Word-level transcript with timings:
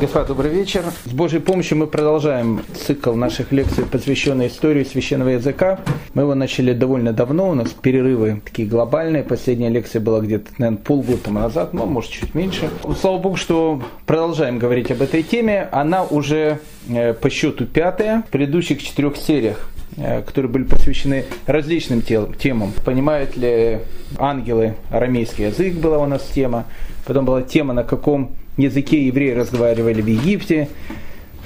Господа, 0.00 0.28
добрый 0.28 0.50
вечер. 0.50 0.82
С 1.04 1.12
Божьей 1.12 1.40
помощью 1.40 1.76
мы 1.76 1.86
продолжаем 1.86 2.62
цикл 2.74 3.12
наших 3.12 3.52
лекций, 3.52 3.84
посвященный 3.84 4.46
истории 4.46 4.82
священного 4.82 5.28
языка. 5.28 5.78
Мы 6.14 6.22
его 6.22 6.34
начали 6.34 6.72
довольно 6.72 7.12
давно, 7.12 7.50
у 7.50 7.54
нас 7.54 7.68
перерывы 7.68 8.40
такие 8.42 8.66
глобальные. 8.66 9.24
Последняя 9.24 9.68
лекция 9.68 10.00
была 10.00 10.20
где-то, 10.20 10.52
наверное, 10.56 10.82
полгода 10.82 11.30
назад, 11.30 11.74
ну, 11.74 11.84
может, 11.84 12.12
чуть 12.12 12.34
меньше. 12.34 12.70
Слава 12.98 13.18
Богу, 13.18 13.36
что 13.36 13.82
продолжаем 14.06 14.58
говорить 14.58 14.90
об 14.90 15.02
этой 15.02 15.22
теме. 15.22 15.68
Она 15.70 16.02
уже 16.02 16.60
э, 16.88 17.12
по 17.12 17.28
счету 17.28 17.66
пятая. 17.66 18.22
В 18.26 18.30
предыдущих 18.30 18.82
четырех 18.82 19.18
сериях 19.18 19.68
э, 19.98 20.22
которые 20.22 20.50
были 20.50 20.64
посвящены 20.64 21.26
различным 21.44 22.00
темам. 22.00 22.72
Понимают 22.86 23.36
ли 23.36 23.80
ангелы 24.16 24.76
арамейский 24.88 25.48
язык 25.48 25.74
была 25.74 25.98
у 25.98 26.06
нас 26.06 26.22
тема. 26.34 26.64
Потом 27.04 27.26
была 27.26 27.42
тема, 27.42 27.74
на 27.74 27.84
каком 27.84 28.30
языке 28.60 29.04
евреи 29.06 29.32
разговаривали 29.32 30.00
в 30.00 30.06
Египте, 30.06 30.68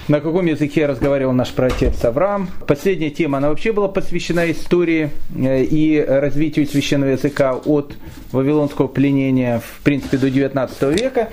на 0.08 0.20
каком 0.20 0.46
языке 0.46 0.86
разговаривал 0.86 1.32
наш 1.32 1.50
праотец 1.52 2.04
Авраам. 2.04 2.48
Последняя 2.66 3.10
тема, 3.10 3.38
она 3.38 3.48
вообще 3.48 3.72
была 3.72 3.88
посвящена 3.88 4.50
истории 4.50 5.10
э, 5.34 5.62
и 5.64 5.98
развитию 6.00 6.66
священного 6.66 7.10
языка 7.10 7.54
от 7.54 7.96
вавилонского 8.32 8.86
пленения, 8.86 9.60
в 9.60 9.80
принципе, 9.82 10.18
до 10.18 10.30
19 10.30 10.82
века. 11.00 11.30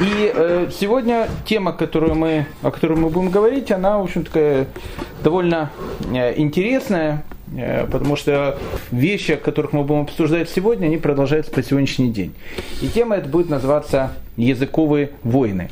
И 0.00 0.32
э, 0.34 0.68
сегодня 0.78 1.28
тема, 1.44 1.72
которую 1.72 2.14
мы, 2.14 2.46
о 2.62 2.70
которой 2.70 2.96
мы 2.96 3.10
будем 3.10 3.30
говорить, 3.30 3.70
она, 3.70 3.98
в 3.98 4.04
общем, 4.04 4.24
такая 4.24 4.68
довольно 5.22 5.70
э, 6.12 6.40
интересная, 6.40 7.24
потому 7.90 8.16
что 8.16 8.58
вещи, 8.90 9.32
о 9.32 9.36
которых 9.36 9.72
мы 9.72 9.84
будем 9.84 10.02
обсуждать 10.02 10.48
сегодня, 10.50 10.86
они 10.86 10.96
продолжаются 10.96 11.52
по 11.52 11.62
сегодняшний 11.62 12.10
день. 12.10 12.34
И 12.82 12.88
тема 12.88 13.16
эта 13.16 13.28
будет 13.28 13.48
называться 13.48 14.12
«Языковые 14.36 15.10
войны». 15.22 15.70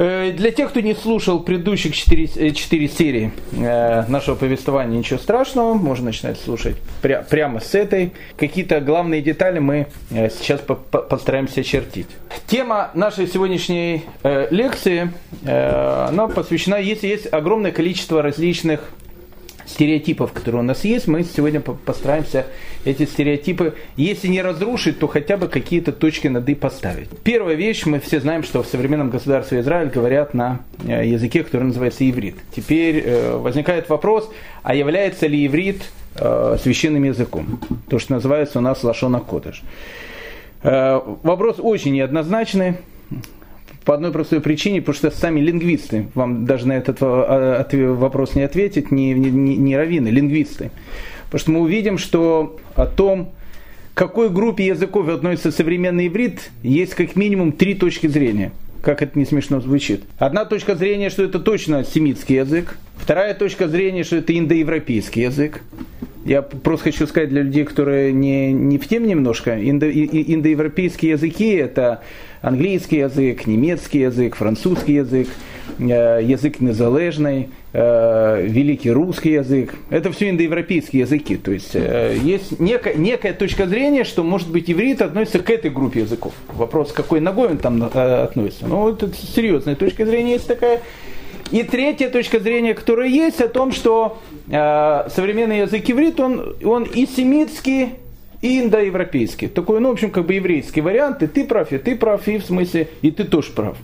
Э, 0.00 0.32
для 0.32 0.50
тех, 0.50 0.70
кто 0.70 0.80
не 0.80 0.94
слушал 0.94 1.40
предыдущих 1.40 1.94
четыре, 1.94 2.26
четыре 2.26 2.88
серии 2.88 3.32
э, 3.52 4.06
нашего 4.08 4.34
повествования, 4.34 4.96
ничего 4.96 5.18
страшного, 5.18 5.74
можно 5.74 6.06
начинать 6.06 6.40
слушать 6.40 6.76
пря, 7.02 7.20
прямо 7.20 7.60
с 7.60 7.74
этой. 7.74 8.12
Какие-то 8.38 8.80
главные 8.80 9.20
детали 9.20 9.58
мы 9.58 9.88
э, 10.10 10.30
сейчас 10.30 10.60
по, 10.60 10.74
по, 10.74 11.02
постараемся 11.02 11.60
очертить. 11.60 12.06
Тема 12.46 12.90
нашей 12.94 13.26
сегодняшней 13.26 14.04
лекции, 14.50 15.12
она 15.44 16.28
посвящена, 16.28 16.76
если 16.76 17.06
есть 17.06 17.32
огромное 17.32 17.70
количество 17.70 18.22
различных 18.22 18.90
стереотипов, 19.70 20.32
которые 20.32 20.60
у 20.60 20.64
нас 20.64 20.84
есть, 20.84 21.06
мы 21.06 21.24
сегодня 21.24 21.60
постараемся 21.60 22.46
эти 22.84 23.04
стереотипы, 23.04 23.74
если 23.96 24.28
не 24.28 24.42
разрушить, 24.42 24.98
то 24.98 25.06
хотя 25.06 25.36
бы 25.36 25.48
какие-то 25.48 25.92
точки 25.92 26.28
над 26.28 26.48
«и» 26.48 26.54
поставить. 26.54 27.08
Первая 27.22 27.54
вещь, 27.54 27.86
мы 27.86 28.00
все 28.00 28.20
знаем, 28.20 28.42
что 28.42 28.62
в 28.62 28.66
современном 28.66 29.10
государстве 29.10 29.60
Израиль 29.60 29.88
говорят 29.88 30.34
на 30.34 30.60
э, 30.84 31.06
языке, 31.06 31.44
который 31.44 31.64
называется 31.64 32.08
иврит. 32.08 32.36
Теперь 32.54 33.02
э, 33.04 33.36
возникает 33.36 33.88
вопрос, 33.88 34.30
а 34.62 34.74
является 34.74 35.26
ли 35.26 35.46
иврит 35.46 35.82
э, 36.16 36.56
священным 36.62 37.04
языком? 37.04 37.60
То, 37.88 37.98
что 37.98 38.14
называется 38.14 38.58
у 38.58 38.62
нас 38.62 38.82
лашона 38.82 39.20
кодыш. 39.20 39.62
Вопрос 40.62 41.56
очень 41.58 41.94
неоднозначный 41.94 42.74
по 43.84 43.94
одной 43.94 44.12
простой 44.12 44.40
причине, 44.40 44.80
потому 44.80 44.96
что 44.96 45.10
сами 45.10 45.40
лингвисты, 45.40 46.08
вам 46.14 46.44
даже 46.44 46.68
на 46.68 46.72
этот 46.72 46.98
вопрос 47.00 48.34
не 48.34 48.42
ответить, 48.42 48.90
не, 48.90 49.12
не, 49.14 49.56
не 49.56 49.76
раввины, 49.76 50.08
лингвисты. 50.08 50.70
Потому 51.26 51.40
что 51.40 51.50
мы 51.52 51.60
увидим, 51.60 51.98
что 51.98 52.58
о 52.74 52.86
том, 52.86 53.30
к 53.94 53.98
какой 53.98 54.30
группе 54.30 54.66
языков 54.66 55.08
относится 55.08 55.50
современный 55.50 56.08
иврит, 56.08 56.50
есть 56.62 56.94
как 56.94 57.16
минимум 57.16 57.52
три 57.52 57.74
точки 57.74 58.06
зрения. 58.06 58.52
Как 58.82 59.02
это 59.02 59.18
не 59.18 59.26
смешно 59.26 59.60
звучит. 59.60 60.04
Одна 60.18 60.44
точка 60.44 60.74
зрения, 60.74 61.10
что 61.10 61.22
это 61.22 61.38
точно 61.38 61.84
семитский 61.84 62.36
язык. 62.36 62.78
Вторая 63.00 63.34
точка 63.34 63.66
зрения, 63.66 64.04
что 64.04 64.16
это 64.16 64.36
индоевропейский 64.36 65.24
язык. 65.24 65.62
Я 66.24 66.42
просто 66.42 66.92
хочу 66.92 67.06
сказать 67.06 67.30
для 67.30 67.42
людей, 67.42 67.64
которые 67.64 68.12
не, 68.12 68.52
не 68.52 68.78
в 68.78 68.86
тем 68.86 69.06
немножко, 69.06 69.58
индо, 69.58 69.90
индоевропейские 69.90 71.12
языки 71.12 71.50
это 71.54 72.02
английский 72.42 72.98
язык, 72.98 73.46
немецкий 73.46 74.00
язык, 74.00 74.36
французский 74.36 74.94
язык, 74.94 75.28
э, 75.78 76.20
язык 76.22 76.60
незалежный, 76.60 77.48
э, 77.72 78.46
великий 78.46 78.90
русский 78.90 79.32
язык. 79.32 79.74
Это 79.88 80.12
все 80.12 80.28
индоевропейские 80.28 81.00
языки. 81.00 81.36
То 81.36 81.52
есть 81.52 81.74
э, 81.74 82.18
есть 82.22 82.60
некая, 82.60 82.94
некая 82.94 83.32
точка 83.32 83.66
зрения, 83.66 84.04
что 84.04 84.22
может 84.22 84.50
быть 84.50 84.70
иврит 84.70 85.00
относится 85.00 85.38
к 85.38 85.48
этой 85.48 85.70
группе 85.70 86.00
языков. 86.00 86.34
Вопрос, 86.52 86.92
какой 86.92 87.20
ногой 87.20 87.48
он 87.48 87.58
там 87.58 87.82
относится. 87.82 88.66
Ну, 88.66 88.90
это 88.92 89.10
серьезная 89.34 89.74
точка 89.74 90.04
зрения 90.04 90.34
есть 90.34 90.46
такая. 90.46 90.80
И 91.50 91.62
третья 91.64 92.08
точка 92.08 92.38
зрения, 92.38 92.74
которая 92.74 93.08
есть, 93.08 93.40
о 93.40 93.48
том, 93.48 93.72
что 93.72 94.18
э, 94.48 95.08
современный 95.10 95.60
язык 95.60 95.88
иврит, 95.90 96.20
он, 96.20 96.56
он 96.64 96.84
и 96.84 97.06
семитский, 97.06 97.90
и 98.40 98.60
индоевропейский. 98.60 99.48
Такой, 99.48 99.80
ну, 99.80 99.90
в 99.90 99.92
общем, 99.92 100.10
как 100.10 100.26
бы 100.26 100.34
еврейский 100.34 100.80
вариант, 100.80 101.22
и 101.22 101.26
ты 101.26 101.44
прав, 101.44 101.72
и 101.72 101.78
ты 101.78 101.96
прав, 101.96 102.26
и 102.26 102.38
в 102.38 102.44
смысле, 102.44 102.88
и 103.02 103.10
ты 103.10 103.24
тоже 103.24 103.50
прав. 103.52 103.76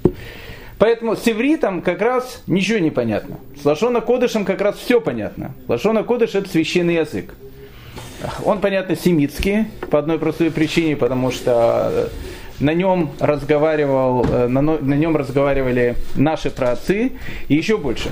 Поэтому 0.79 1.17
с 1.17 1.27
ивритом 1.27 1.83
как 1.83 2.01
раз 2.01 2.43
ничего 2.47 2.79
не 2.79 2.91
понятно. 2.91 3.39
С 3.61 3.65
Лашона 3.65 4.01
Кодышем 4.01 4.45
как 4.45 4.61
раз 4.61 4.77
все 4.77 5.01
понятно. 5.01 5.55
Лашона 5.69 6.05
Кодыш 6.05 6.35
это 6.35 6.49
священный 6.49 6.97
язык. 6.97 7.35
Он, 8.45 8.61
понятно, 8.61 8.97
семитский, 8.97 9.67
по 9.91 9.99
одной 9.99 10.19
простой 10.19 10.51
причине, 10.51 10.97
потому 10.97 11.31
что 11.31 12.11
на 12.61 12.75
нем 12.75 13.11
разговаривал, 13.21 14.25
э, 14.25 14.47
на, 14.49 14.61
на 14.61 14.95
нем 14.95 15.17
разговаривали 15.17 15.97
наши 16.15 16.51
праотцы 16.51 17.13
и 17.49 17.55
еще 17.55 17.77
больше. 17.77 18.11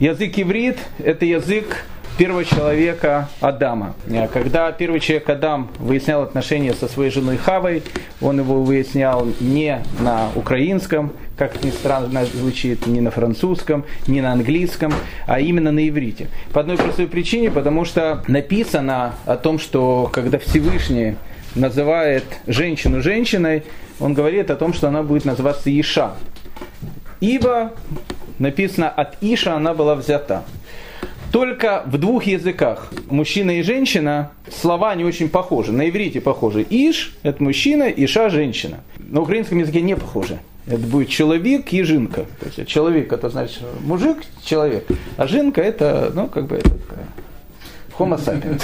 Язык 0.00 0.38
иврит– 0.38 0.78
это 0.98 1.24
язык 1.24 1.86
первого 2.18 2.44
человека 2.44 3.28
Адама. 3.40 3.94
Э, 4.08 4.26
когда 4.28 4.72
первый 4.72 5.00
человек 5.00 5.28
Адам 5.28 5.68
выяснял 5.78 6.22
отношения 6.22 6.74
со 6.74 6.88
своей 6.88 7.10
женой 7.10 7.36
Хавой, 7.36 7.82
он 8.20 8.38
его 8.40 8.62
выяснял 8.62 9.26
не 9.40 9.82
на 10.00 10.30
украинском, 10.34 11.12
как 11.36 11.62
ни 11.62 11.70
странно 11.70 12.24
звучит, 12.24 12.86
не 12.86 13.00
на 13.00 13.10
французском, 13.10 13.84
не 14.06 14.20
на 14.20 14.32
английском, 14.32 14.92
а 15.26 15.40
именно 15.40 15.72
на 15.72 15.86
иврите. 15.88 16.28
По 16.52 16.60
одной 16.60 16.76
простой 16.76 17.06
причине, 17.06 17.50
потому 17.50 17.84
что 17.84 18.24
написано 18.28 19.14
о 19.26 19.36
том, 19.36 19.58
что 19.58 20.10
когда 20.12 20.38
Всевышний 20.38 21.16
называет 21.56 22.24
женщину 22.46 23.02
женщиной, 23.02 23.64
он 23.98 24.14
говорит 24.14 24.50
о 24.50 24.56
том, 24.56 24.72
что 24.72 24.88
она 24.88 25.02
будет 25.02 25.24
называться 25.24 25.68
Иша. 25.68 26.14
Ибо 27.20 27.72
написано 28.38 28.88
от 28.88 29.16
Иша 29.22 29.56
она 29.56 29.74
была 29.74 29.94
взята. 29.94 30.44
Только 31.32 31.82
в 31.86 31.98
двух 31.98 32.24
языках, 32.24 32.92
мужчина 33.10 33.58
и 33.58 33.62
женщина, 33.62 34.30
слова 34.50 34.94
не 34.94 35.04
очень 35.04 35.28
похожи. 35.28 35.72
На 35.72 35.88
иврите 35.88 36.20
похожи. 36.20 36.64
Иш– 36.68 37.16
это 37.22 37.42
мужчина, 37.42 37.84
Иша– 37.84 38.28
женщина. 38.30 38.78
На 38.98 39.20
украинском 39.20 39.58
языке 39.58 39.80
не 39.80 39.96
похожи. 39.96 40.38
Это 40.66 40.78
будет 40.78 41.08
человек 41.08 41.72
и 41.72 41.82
жинка. 41.82 42.26
То 42.40 42.46
есть 42.46 42.68
человек 42.68 43.12
это 43.12 43.28
значит 43.28 43.60
мужик, 43.84 44.18
человек, 44.44 44.86
а 45.16 45.26
жинка 45.26 45.60
это, 45.60 46.10
ну, 46.14 46.28
как 46.28 46.46
бы 46.46 46.56
это 46.56 46.70
такая 46.70 47.06
Homo 47.98 48.18
sapiens. 48.18 48.62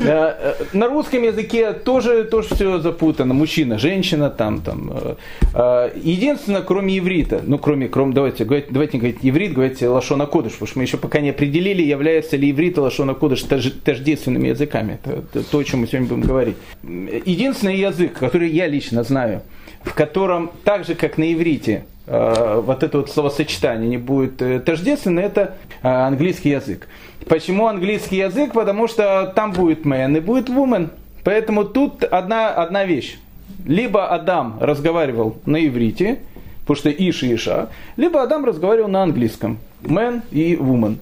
Э, 0.00 0.54
на 0.72 0.88
русском 0.88 1.22
языке 1.22 1.72
тоже, 1.72 2.24
тоже 2.24 2.54
все 2.54 2.78
запутано. 2.78 3.34
Мужчина, 3.34 3.78
женщина, 3.78 4.30
там, 4.30 4.60
там. 4.60 4.90
Э, 4.92 5.14
э, 5.54 5.90
единственное, 6.02 6.62
кроме 6.62 6.98
иврита, 6.98 7.40
ну, 7.44 7.58
кроме, 7.58 7.88
кроме 7.88 8.14
давайте, 8.14 8.44
давайте 8.44 8.92
не 8.94 8.98
говорить 8.98 9.18
иврит, 9.22 9.52
говорите 9.52 9.88
лашона 9.88 10.26
кодыш, 10.26 10.52
потому 10.52 10.68
что 10.68 10.78
мы 10.78 10.84
еще 10.84 10.96
пока 10.96 11.20
не 11.20 11.30
определили, 11.30 11.82
является 11.82 12.36
ли 12.36 12.50
иврит 12.50 12.78
и 12.78 12.80
лашона 12.80 13.14
кодыш 13.14 13.42
тождественными 13.42 14.48
языками. 14.48 14.98
Это 15.04 15.42
то, 15.42 15.58
о 15.58 15.64
чем 15.64 15.80
мы 15.80 15.86
сегодня 15.86 16.08
будем 16.08 16.22
говорить. 16.22 16.56
Единственный 16.82 17.76
язык, 17.76 18.14
который 18.14 18.50
я 18.50 18.66
лично 18.66 19.04
знаю, 19.04 19.42
в 19.82 19.94
котором 19.94 20.50
так 20.64 20.84
же, 20.84 20.94
как 20.94 21.18
на 21.18 21.32
иврите, 21.32 21.84
вот 22.10 22.82
это 22.82 22.98
вот 22.98 23.10
словосочетание 23.10 23.88
не 23.88 23.98
будет 23.98 24.64
тождественно, 24.64 25.20
это 25.20 25.56
английский 25.82 26.50
язык. 26.50 26.88
Почему 27.28 27.66
английский 27.66 28.16
язык? 28.16 28.52
Потому 28.52 28.88
что 28.88 29.32
там 29.36 29.52
будет 29.52 29.84
man 29.84 30.16
и 30.16 30.20
будет 30.20 30.48
woman. 30.48 30.88
Поэтому 31.24 31.64
тут 31.64 32.04
одна, 32.04 32.48
одна 32.48 32.84
вещь. 32.84 33.18
Либо 33.66 34.08
Адам 34.08 34.56
разговаривал 34.60 35.36
на 35.44 35.66
иврите, 35.66 36.20
потому 36.68 36.80
что 36.80 36.90
Иш 36.90 37.22
и 37.22 37.34
Иша, 37.34 37.70
либо 37.96 38.22
Адам 38.22 38.44
разговаривал 38.44 38.90
на 38.90 39.02
английском 39.02 39.58
man 39.82 40.20
и 40.30 40.54
woman. 40.54 40.98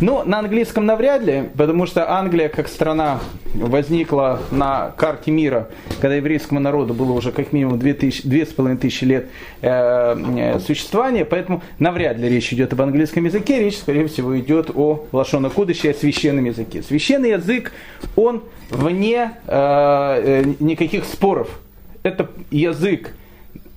Но 0.00 0.22
на 0.22 0.38
английском 0.38 0.86
навряд 0.86 1.22
ли, 1.24 1.48
потому 1.56 1.86
что 1.86 2.08
Англия 2.08 2.48
как 2.48 2.68
страна 2.68 3.18
возникла 3.52 4.40
на 4.52 4.92
карте 4.96 5.32
мира, 5.32 5.70
когда 6.00 6.14
еврейскому 6.14 6.60
народу 6.60 6.94
было 6.94 7.10
уже 7.10 7.32
как 7.32 7.52
минимум 7.52 7.80
2500 7.80 8.84
лет 9.02 9.26
э, 9.60 10.16
э, 10.38 10.60
существования, 10.60 11.24
поэтому 11.24 11.62
навряд 11.80 12.16
ли 12.18 12.28
речь 12.28 12.52
идет 12.52 12.72
об 12.72 12.82
английском 12.82 13.24
языке, 13.24 13.58
речь, 13.58 13.78
скорее 13.78 14.06
всего, 14.06 14.38
идет 14.38 14.70
о 14.72 15.04
Лашона 15.10 15.48
о 15.48 15.94
священном 15.94 16.44
языке. 16.44 16.80
Священный 16.80 17.30
язык, 17.30 17.72
он 18.14 18.44
вне 18.70 19.32
э, 19.48 20.42
э 20.44 20.54
никаких 20.60 21.06
споров. 21.06 21.58
Это 22.04 22.30
язык 22.52 23.14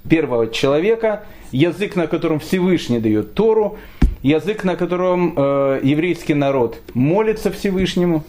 первого 0.09 0.47
человека, 0.47 1.23
язык, 1.51 1.95
на 1.95 2.07
котором 2.07 2.39
Всевышний 2.39 2.99
дает 2.99 3.33
Тору, 3.33 3.77
язык, 4.23 4.63
на 4.63 4.75
котором 4.75 5.33
э, 5.35 5.79
еврейский 5.83 6.33
народ 6.33 6.79
молится 6.93 7.51
Всевышнему, 7.51 8.23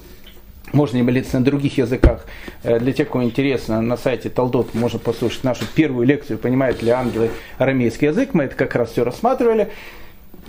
можно 0.73 0.99
и 0.99 1.03
молиться 1.03 1.39
на 1.39 1.45
других 1.45 1.79
языках. 1.79 2.27
Э, 2.63 2.79
для 2.79 2.93
тех, 2.93 3.09
кому 3.09 3.25
интересно, 3.25 3.81
на 3.83 3.97
сайте 3.97 4.31
Талдот 4.31 4.75
можно 4.75 4.99
послушать 4.99 5.45
нашу 5.45 5.65
первую 5.75 6.07
лекцию 6.07 6.39
«Понимают 6.39 6.83
ли 6.83 6.91
ангелы 6.91 7.31
арамейский 7.59 8.09
язык?». 8.09 8.31
Мы 8.33 8.45
это 8.45 8.57
как 8.57 8.75
раз 8.75 8.93
все 8.93 9.05
рассматривали. 9.05 9.71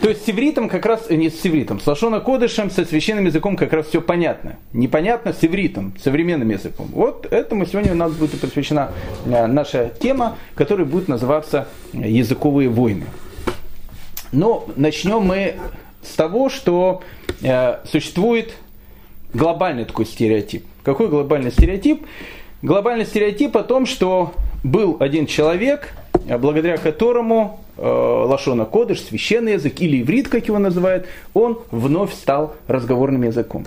То 0.02 0.10
есть 0.10 0.26
с 0.26 0.30
ивритом 0.30 0.70
как 0.70 0.86
раз, 0.86 1.10
не 1.10 1.30
с 1.30 1.46
ивритом, 1.46 1.80
с 1.80 1.88
лошона 1.88 2.20
кодышем, 2.20 2.72
со 2.72 2.84
священным 2.84 3.26
языком 3.26 3.56
как 3.56 3.72
раз 3.74 3.88
все 3.88 4.02
понятно. 4.02 4.58
Непонятно 4.74 5.34
с 5.34 5.44
ивритом, 5.44 5.94
современным 6.02 6.50
языком. 6.50 6.88
Вот 6.92 7.32
этому 7.32 7.66
сегодня 7.66 7.92
у 7.92 7.96
нас 7.96 8.12
будет 8.12 8.40
посвящена 8.42 8.92
э, 9.26 9.46
наша 9.46 9.92
тема, 10.00 10.38
которая 10.56 10.86
будет 10.86 11.08
называться 11.08 11.68
«Языковые 11.94 12.70
войны». 12.70 13.06
Но 14.32 14.66
начнем 14.76 15.22
мы 15.22 15.56
с 16.02 16.16
того, 16.16 16.50
что 16.50 17.04
э, 17.42 17.78
существует 17.86 18.54
глобальный 19.34 19.86
такой 19.86 20.06
стереотип. 20.06 20.66
Какой 20.84 21.08
глобальный 21.08 21.52
стереотип? 21.52 22.06
Глобальный 22.62 23.06
стереотип 23.06 23.56
о 23.56 23.64
том, 23.64 23.86
что 23.86 24.34
был 24.64 24.98
один 25.00 25.28
человек, 25.28 25.94
благодаря 26.28 26.78
которому 26.78 27.60
э, 27.78 27.82
Лашона 27.86 28.66
Кодыш, 28.66 29.02
священный 29.02 29.54
язык 29.54 29.82
или 29.82 30.02
иврит, 30.02 30.28
как 30.28 30.48
его 30.48 30.60
называют, 30.60 31.08
он 31.34 31.60
вновь 31.72 32.14
стал 32.14 32.56
разговорным 32.68 33.24
языком. 33.24 33.66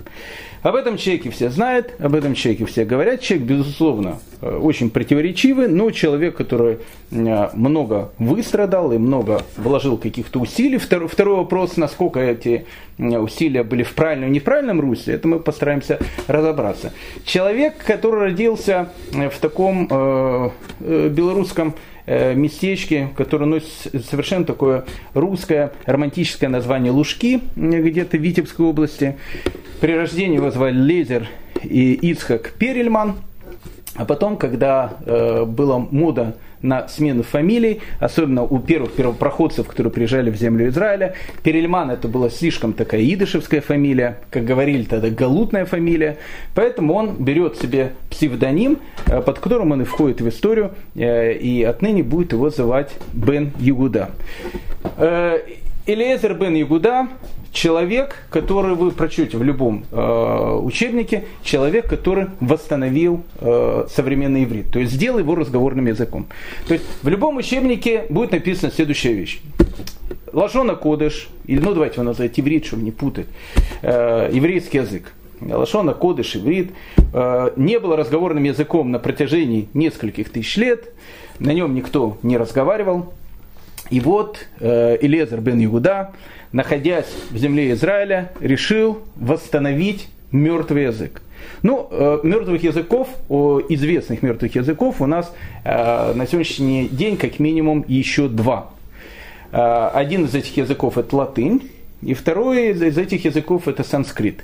Об 0.63 0.75
этом 0.75 0.97
человеке 0.97 1.29
все 1.29 1.49
знают, 1.49 1.93
об 1.99 2.15
этом 2.15 2.33
человеке 2.33 2.65
все 2.65 2.83
говорят. 2.83 3.21
Человек, 3.21 3.47
безусловно, 3.47 4.19
э, 4.41 4.57
очень 4.57 4.89
противоречивый, 4.89 5.67
но 5.67 5.91
человек, 5.91 6.35
который 6.35 6.79
э, 7.11 7.49
много 7.53 8.11
выстрадал 8.17 8.91
и 8.91 8.97
много 8.97 9.43
вложил 9.55 9.97
каких-то 9.97 10.39
усилий. 10.39 10.77
Второй, 10.77 11.07
второй 11.07 11.37
вопрос, 11.37 11.77
насколько 11.77 12.19
эти 12.19 12.65
э, 12.97 13.17
усилия 13.17 13.63
были 13.63 13.83
в 13.83 13.93
правильном 13.93 14.29
и 14.29 14.33
неправильном 14.33 14.81
русле, 14.81 15.13
это 15.13 15.27
мы 15.27 15.39
постараемся 15.39 15.99
разобраться. 16.27 16.91
Человек, 17.23 17.77
который 17.77 18.21
родился 18.21 18.89
в 19.11 19.39
таком 19.39 19.87
э, 19.89 20.49
белорусском 21.09 21.75
Э, 21.75 21.96
местечке, 22.07 23.09
которое 23.15 23.45
носит 23.45 24.05
совершенно 24.09 24.45
такое 24.45 24.85
русское 25.13 25.73
романтическое 25.85 26.49
название 26.49 26.91
Лужки, 26.91 27.41
где-то 27.55 28.17
в 28.17 28.21
Витебской 28.21 28.65
области. 28.65 29.17
При 29.81 29.93
рождении 29.93 30.37
его 30.37 30.49
звали 30.49 30.77
Лезер 30.77 31.27
и 31.63 31.93
Ицхак 31.93 32.53
Перельман. 32.57 33.15
А 33.95 34.05
потом, 34.05 34.37
когда 34.37 34.97
э, 35.05 35.43
была 35.45 35.79
мода 35.79 36.37
на 36.61 36.87
смену 36.87 37.23
фамилий, 37.23 37.81
особенно 37.99 38.43
у 38.43 38.59
первых 38.59 38.93
первопроходцев, 38.93 39.67
которые 39.67 39.91
приезжали 39.91 40.29
в 40.29 40.35
землю 40.35 40.67
Израиля. 40.69 41.13
Перельман 41.43 41.91
это 41.91 42.07
была 42.07 42.29
слишком 42.29 42.73
такая 42.73 43.01
идышевская 43.01 43.61
фамилия, 43.61 44.17
как 44.29 44.45
говорили 44.45 44.83
тогда, 44.83 45.09
галутная 45.09 45.65
фамилия. 45.65 46.17
Поэтому 46.55 46.93
он 46.93 47.15
берет 47.17 47.57
себе 47.57 47.93
псевдоним, 48.09 48.79
э, 49.07 49.21
под 49.21 49.39
которым 49.39 49.71
он 49.71 49.81
и 49.81 49.85
входит 49.85 50.21
в 50.21 50.29
историю, 50.29 50.71
э, 50.95 51.33
и 51.33 51.63
отныне 51.63 52.03
будет 52.03 52.33
его 52.33 52.49
звать 52.49 52.91
Бен 53.13 53.51
Югуда. 53.59 54.11
Элиезер 55.87 56.33
бен 56.33 56.53
Ягуда 56.53 57.07
человек, 57.51 58.15
который 58.29 58.75
вы 58.75 58.91
прочтете 58.91 59.37
в 59.37 59.43
любом 59.43 59.85
э, 59.91 60.59
учебнике, 60.63 61.25
человек, 61.43 61.87
который 61.89 62.27
восстановил 62.39 63.23
э, 63.39 63.85
современный 63.89 64.43
иврит, 64.43 64.71
то 64.71 64.79
есть 64.79 64.93
сделал 64.93 65.19
его 65.19 65.35
разговорным 65.35 65.87
языком. 65.87 66.27
То 66.67 66.73
есть 66.73 66.85
в 67.01 67.07
любом 67.07 67.37
учебнике 67.37 68.05
будет 68.09 68.31
написана 68.31 68.71
следующая 68.71 69.13
вещь. 69.13 69.41
Лашона 70.33 70.75
Кодыш, 70.75 71.29
или 71.45 71.59
ну 71.59 71.73
давайте 71.73 71.95
его 71.95 72.03
назвать 72.03 72.39
иврит, 72.39 72.65
чтобы 72.65 72.83
не 72.83 72.91
путать, 72.91 73.27
э, 73.81 74.29
еврейский 74.33 74.77
язык. 74.77 75.13
Лашона 75.41 75.93
Кодыш, 75.93 76.35
иврит, 76.35 76.71
э, 77.13 77.51
не 77.55 77.79
было 77.79 77.95
разговорным 77.95 78.43
языком 78.43 78.91
на 78.91 78.99
протяжении 78.99 79.69
нескольких 79.73 80.29
тысяч 80.29 80.57
лет, 80.57 80.93
на 81.39 81.53
нем 81.53 81.75
никто 81.75 82.17
не 82.23 82.37
разговаривал, 82.37 83.13
и 83.89 83.99
вот 83.99 84.47
э, 84.59 84.97
бен 85.01 85.59
Югуда, 85.59 86.11
находясь 86.51 87.13
в 87.31 87.37
земле 87.37 87.71
Израиля, 87.71 88.31
решил 88.39 88.99
восстановить 89.15 90.07
мертвый 90.31 90.83
язык. 90.83 91.21
Ну, 91.63 91.87
э, 91.89 92.19
мертвых 92.23 92.63
языков, 92.63 93.07
известных 93.29 94.21
мертвых 94.21 94.55
языков 94.55 95.01
у 95.01 95.05
нас 95.05 95.33
э, 95.63 96.13
на 96.13 96.27
сегодняшний 96.27 96.87
день 96.87 97.17
как 97.17 97.39
минимум 97.39 97.85
еще 97.87 98.27
два. 98.27 98.69
Э, 99.51 99.89
один 99.93 100.25
из 100.25 100.35
этих 100.35 100.57
языков 100.57 100.97
это 100.97 101.15
латынь, 101.15 101.69
и 102.01 102.13
второй 102.13 102.71
из 102.71 102.97
этих 102.97 103.25
языков 103.25 103.67
это 103.67 103.83
санскрит. 103.83 104.41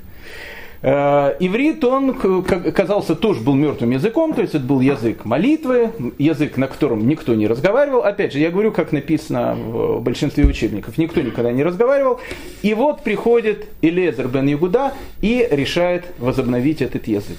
Э, 0.86 1.34
иврит, 1.40 1.82
он 1.82 2.12
казался 2.44 3.14
тоже 3.14 3.40
был 3.40 3.54
мертвым 3.54 3.92
языком, 3.92 4.34
то 4.34 4.42
есть 4.42 4.54
это 4.54 4.62
был 4.62 4.80
язык 4.80 5.24
молитвы, 5.24 5.92
язык, 6.18 6.58
на 6.58 6.66
котором 6.66 7.08
никто 7.08 7.34
не 7.34 7.46
разговаривал. 7.46 8.02
Опять 8.02 8.34
же, 8.34 8.38
я 8.38 8.50
говорю, 8.50 8.70
как 8.70 8.92
написано 8.92 9.54
в 9.54 10.02
большинстве 10.02 10.44
учебников, 10.44 10.98
никто 10.98 11.22
никогда 11.22 11.52
не 11.52 11.64
разговаривал. 11.64 12.20
И 12.60 12.74
вот 12.74 13.02
приходит 13.02 13.66
Илезер 13.80 14.28
бен 14.28 14.46
Ягуда 14.46 14.92
и 15.22 15.48
решает 15.50 16.04
возобновить 16.18 16.82
этот 16.82 17.06
язык. 17.06 17.38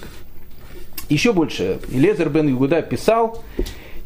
Еще 1.10 1.32
больше, 1.32 1.78
Илезер 1.92 2.30
бен 2.30 2.48
Ягуда 2.48 2.82
писал, 2.82 3.44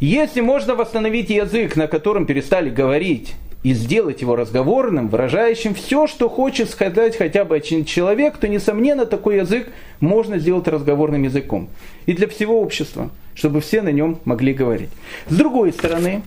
если 0.01 0.41
можно 0.41 0.75
восстановить 0.75 1.29
язык, 1.29 1.77
на 1.77 1.87
котором 1.87 2.25
перестали 2.25 2.69
говорить 2.69 3.35
и 3.63 3.73
сделать 3.73 4.21
его 4.21 4.35
разговорным, 4.35 5.09
выражающим 5.09 5.73
все, 5.73 6.07
что 6.07 6.29
хочет 6.29 6.69
сказать 6.69 7.17
хотя 7.17 7.43
бы 7.43 7.55
один 7.55 7.83
человек, 7.83 8.37
то, 8.37 8.47
несомненно, 8.47 9.05
такой 9.05 9.37
язык 9.37 9.67
можно 9.99 10.39
сделать 10.39 10.67
разговорным 10.67 11.23
языком. 11.23 11.69
И 12.05 12.13
для 12.13 12.27
всего 12.27 12.61
общества, 12.61 13.09
чтобы 13.35 13.59
все 13.59 13.81
на 13.81 13.89
нем 13.89 14.19
могли 14.23 14.53
говорить. 14.53 14.89
С 15.27 15.35
другой 15.35 15.73
стороны, 15.73 16.21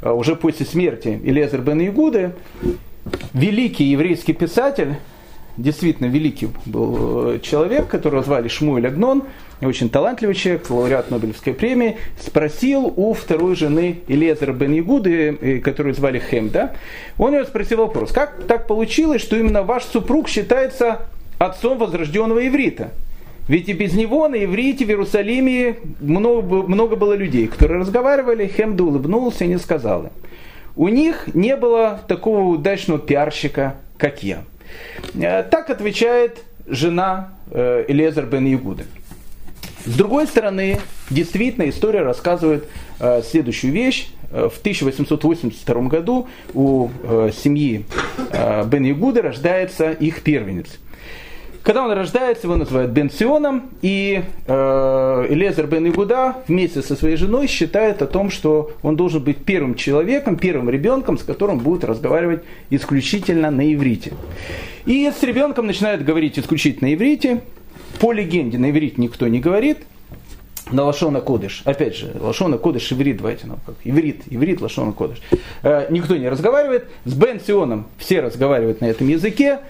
а, 0.00 0.12
уже 0.12 0.34
после 0.34 0.66
смерти 0.66 1.20
Илезер 1.22 1.60
бен 1.60 1.86
Игуды, 1.86 2.32
великий 3.32 3.84
еврейский 3.84 4.32
писатель 4.32 4.96
действительно 5.56 6.06
великий 6.06 6.48
был 6.66 7.34
э, 7.34 7.40
человек, 7.40 7.86
которого 7.88 8.22
звали 8.22 8.48
Шмуэль 8.48 8.86
Агнон, 8.86 9.24
очень 9.62 9.88
талантливый 9.88 10.34
человек, 10.34 10.68
лауреат 10.68 11.10
Нобелевской 11.10 11.54
премии, 11.54 11.96
спросил 12.20 12.92
у 12.96 13.14
второй 13.14 13.56
жены 13.56 14.00
Элезера 14.08 14.52
бен 14.52 14.72
Ягуды, 14.72 15.60
которую 15.64 15.94
звали 15.94 16.18
Хем, 16.18 16.50
да, 16.50 16.72
он 17.18 17.34
ее 17.34 17.44
спросил 17.44 17.78
вопрос, 17.78 18.12
как 18.12 18.44
так 18.46 18.66
получилось, 18.66 19.22
что 19.22 19.36
именно 19.36 19.62
ваш 19.62 19.84
супруг 19.84 20.28
считается 20.28 21.02
отцом 21.38 21.78
возрожденного 21.78 22.46
иврита? 22.46 22.90
Ведь 23.46 23.68
и 23.68 23.74
без 23.74 23.92
него 23.92 24.26
на 24.28 24.42
иврите 24.42 24.86
в 24.86 24.88
Иерусалиме 24.88 25.76
много, 26.00 26.66
много 26.66 26.96
было 26.96 27.12
людей, 27.12 27.46
которые 27.46 27.80
разговаривали, 27.80 28.46
Хемда 28.46 28.84
улыбнулся 28.84 29.44
и 29.44 29.48
не 29.48 29.58
сказал 29.58 30.04
им. 30.04 30.10
У 30.76 30.88
них 30.88 31.28
не 31.34 31.54
было 31.54 32.00
такого 32.08 32.48
удачного 32.48 32.98
пиарщика, 32.98 33.76
как 33.98 34.22
я. 34.22 34.44
Э, 35.14 35.42
так 35.42 35.70
отвечает 35.70 36.42
жена 36.66 37.34
Элезер 37.52 38.26
бен 38.26 38.46
Ягуды. 38.46 38.84
С 39.84 39.96
другой 39.96 40.26
стороны, 40.26 40.78
действительно 41.10 41.68
история 41.68 42.02
рассказывает 42.02 42.68
э, 43.00 43.22
следующую 43.22 43.72
вещь. 43.72 44.08
В 44.30 44.58
1882 44.58 45.82
году 45.82 46.26
у 46.54 46.88
семьи 47.32 47.86
Бен 48.32 48.82
Ягуды 48.82 49.22
рождается 49.22 49.92
их 49.92 50.22
первенец. 50.22 50.80
Когда 51.64 51.82
он 51.82 51.92
рождается, 51.92 52.46
его 52.46 52.56
называют 52.56 52.90
Бен 52.90 53.10
Сионом, 53.10 53.70
и 53.80 54.22
э, 54.46 55.26
Элезер 55.30 55.66
Бен 55.66 55.88
Игуда 55.88 56.36
вместе 56.46 56.82
со 56.82 56.94
своей 56.94 57.16
женой 57.16 57.46
считает 57.46 58.02
о 58.02 58.06
том, 58.06 58.30
что 58.30 58.72
он 58.82 58.96
должен 58.96 59.24
быть 59.24 59.38
первым 59.38 59.74
человеком, 59.74 60.36
первым 60.36 60.68
ребенком, 60.68 61.16
с 61.16 61.22
которым 61.22 61.60
будет 61.60 61.84
разговаривать 61.84 62.42
исключительно 62.68 63.50
на 63.50 63.72
иврите. 63.72 64.12
И 64.84 65.10
с 65.10 65.22
ребенком 65.22 65.66
начинает 65.66 66.04
говорить 66.04 66.38
исключительно 66.38 66.90
на 66.90 66.94
иврите. 66.94 67.40
По 68.00 68.12
легенде 68.12 68.58
на 68.58 68.70
иврите 68.70 68.96
никто 68.98 69.26
не 69.28 69.40
говорит, 69.40 69.78
на 70.70 70.84
Лашона 70.84 71.20
Кодыш. 71.20 71.62
Опять 71.64 71.96
же, 71.96 72.12
Лашона 72.18 72.58
Кодыш, 72.58 72.92
иврит, 72.92 73.18
давайте 73.18 73.46
нам 73.46 73.58
как. 73.64 73.76
Иврит, 73.84 74.22
иврит, 74.30 74.60
Лашона 74.60 74.92
Кодыш. 74.92 75.20
Э, 75.62 75.86
никто 75.90 76.16
не 76.16 76.28
разговаривает. 76.28 76.88
С 77.04 77.14
Бен 77.14 77.40
Сионом 77.40 77.86
все 77.98 78.20
разговаривают 78.20 78.80
на 78.80 78.86
этом 78.86 79.08
языке. 79.08 79.60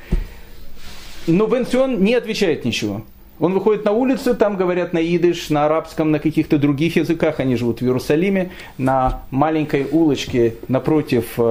Но 1.26 1.46
Бен 1.46 1.66
Сион 1.66 2.02
не 2.02 2.14
отвечает 2.14 2.64
ничего. 2.64 3.02
Он 3.40 3.52
выходит 3.52 3.84
на 3.84 3.90
улицу, 3.90 4.36
там 4.36 4.56
говорят 4.56 4.92
на 4.92 4.98
идыш, 4.98 5.50
на 5.50 5.66
арабском, 5.66 6.12
на 6.12 6.20
каких-то 6.20 6.56
других 6.56 6.96
языках. 6.96 7.40
Они 7.40 7.56
живут 7.56 7.80
в 7.80 7.84
Иерусалиме, 7.84 8.52
на 8.78 9.22
маленькой 9.30 9.88
улочке 9.90 10.54
напротив 10.68 11.32
э, 11.36 11.42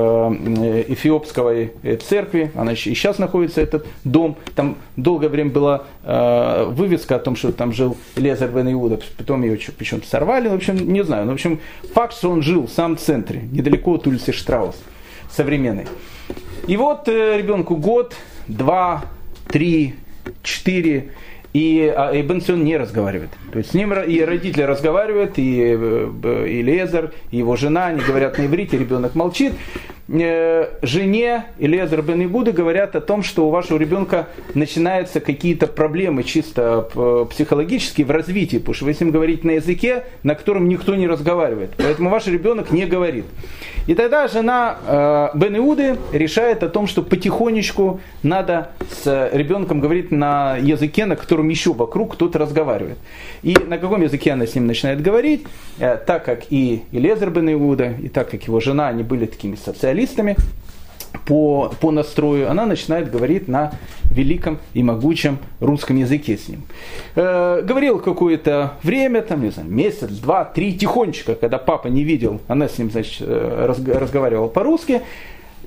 эфиопской 0.88 1.74
церкви. 2.08 2.52
Она 2.56 2.72
и 2.72 2.76
сейчас 2.76 3.20
находится, 3.20 3.60
этот 3.60 3.86
дом. 4.06 4.38
Там 4.56 4.78
долгое 4.96 5.28
время 5.28 5.52
была 5.52 5.84
э, 6.04 6.66
вывеска 6.70 7.18
о 7.18 7.20
том, 7.20 7.36
что 7.36 7.52
там 7.52 7.74
жил 7.74 7.98
Лезар 8.16 8.50
бен 8.50 8.72
Иуда. 8.72 9.00
Потом 9.18 9.44
ее 9.44 9.60
почему-то 9.78 10.08
сорвали. 10.08 10.48
В 10.48 10.54
общем, 10.54 10.94
не 10.94 11.04
знаю. 11.04 11.26
Но, 11.26 11.32
в 11.32 11.36
общем, 11.36 11.60
факт, 11.94 12.16
что 12.16 12.32
он 12.32 12.42
жил 12.42 12.68
в 12.68 12.72
самом 12.72 12.98
центре, 12.98 13.42
недалеко 13.52 13.96
от 13.96 14.08
улицы 14.08 14.32
Штраус, 14.32 14.76
современной. 15.30 15.88
И 16.66 16.78
вот 16.78 17.10
э, 17.10 17.38
ребенку 17.38 17.76
год, 17.76 18.16
два, 18.48 19.04
три, 19.50 19.96
четыре 20.44 21.12
и, 21.54 21.94
а, 21.96 22.12
и 22.12 22.22
Бенцион 22.24 22.64
не 22.64 22.78
разговаривает. 22.78 23.30
То 23.52 23.60
есть 23.60 23.72
с 23.72 23.74
ним 23.74 23.94
и 23.94 24.22
родители 24.22 24.64
разговаривают, 24.64 25.38
и, 25.38 25.62
э, 25.62 26.48
и 26.50 26.62
Лезер, 26.64 27.14
и 27.30 27.38
его 27.38 27.56
жена, 27.56 27.88
они 27.88 28.02
говорят 28.02 28.38
на 28.38 28.48
иврите, 28.48 28.78
ребенок 28.78 29.14
молчит. 29.14 29.54
Э, 30.16 30.68
жене 30.84 31.46
и 31.58 31.66
Лезер 31.66 32.04
Бен 32.04 32.24
Игуды 32.24 32.52
говорят 32.52 32.96
о 32.96 33.02
том, 33.02 33.24
что 33.24 33.48
у 33.48 33.50
вашего 33.50 33.80
ребенка 33.80 34.28
начинаются 34.54 35.20
какие-то 35.20 35.66
проблемы 35.66 36.24
чисто 36.24 36.88
э, 36.94 37.26
психологические 37.32 38.06
в 38.06 38.12
развитии, 38.12 38.58
потому 38.58 38.76
что 38.76 38.86
вы 38.86 38.94
с 38.94 39.00
ним 39.00 39.10
говорите 39.10 39.48
на 39.48 39.52
языке, 39.52 40.04
на 40.22 40.36
котором 40.36 40.70
никто 40.70 40.94
не 40.94 41.08
разговаривает. 41.08 41.72
Поэтому 41.78 42.12
ваш 42.12 42.28
ребенок 42.28 42.70
не 42.70 42.86
говорит. 42.86 43.26
И 43.88 43.96
тогда 43.96 44.28
жена 44.28 44.78
э, 44.86 45.30
Бен 45.34 45.58
Иуды 45.58 45.98
решает 46.12 46.62
о 46.62 46.70
том, 46.70 46.86
что 46.86 47.02
потихонечку 47.02 48.00
надо 48.22 48.70
с 49.02 49.30
ребенком 49.34 49.80
говорить 49.80 50.12
на 50.12 50.58
языке, 50.58 51.06
на 51.06 51.16
котором 51.16 51.50
еще 51.50 51.74
вокруг 51.74 52.14
кто-то 52.14 52.38
разговаривает. 52.38 53.00
И 53.42 53.58
на 53.66 53.80
каком 53.80 54.04
языке 54.04 54.34
она 54.34 54.46
с 54.46 54.54
ним 54.54 54.68
начинает 54.68 55.02
говорить, 55.02 55.48
так 55.80 56.24
как 56.24 56.44
и 56.52 56.84
Лезер 56.92 57.32
Бен 57.32 57.52
Иуда, 57.54 57.94
и 58.02 58.10
так 58.10 58.30
как 58.30 58.44
его 58.44 58.60
жена, 58.60 58.90
они 58.90 59.02
были 59.02 59.26
такими 59.26 59.56
социалистами, 59.56 60.03
по, 61.26 61.72
по 61.80 61.92
настрою, 61.92 62.50
она 62.50 62.66
начинает 62.66 63.12
говорить 63.12 63.48
на 63.48 63.74
великом 64.12 64.60
и 64.74 64.84
могучем 64.84 65.40
русском 65.60 65.98
языке 65.98 66.38
с 66.38 66.48
ним. 66.48 66.64
Э, 67.16 67.62
говорил 67.64 68.00
какое-то 68.00 68.74
время, 68.84 69.22
там, 69.22 69.42
не 69.44 69.50
знаю, 69.50 69.70
месяц, 69.70 70.10
два, 70.10 70.46
три, 70.46 70.74
тихонечко, 70.74 71.36
когда 71.36 71.58
папа 71.58 71.88
не 71.88 72.04
видел, 72.04 72.42
она 72.48 72.68
с 72.68 72.78
ним, 72.78 72.92
значит, 72.92 73.22
э, 73.22 73.66
разговаривала 73.68 74.48
по-русски. 74.48 75.02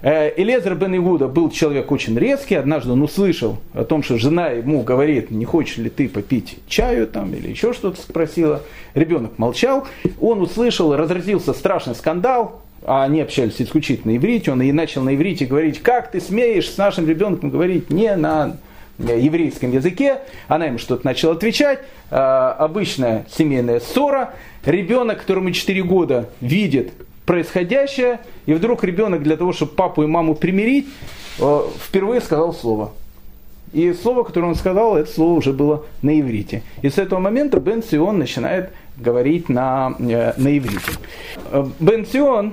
Э, 0.02 0.30
Элезер 0.36 0.74
бен 0.74 0.94
Игуда 0.94 1.26
был 1.26 1.50
человек 1.50 1.90
очень 1.90 2.16
резкий, 2.18 2.54
однажды 2.54 2.92
он 2.92 3.02
услышал 3.02 3.56
о 3.72 3.84
том, 3.84 4.02
что 4.02 4.18
жена 4.18 4.48
ему 4.48 4.82
говорит, 4.82 5.30
не 5.30 5.44
хочешь 5.44 5.78
ли 5.78 5.88
ты 5.88 6.08
попить 6.08 6.58
чаю 6.68 7.06
там 7.06 7.34
или 7.34 7.48
еще 7.48 7.72
что-то 7.72 8.00
спросила. 8.00 8.62
Ребенок 8.94 9.38
молчал, 9.38 9.86
он 10.20 10.42
услышал, 10.42 10.94
разразился 10.94 11.54
страшный 11.54 11.94
скандал, 11.94 12.62
а 12.86 13.02
они 13.02 13.20
общались 13.20 13.60
исключительно 13.60 14.12
на 14.12 14.16
иврите, 14.16 14.52
он 14.52 14.62
и 14.62 14.70
начал 14.70 15.02
на 15.02 15.14
иврите 15.16 15.44
говорить, 15.44 15.82
как 15.82 16.12
ты 16.12 16.20
смеешь 16.20 16.70
с 16.70 16.78
нашим 16.78 17.08
ребенком 17.08 17.50
говорить 17.50 17.90
не 17.90 18.14
на 18.14 18.56
еврейском 18.98 19.72
языке, 19.72 20.20
она 20.46 20.66
ему 20.66 20.78
что-то 20.78 21.04
начала 21.04 21.34
отвечать, 21.34 21.80
а, 22.10 22.52
обычная 22.52 23.26
семейная 23.28 23.80
ссора, 23.80 24.34
ребенок, 24.64 25.18
которому 25.18 25.50
4 25.50 25.82
года, 25.82 26.30
видит 26.40 26.92
происходящее, 27.26 28.20
и 28.46 28.54
вдруг 28.54 28.84
ребенок 28.84 29.24
для 29.24 29.36
того, 29.36 29.52
чтобы 29.52 29.72
папу 29.72 30.04
и 30.04 30.06
маму 30.06 30.36
примирить, 30.36 30.86
э, 31.40 31.60
впервые 31.84 32.20
сказал 32.20 32.54
слово. 32.54 32.92
И 33.72 33.92
слово, 33.94 34.22
которое 34.22 34.46
он 34.46 34.54
сказал, 34.54 34.96
это 34.96 35.10
слово 35.10 35.32
уже 35.32 35.52
было 35.52 35.84
на 36.02 36.18
иврите. 36.20 36.62
И 36.82 36.88
с 36.88 36.98
этого 36.98 37.18
момента 37.18 37.58
Бен 37.58 37.82
Сион 37.82 38.18
начинает 38.18 38.70
говорить 38.96 39.48
на, 39.48 39.96
э, 39.98 40.34
на 40.36 40.56
иврите. 40.56 40.92
Э, 41.50 41.66
Бен 41.80 42.06
Сион 42.06 42.52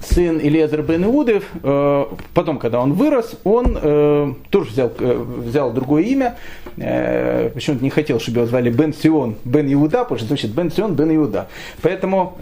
сын 0.00 0.38
Илезер 0.38 0.82
бен 0.82 1.04
Иудев, 1.04 1.44
э, 1.62 2.04
потом, 2.34 2.58
когда 2.58 2.80
он 2.80 2.92
вырос, 2.94 3.38
он 3.44 3.78
э, 3.80 4.32
тоже 4.50 4.70
взял, 4.70 4.92
э, 4.98 5.24
взял 5.46 5.72
другое 5.72 6.02
имя, 6.02 6.36
почему-то 6.76 7.82
не 7.82 7.90
хотел, 7.90 8.20
чтобы 8.20 8.38
его 8.38 8.46
звали 8.46 8.70
Бен 8.70 8.94
Сион 8.94 9.36
бен 9.44 9.72
Иуда, 9.72 10.04
потому 10.04 10.18
что 10.18 10.28
звучит 10.28 10.52
Бен 10.52 10.70
Сион 10.70 10.94
бен 10.94 11.14
Иуда. 11.16 11.48
Поэтому 11.82 12.36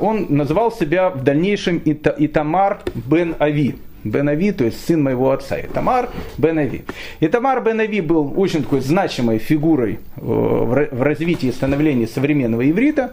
он 0.00 0.26
называл 0.30 0.72
себя 0.72 1.10
в 1.10 1.22
дальнейшем 1.22 1.80
Итамар 1.84 2.80
бен 2.94 3.34
Ави. 3.38 3.76
Бен 4.04 4.28
Ави, 4.28 4.52
то 4.52 4.64
есть 4.64 4.84
сын 4.84 5.02
моего 5.02 5.30
отца, 5.30 5.58
и 5.58 5.66
Тамар 5.66 6.10
Бен 6.38 6.58
Ави. 6.58 6.82
И 7.20 7.28
Тамар 7.28 7.62
Бен 7.62 7.80
Ави 7.80 8.00
был 8.00 8.32
очень 8.36 8.62
такой 8.62 8.80
значимой 8.80 9.38
фигурой 9.38 10.00
э, 10.16 10.20
в 10.20 11.02
развитии 11.02 11.48
и 11.48 11.52
становлении 11.52 12.06
современного 12.06 12.68
иврита, 12.68 13.12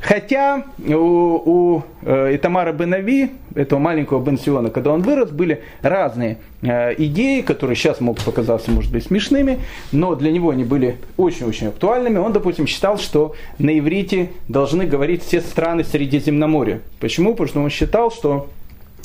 хотя 0.00 0.64
у, 0.78 0.94
у 0.94 1.82
э, 2.02 2.36
Итамара 2.36 2.72
Бен 2.72 2.94
Ави, 2.94 3.30
этого 3.54 3.78
маленького 3.78 4.22
Бенсиона, 4.22 4.70
когда 4.70 4.92
он 4.92 5.02
вырос, 5.02 5.30
были 5.30 5.62
разные 5.82 6.38
э, 6.62 6.94
идеи, 6.96 7.42
которые 7.42 7.76
сейчас 7.76 8.00
могут 8.00 8.24
показаться, 8.24 8.70
может 8.70 8.92
быть, 8.92 9.04
смешными, 9.04 9.58
но 9.92 10.14
для 10.14 10.32
него 10.32 10.50
они 10.50 10.64
были 10.64 10.96
очень-очень 11.16 11.68
актуальными. 11.68 12.18
Он, 12.18 12.32
допустим, 12.32 12.66
считал, 12.66 12.98
что 12.98 13.34
на 13.58 13.78
иврите 13.78 14.30
должны 14.48 14.86
говорить 14.86 15.22
все 15.22 15.40
страны 15.40 15.84
Средиземноморья. 15.84 16.80
Почему? 17.00 17.32
Потому 17.32 17.48
что 17.48 17.60
он 17.60 17.70
считал, 17.70 18.10
что 18.10 18.48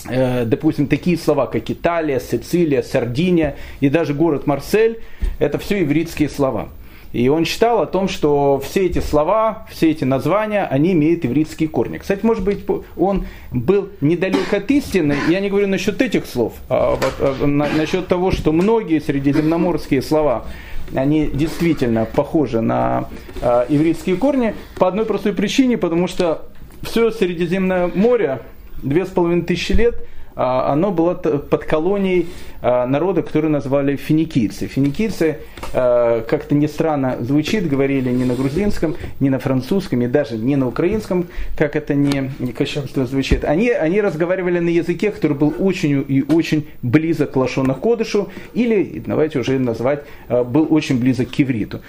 допустим, 0.09 0.87
такие 0.87 1.17
слова, 1.17 1.47
как 1.47 1.69
Италия, 1.69 2.19
Сицилия, 2.19 2.81
Сардиния 2.81 3.55
и 3.79 3.89
даже 3.89 4.13
город 4.13 4.47
Марсель, 4.47 4.99
это 5.39 5.57
все 5.57 5.83
ивритские 5.83 6.29
слова. 6.29 6.69
И 7.13 7.29
он 7.29 7.45
считал 7.45 7.81
о 7.81 7.85
том, 7.85 8.09
что 8.09 8.61
все 8.63 8.85
эти 8.85 8.99
слова, 8.99 9.65
все 9.71 9.91
эти 9.91 10.03
названия, 10.03 10.65
они 10.65 10.91
имеют 10.91 11.25
ивритские 11.25 11.69
корни. 11.69 11.97
Кстати, 11.97 12.25
может 12.25 12.43
быть, 12.43 12.59
он 12.97 13.25
был 13.51 13.89
недалек 14.01 14.53
от 14.53 14.69
истины, 14.71 15.15
я 15.29 15.39
не 15.39 15.49
говорю 15.49 15.67
насчет 15.67 16.01
этих 16.01 16.25
слов, 16.25 16.53
а, 16.69 16.99
а 17.19 17.45
насчет 17.47 18.07
того, 18.07 18.31
что 18.31 18.51
многие 18.51 18.99
средиземноморские 18.99 20.01
слова, 20.01 20.45
они 20.93 21.27
действительно 21.27 22.05
похожи 22.05 22.61
на 22.61 23.09
а, 23.41 23.65
ивритские 23.69 24.17
корни 24.17 24.53
по 24.77 24.87
одной 24.87 25.05
простой 25.05 25.33
причине, 25.33 25.77
потому 25.77 26.07
что 26.07 26.43
все 26.83 27.09
Средиземное 27.09 27.87
море 27.87 28.41
две 28.83 29.05
с 29.05 29.09
половиной 29.09 29.43
тысячи 29.43 29.73
лет 29.73 29.95
а, 30.37 30.71
оно 30.71 30.91
было 30.91 31.15
под 31.15 31.65
колонией 31.65 32.27
а, 32.61 32.85
народа, 32.85 33.23
который 33.23 33.49
назвали 33.49 33.95
финикийцы. 33.95 34.67
Финикийцы, 34.67 35.39
а, 35.73 36.21
как-то 36.21 36.53
не 36.53 36.67
странно 36.67 37.17
звучит, 37.19 37.67
говорили 37.67 38.11
не 38.11 38.23
на 38.23 38.35
грузинском, 38.35 38.95
не 39.19 39.31
на 39.31 39.39
французском, 39.39 39.99
и 40.03 40.07
даже 40.07 40.37
не 40.37 40.55
на 40.55 40.67
украинском, 40.67 41.25
как 41.57 41.75
это 41.75 41.95
не, 41.95 42.31
не 42.37 42.53
кощунство 42.53 43.07
звучит. 43.07 43.43
Они, 43.45 43.71
они 43.71 43.99
разговаривали 43.99 44.59
на 44.59 44.69
языке, 44.69 45.09
который 45.09 45.35
был 45.35 45.55
очень 45.57 46.05
и 46.07 46.21
очень 46.21 46.67
близок 46.83 47.31
к 47.31 47.35
лашона 47.35 47.73
кодышу, 47.73 48.29
или, 48.53 49.01
давайте 49.03 49.39
уже 49.39 49.57
назвать, 49.57 50.03
был 50.29 50.67
очень 50.69 50.99
близок 50.99 51.29
к 51.31 51.39
ивриту. 51.39 51.81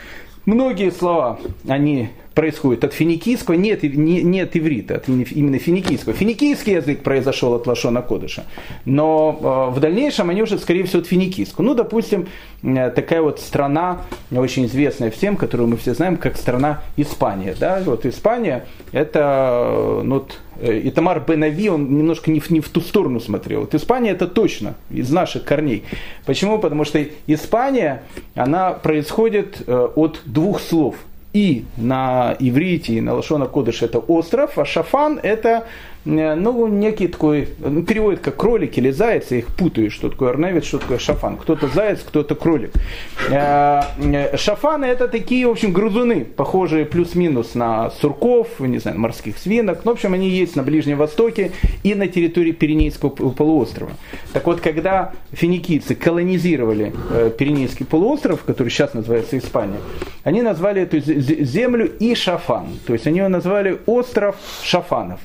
Многие 0.46 0.90
слова, 0.90 1.38
они 1.68 2.08
происходят 2.38 2.84
от 2.84 2.92
финикийского, 2.92 3.54
нет, 3.56 3.82
не, 3.82 4.22
нет 4.22 4.56
иврита, 4.56 4.94
от 4.94 5.08
именно 5.08 5.58
финикийского. 5.58 6.14
Финикийский 6.14 6.74
язык 6.74 7.02
произошел 7.02 7.52
от 7.54 7.66
Лашона 7.66 8.00
Кодыша, 8.00 8.44
но 8.84 9.70
э, 9.72 9.74
в 9.74 9.80
дальнейшем 9.80 10.30
они 10.30 10.42
уже, 10.42 10.56
скорее 10.60 10.84
всего, 10.84 11.00
от 11.00 11.08
финикийского. 11.08 11.64
Ну, 11.64 11.74
допустим, 11.74 12.28
э, 12.62 12.90
такая 12.90 13.22
вот 13.22 13.40
страна, 13.40 14.02
очень 14.30 14.66
известная 14.66 15.10
всем, 15.10 15.36
которую 15.36 15.68
мы 15.68 15.76
все 15.78 15.94
знаем, 15.94 16.16
как 16.16 16.36
страна 16.36 16.80
Испания. 16.96 17.56
Да? 17.58 17.82
Вот 17.84 18.06
Испания, 18.06 18.66
это, 18.92 20.00
ну, 20.04 20.20
вот, 20.20 20.38
э, 20.60 20.78
и 20.78 20.92
Тамар 20.92 21.24
Бенави, 21.26 21.70
он 21.70 21.98
немножко 21.98 22.30
не 22.30 22.38
в, 22.38 22.50
не 22.50 22.60
в 22.60 22.68
ту 22.68 22.80
сторону 22.80 23.18
смотрел. 23.18 23.62
Вот 23.62 23.74
Испания 23.74 24.12
это 24.12 24.28
точно 24.28 24.76
из 24.90 25.10
наших 25.10 25.42
корней. 25.42 25.82
Почему? 26.24 26.60
Потому 26.60 26.84
что 26.84 27.04
Испания, 27.26 28.04
она 28.36 28.74
происходит 28.74 29.68
от 29.68 30.20
двух 30.24 30.60
слов– 30.60 30.94
и 31.38 31.64
на 31.76 32.36
иврите, 32.40 32.94
и 32.94 33.00
на 33.00 33.14
Лашона 33.14 33.46
Кодыш 33.46 33.82
это 33.82 33.98
остров, 33.98 34.58
а 34.58 34.64
Шафан 34.64 35.20
это 35.22 35.66
ну, 36.08 36.66
некий 36.68 37.06
такой, 37.06 37.48
ну, 37.58 37.82
переводит 37.82 38.20
как 38.20 38.36
кролик 38.36 38.78
или 38.78 38.90
заяц, 38.90 39.26
я 39.30 39.38
их 39.38 39.48
путаю, 39.48 39.90
что 39.90 40.08
такое 40.08 40.30
арневец, 40.30 40.64
что 40.64 40.78
такое 40.78 40.98
шафан. 40.98 41.36
Кто-то 41.36 41.68
заяц, 41.68 42.00
кто-то 42.00 42.34
кролик. 42.34 42.72
Э, 43.30 43.82
э, 43.98 44.36
шафаны 44.38 44.86
это 44.86 45.08
такие, 45.08 45.46
в 45.46 45.50
общем, 45.50 45.72
грызуны, 45.72 46.24
похожие 46.24 46.86
плюс-минус 46.86 47.54
на 47.54 47.90
сурков, 47.90 48.48
не 48.58 48.78
знаю, 48.78 48.98
морских 48.98 49.36
свинок. 49.36 49.84
Ну, 49.84 49.90
в 49.90 49.94
общем, 49.94 50.14
они 50.14 50.30
есть 50.30 50.56
на 50.56 50.62
Ближнем 50.62 50.96
Востоке 50.96 51.52
и 51.82 51.94
на 51.94 52.08
территории 52.08 52.52
Пиренейского 52.52 53.10
полуострова. 53.10 53.92
Так 54.32 54.46
вот, 54.46 54.62
когда 54.62 55.12
финикийцы 55.32 55.94
колонизировали 55.94 56.94
Пиренейский 57.38 57.84
полуостров, 57.84 58.44
который 58.44 58.70
сейчас 58.70 58.94
называется 58.94 59.36
Испания, 59.36 59.80
они 60.24 60.40
назвали 60.40 60.82
эту 60.82 61.00
землю 61.00 61.90
Ишафан. 62.00 62.66
То 62.86 62.94
есть 62.94 63.06
они 63.06 63.18
его 63.18 63.28
назвали 63.28 63.78
остров 63.86 64.36
Шафанов. 64.62 65.20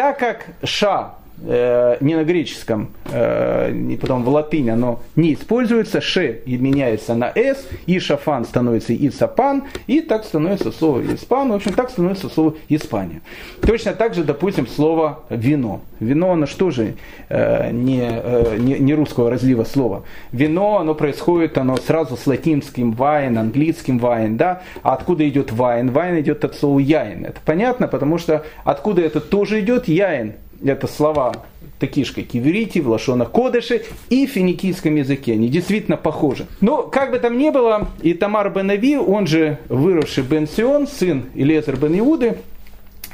Так 0.00 0.18
как 0.18 0.46
Ша 0.64 1.10
э, 1.44 1.96
не 2.00 2.14
на 2.14 2.24
греческом, 2.24 2.90
э, 3.10 3.72
и 3.72 3.96
потом 3.96 4.24
в 4.24 4.28
латыни 4.28 4.70
оно 4.70 5.00
не 5.16 5.34
используется, 5.34 6.00
ше 6.00 6.40
меняется 6.46 7.14
на 7.14 7.32
с, 7.34 7.66
и 7.86 7.98
шафан 7.98 8.44
становится 8.44 8.94
исапан, 8.94 9.64
и 9.86 10.00
так 10.00 10.24
становится 10.24 10.72
слово 10.72 11.02
испан, 11.14 11.50
в 11.50 11.54
общем, 11.54 11.72
так 11.72 11.90
становится 11.90 12.28
слово 12.28 12.54
Испания. 12.68 13.20
Точно 13.62 13.92
так 13.92 14.14
же, 14.14 14.24
допустим, 14.24 14.66
слово 14.66 15.20
вино. 15.28 15.80
Вино, 15.98 16.32
оно 16.32 16.46
что 16.46 16.70
же 16.70 16.94
э, 17.28 17.70
не, 17.72 18.08
э, 18.10 18.56
не, 18.58 18.78
не 18.78 18.94
русского 18.94 19.30
разлива 19.30 19.64
слова. 19.64 20.04
Вино, 20.32 20.78
оно 20.78 20.94
происходит, 20.94 21.58
оно 21.58 21.76
сразу 21.76 22.16
с 22.16 22.26
латинским 22.26 22.92
вайн, 22.92 23.36
английским 23.38 23.98
вайн, 23.98 24.36
да, 24.36 24.62
а 24.82 24.94
откуда 24.94 25.28
идет 25.28 25.52
вайн? 25.52 25.90
Вайн 25.90 26.20
идет 26.20 26.44
от 26.44 26.54
слова 26.56 26.78
яин. 26.78 27.24
Это 27.24 27.40
понятно, 27.44 27.86
потому 27.88 28.18
что 28.18 28.44
откуда 28.64 29.02
это 29.02 29.20
тоже 29.20 29.60
идет 29.60 29.88
яин? 29.88 30.34
Это 30.64 30.86
слова 30.86 31.32
такие 31.78 32.04
же, 32.06 32.12
как 32.12 32.24
иврите, 32.34 32.80
в 32.80 32.88
лошонах 32.88 33.30
кодыши 33.30 33.84
и 34.10 34.26
финикийском 34.26 34.94
языке. 34.96 35.32
Они 35.32 35.48
действительно 35.48 35.96
похожи. 35.96 36.46
Но, 36.60 36.82
как 36.82 37.10
бы 37.10 37.18
там 37.18 37.38
ни 37.38 37.50
было, 37.50 37.88
и 38.02 38.14
Тамар 38.14 38.50
бен 38.50 38.70
Ави, 38.70 38.96
он 38.96 39.26
же 39.26 39.58
выросший 39.68 40.22
бен 40.22 40.46
Сион, 40.46 40.86
сын 40.86 41.24
Илезер 41.34 41.76
бен 41.76 41.98
Иуды, 41.98 42.38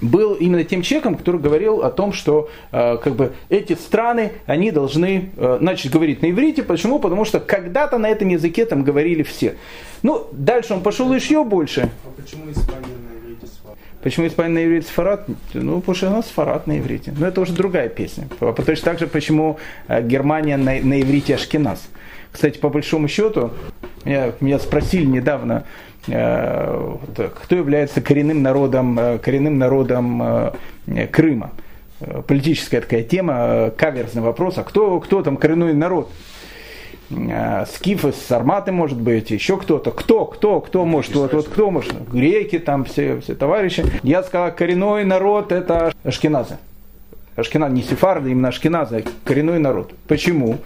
был 0.02 0.34
именно 0.34 0.64
тем 0.64 0.82
человеком, 0.82 1.14
который 1.14 1.40
говорил 1.40 1.82
о 1.82 1.90
том, 1.90 2.12
что 2.12 2.50
э, 2.70 2.98
как 2.98 3.14
бы 3.14 3.32
эти 3.48 3.72
страны, 3.72 4.32
они 4.44 4.70
должны 4.70 5.30
э, 5.36 5.58
начать 5.60 5.90
говорить 5.90 6.20
на 6.20 6.30
иврите. 6.30 6.62
Почему? 6.62 6.98
Потому 6.98 7.24
что 7.24 7.40
когда-то 7.40 7.96
на 7.96 8.08
этом 8.08 8.28
языке 8.28 8.66
там 8.66 8.84
говорили 8.84 9.22
все. 9.22 9.56
Ну, 10.02 10.26
дальше 10.32 10.74
он 10.74 10.82
пошел 10.82 11.12
еще 11.14 11.44
больше. 11.44 11.88
А 12.04 12.20
почему 12.20 12.50
Испания 12.50 12.85
Почему 14.06 14.28
Испания 14.28 14.54
на 14.54 14.64
иврите 14.64 14.86
сфарат? 14.86 15.26
Ну, 15.52 15.80
потому 15.80 15.96
что 15.96 16.06
она 16.06 16.22
сфарат 16.22 16.68
на 16.68 16.78
иврите. 16.78 17.12
Но 17.18 17.26
это 17.26 17.40
уже 17.40 17.52
другая 17.52 17.88
песня. 17.88 18.28
Точно 18.38 18.84
так 18.84 19.00
же, 19.00 19.08
почему 19.08 19.58
э, 19.88 20.00
Германия 20.00 20.56
на, 20.56 20.80
на 20.80 21.02
иврите 21.02 21.34
Ашкеназ. 21.34 21.88
Кстати, 22.30 22.56
по 22.58 22.68
большому 22.68 23.08
счету, 23.08 23.50
меня, 24.04 24.30
меня 24.38 24.60
спросили 24.60 25.04
недавно, 25.06 25.64
э, 26.06 26.96
кто 27.16 27.56
является 27.56 28.00
коренным 28.00 28.44
народом, 28.44 28.96
э, 28.96 29.18
коренным 29.18 29.58
народом 29.58 30.22
э, 30.22 31.06
Крыма. 31.10 31.50
Э, 31.98 32.22
политическая 32.24 32.82
такая 32.82 33.02
тема, 33.02 33.72
каверзный 33.76 34.22
вопрос, 34.22 34.56
а 34.58 34.62
кто, 34.62 35.00
кто 35.00 35.22
там 35.22 35.36
коренной 35.36 35.74
народ? 35.74 36.12
Э, 37.10 37.64
скифы, 37.66 38.12
сарматы, 38.12 38.72
может 38.72 39.00
быть, 39.00 39.30
еще 39.30 39.56
кто-то. 39.56 39.90
Кто, 39.92 40.24
кто, 40.24 40.60
кто 40.60 40.84
может, 40.84 41.14
вот, 41.14 41.32
вот 41.32 41.48
кто 41.48 41.70
может? 41.70 41.94
Греки 42.10 42.58
там, 42.58 42.84
все, 42.84 43.20
все 43.20 43.34
товарищи. 43.34 43.84
Я 44.02 44.22
сказал, 44.22 44.52
коренной 44.52 45.04
народ 45.04 45.52
это 45.52 45.92
ашкеназы. 46.02 46.58
Ашкеназ, 47.36 47.70
не 47.70 47.82
сефарды, 47.82 48.30
именно 48.30 48.48
ашкеназы, 48.48 49.04
коренной 49.24 49.58
народ. 49.58 49.92
Почему? 50.08 50.58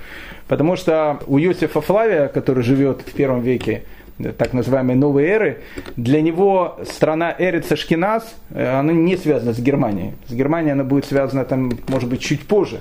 Потому 0.49 0.76
что 0.76 1.20
у 1.26 1.38
Иосифа 1.38 1.80
Флавия, 1.80 2.28
который 2.28 2.62
живет 2.62 3.02
в 3.06 3.12
первом 3.12 3.40
веке, 3.40 3.85
так 4.36 4.52
называемой 4.52 4.96
новой 4.96 5.24
эры, 5.24 5.58
для 5.96 6.20
него 6.20 6.78
страна 6.84 7.34
Эрец 7.38 7.70
Ашкеназ, 7.72 8.34
э, 8.50 8.78
она 8.78 8.92
не 8.92 9.16
связана 9.16 9.52
с 9.52 9.58
Германией. 9.58 10.12
С 10.28 10.32
Германией 10.32 10.72
она 10.72 10.84
будет 10.84 11.04
связана, 11.06 11.44
там, 11.44 11.72
может 11.88 12.08
быть, 12.08 12.20
чуть 12.20 12.42
позже. 12.46 12.80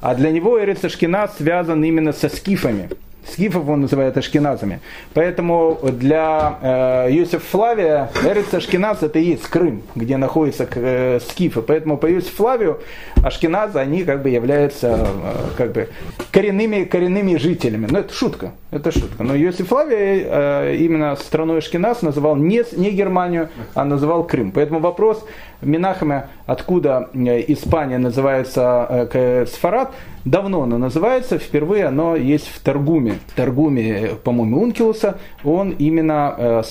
А 0.00 0.14
для 0.14 0.30
него 0.30 0.62
Эрец 0.62 0.84
Ашкеназ 0.84 1.36
связан 1.36 1.84
именно 1.84 2.12
со 2.12 2.28
скифами. 2.28 2.88
Скифов 3.26 3.68
он 3.68 3.82
называет 3.82 4.16
ашкеназами. 4.16 4.80
Поэтому 5.14 5.78
для 5.82 6.58
э, 6.62 7.12
Юсиф 7.12 7.44
Флавия 7.44 8.10
Эрец 8.24 8.52
Ашкеназ 8.52 9.02
это 9.02 9.18
и 9.18 9.24
есть 9.24 9.44
Крым, 9.44 9.82
где 9.94 10.16
находятся 10.16 10.68
э, 10.74 11.20
скифы. 11.20 11.62
Поэтому 11.62 11.96
по 11.98 12.06
Юсиф 12.06 12.34
Флавию 12.34 12.80
ашкеназы, 13.22 13.78
они 13.78 14.04
как 14.04 14.22
бы 14.22 14.30
являются 14.30 15.06
э, 15.06 15.34
как 15.56 15.72
бы 15.72 15.88
коренными, 16.30 16.84
коренными 16.84 17.36
жителями. 17.36 17.86
Но 17.90 18.00
это 18.00 18.12
шутка, 18.12 18.52
это 18.70 18.90
шутка. 18.90 19.22
Но 19.22 19.34
Юсиф 19.34 19.68
Флавия 19.68 20.70
э, 20.70 20.76
именно 20.76 21.16
страной 21.16 21.58
Ашкеназ 21.58 22.02
называл 22.02 22.36
не, 22.36 22.62
не 22.76 22.90
Германию, 22.90 23.48
а 23.74 23.84
называл 23.84 24.24
Крым. 24.24 24.52
Поэтому 24.52 24.80
вопрос 24.80 25.24
Минахаме, 25.62 26.28
откуда 26.46 27.08
э, 27.12 27.44
Испания 27.48 27.98
называется 27.98 29.08
э, 29.12 29.46
Сфарат, 29.46 29.92
давно 30.24 30.62
оно 30.62 30.78
называется, 30.78 31.38
впервые 31.38 31.86
оно 31.86 32.16
есть 32.16 32.48
в 32.48 32.60
Торгуме. 32.60 33.18
В 33.28 33.34
Торгуме, 33.34 34.10
по-моему, 34.22 34.62
Ункилуса, 34.62 35.18
он 35.44 35.70
именно 35.70 36.34
э, 36.36 36.62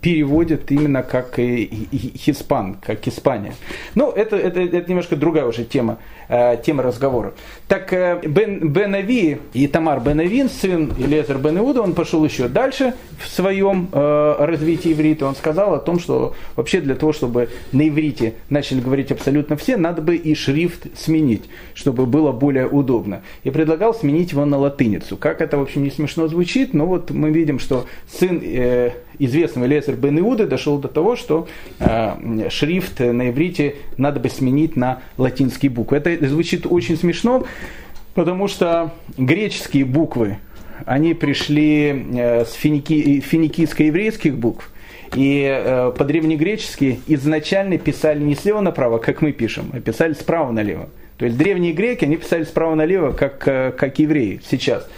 Сфарат 0.00 0.10
переводит 0.10 0.70
именно 0.70 1.02
как 1.02 1.36
Хиспан, 1.36 2.74
как 2.74 3.06
Испания. 3.06 3.54
Ну, 3.94 4.10
это, 4.10 4.36
это, 4.36 4.60
это 4.60 4.88
немножко 4.88 5.16
другая 5.16 5.44
уже 5.44 5.64
тема, 5.64 5.98
э, 6.28 6.56
тема 6.64 6.82
разговора. 6.82 7.32
Так 7.68 7.92
э, 7.92 8.20
Бен, 8.26 8.72
Бен 8.72 8.94
Ави 8.94 9.38
и 9.52 9.66
Тамар 9.66 10.00
Бен 10.00 10.20
Авин, 10.20 10.48
сын 10.48 10.92
Илезер 10.98 11.38
Бен 11.38 11.58
Иуда, 11.58 11.82
он 11.82 11.94
пошел 11.94 12.24
еще 12.24 12.48
дальше 12.48 12.94
в 13.18 13.28
своем 13.28 13.88
э, 13.92 14.34
развитии 14.38 14.92
иврита. 14.92 15.26
Он 15.26 15.34
сказал 15.34 15.74
о 15.74 15.78
том, 15.78 15.98
что 15.98 16.34
вообще 16.56 16.80
для 16.80 16.94
того, 16.94 17.12
чтобы 17.12 17.48
на 17.72 17.88
иврите 17.88 18.34
начали 18.48 18.80
говорить 18.80 19.12
абсолютно 19.12 19.56
все, 19.56 19.76
надо 19.76 20.02
бы 20.02 20.16
и 20.16 20.34
шрифт 20.34 20.86
сменить, 20.98 21.44
чтобы 21.74 22.06
было 22.06 22.32
более 22.32 22.66
удобно. 22.66 23.22
И 23.44 23.50
предлагал 23.50 23.94
сменить 23.94 24.32
его 24.32 24.44
на 24.44 24.58
латыницу. 24.58 25.16
Как 25.16 25.40
это, 25.40 25.58
в 25.58 25.62
общем, 25.62 25.84
не 25.84 25.90
смешно 25.90 26.28
звучит, 26.28 26.74
но 26.74 26.86
вот 26.86 27.10
мы 27.10 27.30
видим, 27.30 27.58
что 27.58 27.86
сын 28.08 28.40
известного 29.20 29.66
Лезер 29.66 29.94
бен 29.96 30.18
Иуды 30.18 30.46
дошел 30.46 30.78
до 30.78 30.88
того, 30.88 31.16
что 31.16 31.46
э, 31.78 32.48
шрифт 32.50 33.00
на 33.00 33.30
иврите 33.30 33.76
надо 33.96 34.20
бы 34.20 34.28
сменить 34.28 34.76
на 34.76 35.02
латинские 35.16 35.70
буквы. 35.70 35.98
Это 35.98 36.26
звучит 36.28 36.66
очень 36.66 36.96
смешно, 36.96 37.44
потому 38.14 38.48
что 38.48 38.92
греческие 39.16 39.84
буквы, 39.84 40.38
они 40.86 41.14
пришли 41.14 42.06
э, 42.14 42.44
с 42.44 42.52
финики, 42.52 43.20
финикийско-еврейских 43.20 44.36
букв, 44.36 44.72
и 45.14 45.44
э, 45.44 45.92
по-древнегречески 45.96 47.00
изначально 47.06 47.78
писали 47.78 48.22
не 48.22 48.34
слева 48.34 48.60
направо, 48.60 48.98
как 48.98 49.22
мы 49.22 49.32
пишем, 49.32 49.70
а 49.72 49.80
писали 49.80 50.12
справа 50.14 50.52
налево. 50.52 50.88
То 51.16 51.26
есть 51.26 51.36
древние 51.36 51.72
греки, 51.72 52.04
они 52.04 52.16
писали 52.16 52.44
справа 52.44 52.74
налево, 52.74 53.12
как, 53.12 53.46
э, 53.46 53.72
как 53.76 53.98
евреи 53.98 54.40
сейчас. 54.48 54.88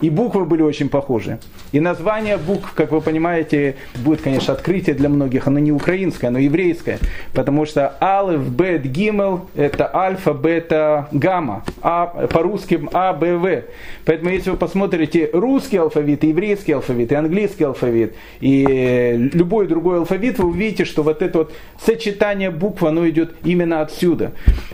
И 0.00 0.10
буквы 0.10 0.44
были 0.44 0.62
очень 0.62 0.88
похожи. 0.88 1.38
И 1.72 1.80
название 1.80 2.36
букв, 2.38 2.72
как 2.74 2.92
вы 2.92 3.00
понимаете, 3.00 3.76
будет, 3.96 4.22
конечно, 4.22 4.54
открытие 4.54 4.94
для 4.94 5.08
многих. 5.08 5.46
Оно 5.46 5.58
не 5.58 5.72
украинское, 5.72 6.28
оно 6.28 6.38
еврейское. 6.38 6.98
Потому 7.34 7.66
что 7.66 7.94
алф, 8.00 8.40
бет, 8.48 8.82
гимел– 8.82 9.48
это 9.54 9.94
альфа, 9.94 10.32
бета, 10.32 11.08
гамма. 11.12 11.64
А, 11.82 12.06
по-русски 12.06 12.80
А, 12.92 13.12
Б, 13.12 13.36
В. 13.36 13.62
Поэтому 14.04 14.30
если 14.30 14.50
вы 14.50 14.56
посмотрите 14.56 15.30
русский 15.32 15.76
алфавит, 15.76 16.24
еврейский 16.24 16.72
алфавит, 16.72 17.12
и 17.12 17.14
английский 17.14 17.64
алфавит, 17.64 18.14
и 18.40 19.30
любой 19.32 19.66
другой 19.66 19.98
алфавит, 19.98 20.38
вы 20.38 20.48
увидите, 20.48 20.84
что 20.84 21.02
вот 21.02 21.22
это 21.22 21.38
вот 21.38 21.52
сочетание 21.84 22.50
букв, 22.50 22.82
оно 22.82 23.08
идет 23.08 23.34
именно 23.44 23.82
отсюда. 23.82 24.32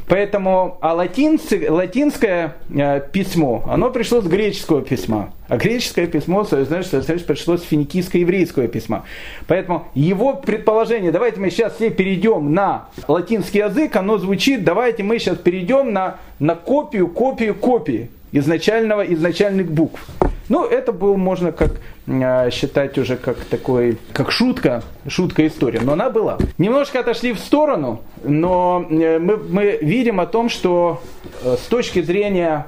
Поэтому, 0.08 0.78
а 0.80 0.94
латинцы, 0.94 1.66
латинское 1.70 2.56
э, 2.70 3.00
письмо, 3.12 3.64
оно 3.68 3.90
пришло 3.90 4.20
с 4.20 4.26
греческого 4.26 4.82
письма. 4.82 5.32
А 5.54 5.56
греческое 5.56 6.08
письмо, 6.08 6.42
значит, 6.42 7.04
значит 7.04 7.26
пришло 7.26 7.56
с 7.56 7.62
финикийско-еврейского 7.62 8.66
письма. 8.66 9.04
Поэтому 9.46 9.86
его 9.94 10.34
предположение, 10.34 11.12
давайте 11.12 11.38
мы 11.38 11.50
сейчас 11.50 11.76
все 11.76 11.90
перейдем 11.90 12.52
на 12.52 12.86
латинский 13.06 13.60
язык, 13.60 13.94
оно 13.94 14.18
звучит, 14.18 14.64
давайте 14.64 15.04
мы 15.04 15.20
сейчас 15.20 15.38
перейдем 15.38 15.92
на, 15.92 16.16
на 16.40 16.56
копию, 16.56 17.06
копию, 17.06 17.54
копии 17.54 18.10
изначального, 18.32 19.02
изначальных 19.02 19.70
букв. 19.70 20.04
Ну, 20.48 20.64
это 20.64 20.92
был, 20.92 21.16
можно 21.16 21.52
как 21.52 21.80
э, 22.08 22.50
считать 22.50 22.98
уже 22.98 23.16
как 23.16 23.36
такой, 23.44 23.96
как 24.12 24.32
шутка, 24.32 24.82
шутка 25.06 25.46
история, 25.46 25.80
но 25.82 25.92
она 25.92 26.10
была. 26.10 26.36
Немножко 26.58 26.98
отошли 26.98 27.32
в 27.32 27.38
сторону, 27.38 28.02
но 28.24 28.84
э, 28.90 29.20
мы, 29.20 29.36
мы 29.36 29.78
видим 29.80 30.18
о 30.18 30.26
том, 30.26 30.48
что 30.48 31.00
э, 31.44 31.56
с 31.56 31.66
точки 31.68 32.02
зрения 32.02 32.66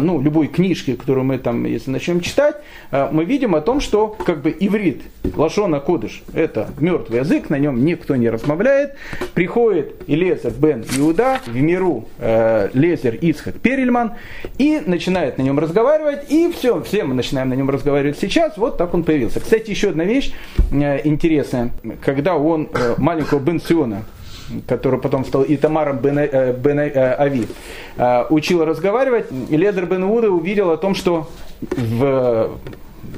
ну, 0.00 0.20
любой 0.20 0.48
книжки, 0.48 0.94
которую 0.94 1.24
мы 1.24 1.38
там, 1.38 1.64
если 1.64 1.90
начнем 1.90 2.20
читать, 2.20 2.56
э, 2.90 3.08
мы 3.12 3.24
видим 3.24 3.54
о 3.54 3.60
том, 3.60 3.80
что 3.80 4.08
как 4.08 4.42
бы 4.42 4.54
иврит, 4.58 5.02
лашона 5.36 5.80
кодыш, 5.80 6.22
это 6.34 6.70
мертвый 6.78 7.20
язык, 7.20 7.50
на 7.50 7.58
нем 7.58 7.84
никто 7.84 8.16
не 8.16 8.30
размовляет. 8.30 8.94
Приходит 9.34 9.94
Илезер 10.06 10.52
бен 10.52 10.84
Иуда 10.96 11.40
в 11.46 11.54
миру 11.54 12.08
э, 12.18 12.70
Лезер 12.72 13.16
Исхак 13.20 13.54
Перельман 13.60 14.12
и 14.58 14.80
начинает 14.84 15.38
на 15.38 15.42
нем 15.42 15.58
разговаривать, 15.58 16.30
и 16.30 16.52
все, 16.52 16.82
все 16.82 17.04
мы 17.04 17.14
начинаем 17.14 17.48
на 17.48 17.54
нем 17.54 17.70
разговаривать 17.70 18.18
сейчас, 18.18 18.56
вот 18.56 18.78
так 18.78 18.94
он 18.94 19.04
появился. 19.04 19.40
Кстати, 19.40 19.70
еще 19.70 19.90
одна 19.90 20.04
вещь 20.04 20.32
интересная, 20.70 21.70
когда 22.04 22.36
он 22.36 22.68
маленького 22.98 23.38
Бен 23.38 23.60
Сиона 23.60 24.04
который 24.66 24.98
потом 25.00 25.24
стал 25.24 25.44
Итамаром 25.46 25.98
бен, 25.98 26.18
э, 26.18 26.52
бен 26.52 26.78
э, 26.78 27.14
Ави, 27.18 27.46
э, 27.96 28.24
учил 28.30 28.64
разговаривать, 28.64 29.26
и 29.48 29.56
Лезер 29.56 29.86
бен 29.86 30.04
Уда 30.04 30.30
увидел 30.30 30.70
о 30.70 30.76
том, 30.76 30.94
что 30.94 31.28
в 31.60 32.50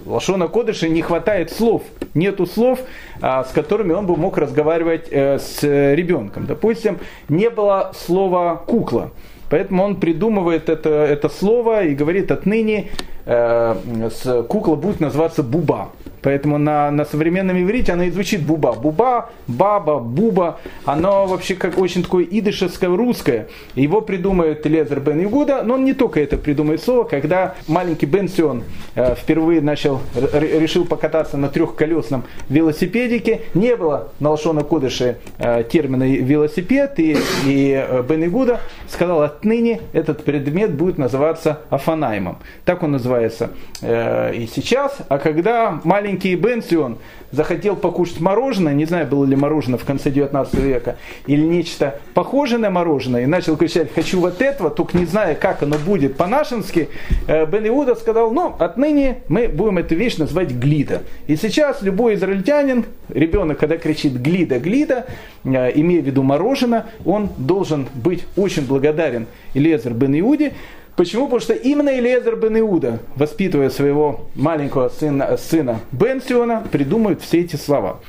Лашона 0.07 0.49
Кодыша 0.49 0.88
не 0.88 1.03
хватает 1.03 1.51
слов, 1.51 1.83
нету 2.14 2.47
слов, 2.47 2.81
а, 3.21 3.45
с 3.45 3.53
которыми 3.53 3.93
он 3.93 4.07
бы 4.07 4.16
мог 4.16 4.38
разговаривать 4.38 5.09
с 5.12 5.62
ребенком. 5.62 6.47
Допустим, 6.47 6.99
не 7.29 7.51
было 7.51 7.93
слова 7.95 8.57
кукла. 8.57 9.11
Поэтому 9.51 9.83
он 9.83 9.97
придумывает 9.97 10.69
это, 10.69 10.90
это 10.90 11.29
слово 11.29 11.85
и 11.85 11.95
говорит 11.95 12.31
отныне 12.31 12.90
с, 13.31 14.45
кукла 14.49 14.75
будет 14.75 15.01
называться 15.01 15.43
Буба. 15.43 15.90
Поэтому 16.23 16.59
на, 16.59 16.90
на 16.90 17.05
современном 17.05 17.61
иврите 17.62 17.93
она 17.93 18.07
и 18.07 18.11
звучит 18.11 18.43
буба. 18.43 18.73
Буба, 18.73 19.31
баба, 19.47 19.99
буба. 19.99 20.59
Оно 20.85 21.27
вообще 21.27 21.55
как 21.55 21.79
очень 21.79 22.03
такое 22.03 22.25
идышевское 22.25 22.90
русское. 22.90 23.49
Его 23.75 24.01
придумает 24.01 24.66
Лезер 24.66 25.01
Бен 25.01 25.23
Игуда, 25.23 25.62
но 25.62 25.75
он 25.75 25.85
не 25.85 25.95
только 25.95 26.21
это 26.21 26.37
придумает 26.37 26.83
слово. 26.83 27.05
Когда 27.05 27.55
маленький 27.66 28.07
Бен 28.07 28.29
Сион 28.29 28.64
э, 28.95 29.14
впервые 29.14 29.61
начал, 29.61 30.01
решил 30.33 30.85
покататься 30.85 31.37
на 31.37 31.49
трехколесном 31.49 32.25
велосипедике, 32.49 33.43
не 33.55 33.77
было 33.77 34.09
на 34.21 34.31
Лошона 34.31 34.62
Кодыше 34.62 35.19
э, 35.38 35.64
термина 35.64 36.05
велосипед, 36.05 36.99
и, 36.99 37.16
и 37.47 37.73
э, 37.73 38.03
Бен 38.03 38.25
Игуда 38.25 38.61
сказал, 38.88 39.23
отныне 39.23 39.81
этот 39.93 40.25
предмет 40.25 40.75
будет 40.75 40.99
называться 40.99 41.61
афанаймом. 41.71 42.38
Так 42.64 42.83
он 42.83 42.95
называется 43.20 43.50
э, 43.83 44.35
и 44.35 44.46
сейчас. 44.46 44.96
А 45.09 45.18
когда 45.18 45.80
маленький 45.85 46.35
Бенсион 46.35 46.98
захотел 47.33 47.76
покушать 47.76 48.20
мороженое, 48.20 48.74
не 48.74 48.87
знаю, 48.87 49.06
было 49.06 49.24
ли 49.24 49.37
мороженое 49.37 49.78
в 49.78 49.85
конце 49.85 50.11
19 50.11 50.54
века, 50.54 50.96
или 51.26 51.42
нечто 51.42 52.00
похожее 52.14 52.59
на 52.59 52.70
мороженое, 52.70 53.22
и 53.22 53.26
начал 53.26 53.56
кричать, 53.56 53.92
хочу 53.94 54.20
вот 54.20 54.42
этого, 54.42 54.70
только 54.70 54.98
не 54.98 55.04
зная, 55.04 55.35
как 55.35 55.62
оно 55.62 55.76
будет 55.78 56.16
по-нашенски, 56.16 56.88
э, 57.28 57.46
Бен 57.46 57.68
Иуда 57.68 57.94
сказал, 57.94 58.33
ну, 58.33 58.54
отныне 58.59 59.18
мы 59.28 59.48
будем 59.48 59.78
эту 59.78 59.94
вещь 59.94 60.16
называть 60.16 60.50
глида. 60.50 61.02
И 61.26 61.37
сейчас 61.37 61.83
любой 61.83 62.14
израильтянин, 62.14 62.85
ребенок, 63.09 63.59
когда 63.59 63.76
кричит 63.76 64.14
глида, 64.14 64.59
глида, 64.59 65.06
э, 65.44 65.70
имея 65.74 66.02
в 66.02 66.06
виду 66.06 66.22
мороженое, 66.22 66.87
он 67.04 67.28
должен 67.37 67.87
быть 67.94 68.24
очень 68.37 68.66
благодарен 68.66 69.26
Илезер 69.54 69.92
Бен 69.92 70.18
Иуде, 70.18 70.52
Почему? 71.00 71.24
Потому 71.24 71.40
что 71.40 71.54
именно 71.54 71.98
Элиезер 71.98 72.36
бен 72.36 72.58
Иуда, 72.58 72.98
воспитывая 73.16 73.70
своего 73.70 74.26
маленького 74.34 74.90
сына, 74.90 75.38
сына 75.38 75.80
Бенсиона, 75.92 76.62
придумывает 76.70 77.22
все 77.22 77.40
эти 77.40 77.56
слова. 77.56 78.00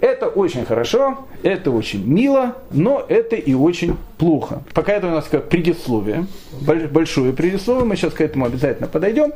Это 0.00 0.26
очень 0.26 0.64
хорошо, 0.64 1.18
это 1.44 1.70
очень 1.70 2.04
мило, 2.04 2.56
но 2.72 3.06
это 3.08 3.36
и 3.36 3.54
очень 3.54 3.96
плохо. 4.18 4.64
Пока 4.74 4.94
это 4.94 5.06
у 5.06 5.10
нас 5.10 5.28
как 5.30 5.48
предисловие, 5.48 6.26
большое 6.90 7.32
предисловие, 7.32 7.84
мы 7.84 7.94
сейчас 7.94 8.12
к 8.12 8.20
этому 8.20 8.46
обязательно 8.46 8.88
подойдем. 8.88 9.32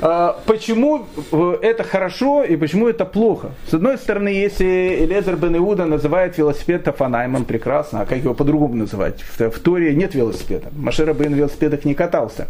А, 0.00 0.36
почему 0.46 1.06
э, 1.32 1.58
это 1.62 1.82
хорошо 1.82 2.44
и 2.44 2.56
почему 2.56 2.88
это 2.88 3.04
плохо? 3.04 3.50
С 3.68 3.74
одной 3.74 3.98
стороны, 3.98 4.28
если 4.28 5.04
Элезер 5.04 5.36
бен 5.36 5.56
Иуда 5.56 5.86
называет 5.86 6.38
велосипед 6.38 6.84
Тафанаймом 6.84 7.44
прекрасно, 7.44 8.02
а 8.02 8.06
как 8.06 8.18
его 8.18 8.34
по-другому 8.34 8.76
называть? 8.76 9.20
В, 9.22 9.50
в 9.50 9.58
Торе 9.58 9.94
нет 9.94 10.14
велосипеда. 10.14 10.68
Машера 10.76 11.14
бен 11.14 11.34
велосипедах 11.34 11.84
не 11.84 11.94
катался. 11.94 12.46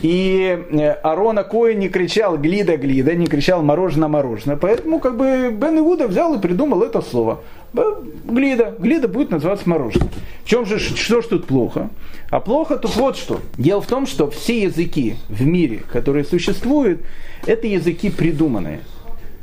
И 0.00 0.58
э, 0.70 0.90
Арона 1.02 1.44
Кой 1.44 1.74
не 1.74 1.90
кричал 1.90 2.38
глида, 2.38 2.78
глида, 2.78 3.14
не 3.14 3.26
кричал 3.26 3.62
мороженое, 3.62 4.08
мороженое. 4.08 4.56
Поэтому 4.56 4.98
как 4.98 5.16
бы 5.18 5.50
Бен 5.50 5.78
Иуда 5.78 6.08
взял 6.08 6.34
и 6.34 6.40
придумал 6.40 6.82
это 6.82 7.02
слово. 7.02 7.40
Глида. 8.24 8.74
Глида 8.78 9.08
будет 9.08 9.30
называться 9.30 9.68
мороженым. 9.68 10.10
В 10.44 10.48
чем 10.48 10.66
же, 10.66 10.78
что 10.78 11.22
ж 11.22 11.26
тут 11.26 11.46
плохо? 11.46 11.90
А 12.30 12.40
плохо 12.40 12.76
тут 12.76 12.94
вот 12.96 13.16
что. 13.16 13.40
Дело 13.56 13.80
в 13.80 13.86
том, 13.86 14.06
что 14.06 14.30
все 14.30 14.62
языки 14.62 15.16
в 15.28 15.44
мире, 15.44 15.82
которые 15.90 16.24
существуют, 16.24 17.00
это 17.46 17.66
языки 17.66 18.10
придуманные. 18.10 18.80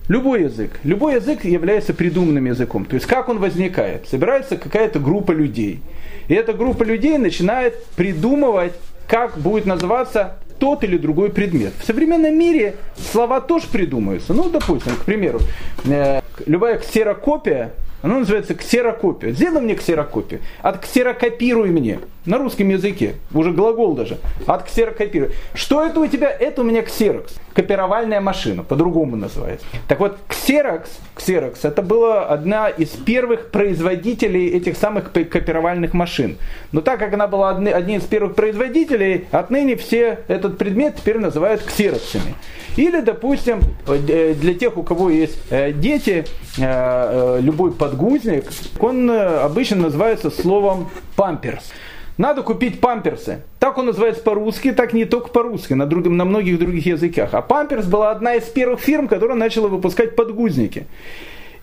Любой 0.08 0.44
язык. 0.44 0.80
Любой 0.84 1.16
язык 1.16 1.46
является 1.46 1.94
придуманным 1.94 2.46
языком. 2.46 2.86
То 2.86 2.96
есть 2.96 3.08
как 3.08 3.28
он 3.28 3.40
возникает? 3.40 4.08
Собирается 4.08 4.56
какая-то 4.56 5.00
группа 5.00 5.32
людей. 5.32 5.82
И 6.28 6.34
эта 6.34 6.54
группа 6.54 6.84
людей 6.84 7.18
начинает 7.18 7.84
придумывать, 7.96 8.74
как 9.08 9.38
будет 9.38 9.66
называться 9.66 10.38
тот 10.60 10.84
или 10.84 10.98
другой 10.98 11.32
предмет. 11.32 11.74
В 11.80 11.86
современном 11.86 12.38
мире 12.38 12.76
слова 13.12 13.42
тоже 13.42 13.66
придумываются. 13.72 14.34
Ну, 14.34 14.50
допустим, 14.50 14.96
к 14.96 15.06
примеру, 15.06 15.40
э, 15.86 16.22
любая 16.46 16.78
ксерокопия 16.78 17.72
оно 18.02 18.20
называется 18.20 18.56
ксерокопия. 18.56 19.32
Сделай 19.32 19.62
мне 19.62 19.76
ксерокопию. 19.76 20.42
От 20.62 20.80
ксерокопируй 20.80 21.70
мне. 21.70 22.00
На 22.26 22.40
русском 22.40 22.68
языке. 22.70 23.16
Уже 23.34 23.52
глагол 23.52 23.94
даже. 23.94 24.18
От 24.48 24.64
ксерокопируй. 24.64 25.32
Что 25.54 25.86
это 25.86 26.00
у 26.00 26.08
тебя? 26.08 26.30
Это 26.30 26.62
у 26.62 26.64
меня 26.64 26.82
ксерокс. 26.82 27.36
Копировальная 27.54 28.20
машина. 28.20 28.64
По-другому 28.64 29.16
называется. 29.16 29.66
Так 29.88 30.00
вот, 30.00 30.18
ксерокс, 30.28 30.90
ксерокс 31.16 31.64
это 31.64 31.82
была 31.82 32.26
одна 32.26 32.70
из 32.70 32.90
первых 32.90 33.52
производителей 33.52 34.50
этих 34.50 34.76
самых 34.76 35.12
копировальных 35.12 35.94
машин. 35.94 36.38
Но 36.72 36.82
так 36.82 37.00
как 37.00 37.14
она 37.14 37.28
была 37.28 37.52
одним 37.52 38.00
из 38.00 38.04
первых 38.04 38.36
производителей, 38.36 39.28
отныне 39.32 39.76
все 39.76 40.20
этот 40.28 40.58
предмет 40.58 40.96
теперь 40.98 41.20
называют 41.20 41.62
ксероксами. 41.62 42.36
Или, 42.76 43.00
допустим, 43.02 43.62
э, 43.88 44.34
для 44.34 44.54
тех, 44.54 44.78
у 44.78 44.84
кого 44.84 45.10
есть 45.10 45.38
э, 45.50 45.72
дети, 45.72 46.26
э, 46.58 47.40
любой 47.42 47.72
подгузник, 47.72 48.46
он 48.80 49.10
обычно 49.10 49.78
называется 49.78 50.30
словом 50.30 50.90
памперс. 51.16 51.72
Надо 52.18 52.44
купить 52.44 52.80
памперсы. 52.80 53.42
Так 53.60 53.78
он 53.78 53.88
называется 53.88 54.24
по-русски, 54.24 54.72
так 54.72 54.94
не 54.94 55.06
только 55.06 55.30
по-русски, 55.30 55.74
на, 55.74 55.86
другим, 55.86 56.16
на 56.16 56.24
многих 56.24 56.60
других 56.60 56.86
языках. 56.86 57.34
А 57.34 57.42
памперс 57.42 57.86
была 57.86 58.12
одна 58.12 58.36
из 58.36 58.44
первых 58.44 58.80
фирм, 58.80 59.08
которая 59.08 59.38
начала 59.38 59.68
выпускать 59.68 60.16
подгузники. 60.16 60.88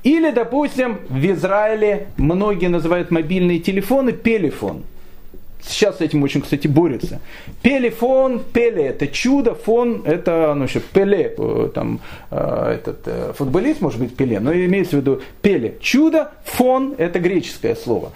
Или, 0.02 0.30
допустим, 0.30 0.98
в 1.08 1.24
Израиле 1.32 2.08
многие 2.16 2.66
называют 2.66 3.10
мобильные 3.10 3.60
телефоны 3.60 4.12
пелефон. 4.12 4.82
Сейчас 5.64 5.98
с 5.98 6.00
этим 6.00 6.22
очень, 6.22 6.42
кстати, 6.42 6.66
борются. 6.66 7.20
Пелефон, 7.62 8.42
пеле 8.52 8.86
это 8.86 9.06
чудо, 9.06 9.54
фон 9.54 10.02
это, 10.04 10.54
ну, 10.54 10.64
еще 10.64 10.80
пеле, 10.80 11.34
э, 11.38 11.70
там, 11.72 12.00
э, 12.30 12.74
этот 12.74 13.00
э, 13.06 13.32
футболист 13.36 13.80
может 13.80 14.00
быть 14.00 14.16
пеле, 14.16 14.40
но 14.40 14.52
имеется 14.52 14.96
в 14.96 15.00
виду 15.00 15.20
пеле, 15.40 15.76
чудо, 15.80 16.32
фон 16.44 16.94
это 16.98 17.20
греческое 17.20 17.76
слово. 17.76 18.12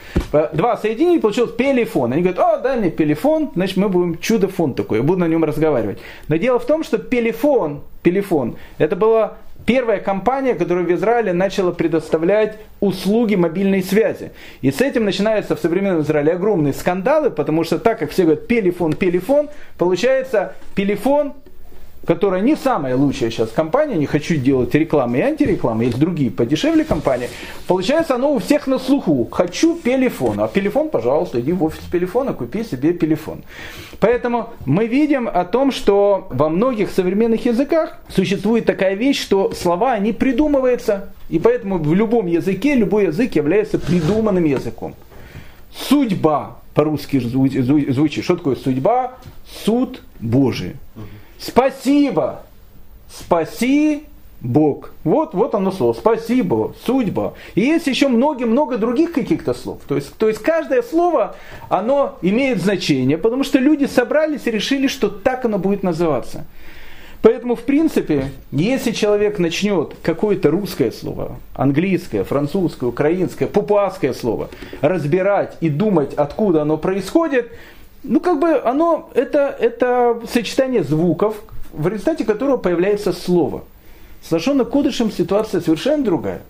Два 0.52 0.76
соединения 0.76 1.20
получилось 1.20 1.52
пелефон. 1.52 2.12
Они 2.12 2.22
говорят, 2.22 2.40
о, 2.40 2.58
дай 2.58 2.78
мне 2.78 2.90
пелефон, 2.90 3.50
значит 3.54 3.76
мы 3.76 3.88
будем 3.88 4.18
чудо-фон 4.18 4.74
такой, 4.74 4.98
я 4.98 5.04
буду 5.04 5.20
на 5.20 5.28
нем 5.28 5.44
разговаривать. 5.44 5.98
Но 6.28 6.36
дело 6.36 6.58
в 6.58 6.66
том, 6.66 6.82
что 6.82 6.98
пелефон, 6.98 7.82
пелефон, 8.02 8.56
это 8.78 8.96
было 8.96 9.38
первая 9.66 10.00
компания, 10.00 10.54
которая 10.54 10.84
в 10.84 10.92
Израиле 10.92 11.32
начала 11.32 11.72
предоставлять 11.72 12.56
услуги 12.80 13.34
мобильной 13.34 13.82
связи. 13.82 14.30
И 14.62 14.70
с 14.70 14.80
этим 14.80 15.04
начинаются 15.04 15.56
в 15.56 15.60
современном 15.60 16.02
Израиле 16.02 16.32
огромные 16.32 16.72
скандалы, 16.72 17.30
потому 17.30 17.64
что 17.64 17.78
так 17.78 17.98
как 17.98 18.10
все 18.10 18.22
говорят 18.22 18.46
пелефон, 18.46 18.94
пелефон, 18.94 19.50
получается 19.76 20.54
пелефон 20.74 21.34
которая 22.06 22.40
не 22.40 22.56
самая 22.56 22.96
лучшая 22.96 23.30
сейчас 23.30 23.50
компания, 23.50 23.96
не 23.96 24.06
хочу 24.06 24.36
делать 24.36 24.74
рекламы 24.74 25.18
и 25.18 25.22
антирекламы, 25.22 25.84
есть 25.84 25.98
другие 25.98 26.30
подешевле 26.30 26.84
компании, 26.84 27.28
получается 27.66 28.14
оно 28.14 28.32
у 28.32 28.38
всех 28.38 28.66
на 28.66 28.78
слуху. 28.78 29.28
Хочу 29.30 29.76
пелефон, 29.76 30.40
а 30.40 30.48
пелефон, 30.48 30.88
пожалуйста, 30.88 31.40
иди 31.40 31.52
в 31.52 31.64
офис 31.64 31.82
пелефона, 31.90 32.32
купи 32.32 32.62
себе 32.62 32.92
пелефон. 32.92 33.42
Поэтому 33.98 34.50
мы 34.64 34.86
видим 34.86 35.28
о 35.28 35.44
том, 35.44 35.72
что 35.72 36.28
во 36.30 36.48
многих 36.48 36.90
современных 36.90 37.44
языках 37.44 37.98
существует 38.08 38.64
такая 38.66 38.94
вещь, 38.94 39.20
что 39.20 39.52
слова, 39.52 39.92
они 39.92 40.12
придумываются, 40.12 41.12
и 41.28 41.40
поэтому 41.40 41.78
в 41.78 41.92
любом 41.92 42.26
языке 42.26 42.74
любой 42.74 43.06
язык 43.06 43.34
является 43.34 43.78
придуманным 43.78 44.44
языком. 44.44 44.94
Судьба 45.74 46.58
по-русски 46.74 47.18
звучит. 47.18 48.22
Что 48.22 48.36
такое 48.36 48.54
судьба? 48.54 49.14
Суд 49.64 50.02
Божий. 50.20 50.74
Спасибо. 51.38 52.42
Спаси 53.08 54.04
Бог. 54.40 54.92
Вот, 55.04 55.34
вот 55.34 55.54
оно 55.54 55.72
слово. 55.72 55.92
Спасибо, 55.94 56.74
судьба. 56.84 57.34
И 57.54 57.62
есть 57.62 57.86
еще 57.86 58.08
много-много 58.08 58.78
других 58.78 59.12
каких-то 59.12 59.54
слов. 59.54 59.80
То 59.88 59.96
есть, 59.96 60.14
то 60.16 60.28
есть 60.28 60.40
каждое 60.40 60.82
слово, 60.82 61.36
оно 61.68 62.18
имеет 62.22 62.60
значение, 62.60 63.18
потому 63.18 63.44
что 63.44 63.58
люди 63.58 63.86
собрались 63.86 64.46
и 64.46 64.50
решили, 64.50 64.88
что 64.88 65.08
так 65.08 65.44
оно 65.44 65.58
будет 65.58 65.82
называться. 65.82 66.44
Поэтому, 67.22 67.56
в 67.56 67.62
принципе, 67.62 68.26
если 68.52 68.92
человек 68.92 69.38
начнет 69.38 69.96
какое-то 70.02 70.50
русское 70.50 70.92
слово, 70.92 71.40
английское, 71.54 72.22
французское, 72.22 72.88
украинское, 72.88 73.48
пупуасское 73.48 74.12
слово 74.12 74.48
разбирать 74.80 75.56
и 75.60 75.68
думать, 75.68 76.14
откуда 76.14 76.62
оно 76.62 76.76
происходит, 76.76 77.50
ну, 78.06 78.20
как 78.20 78.38
бы 78.40 78.60
оно, 78.60 79.10
это, 79.14 79.54
это 79.58 80.20
сочетание 80.32 80.82
звуков, 80.82 81.36
в 81.72 81.88
результате 81.88 82.24
которого 82.24 82.56
появляется 82.56 83.12
слово. 83.12 83.64
С 84.22 84.32
Лашона 84.32 84.64
Кодышем 84.64 85.10
ситуация 85.10 85.60
совершенно 85.60 86.04
другая. 86.04 86.42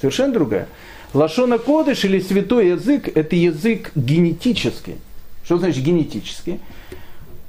Совершенно 0.00 0.32
другая. 0.32 0.68
Лашона 1.12 1.58
Кодыш 1.58 2.04
или 2.04 2.20
святой 2.20 2.68
язык– 2.68 3.08
это 3.14 3.36
язык 3.36 3.92
генетический. 3.94 4.96
Что 5.44 5.58
значит 5.58 5.82
генетический? 5.82 6.60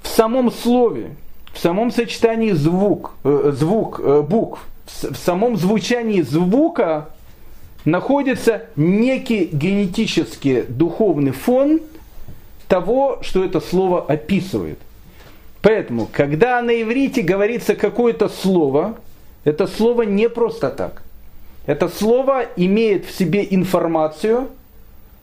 В 0.01 0.07
самом 0.07 0.51
слове, 0.51 1.11
в 1.53 1.59
самом 1.59 1.91
сочетании 1.91 2.51
звук, 2.51 3.13
э, 3.23 3.53
звук 3.55 3.99
э, 4.03 4.21
букв, 4.21 4.61
в 4.85 5.15
самом 5.15 5.57
звучании 5.57 6.21
звука 6.21 7.09
находится 7.85 8.63
некий 8.75 9.45
генетический 9.45 10.63
духовный 10.63 11.31
фон 11.31 11.79
того, 12.71 13.19
что 13.21 13.43
это 13.43 13.59
слово 13.59 14.01
описывает. 14.01 14.79
Поэтому, 15.61 16.07
когда 16.09 16.61
на 16.61 16.81
иврите 16.81 17.21
говорится 17.21 17.75
какое-то 17.75 18.29
слово, 18.29 18.95
это 19.43 19.67
слово 19.67 20.03
не 20.03 20.29
просто 20.29 20.69
так. 20.69 21.01
Это 21.65 21.89
слово 21.89 22.45
имеет 22.55 23.03
в 23.03 23.11
себе 23.11 23.45
информацию, 23.51 24.47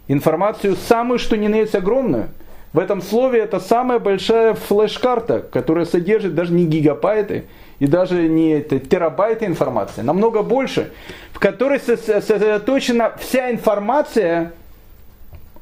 информацию 0.08 0.76
самую, 0.76 1.18
что 1.18 1.38
не 1.38 1.48
на 1.48 1.54
есть 1.54 1.74
огромную. 1.74 2.28
В 2.74 2.78
этом 2.78 3.00
слове 3.00 3.40
это 3.40 3.60
самая 3.60 3.98
большая 3.98 4.52
флеш-карта, 4.52 5.42
которая 5.50 5.86
содержит 5.86 6.34
даже 6.34 6.52
не 6.52 6.66
гигабайты 6.66 7.46
и 7.78 7.86
даже 7.86 8.28
не 8.28 8.60
терабайты 8.60 9.46
информации, 9.46 10.02
намного 10.02 10.42
больше, 10.42 10.92
в 11.32 11.38
которой 11.38 11.80
сосредоточена 11.80 13.14
вся 13.18 13.50
информация 13.50 14.52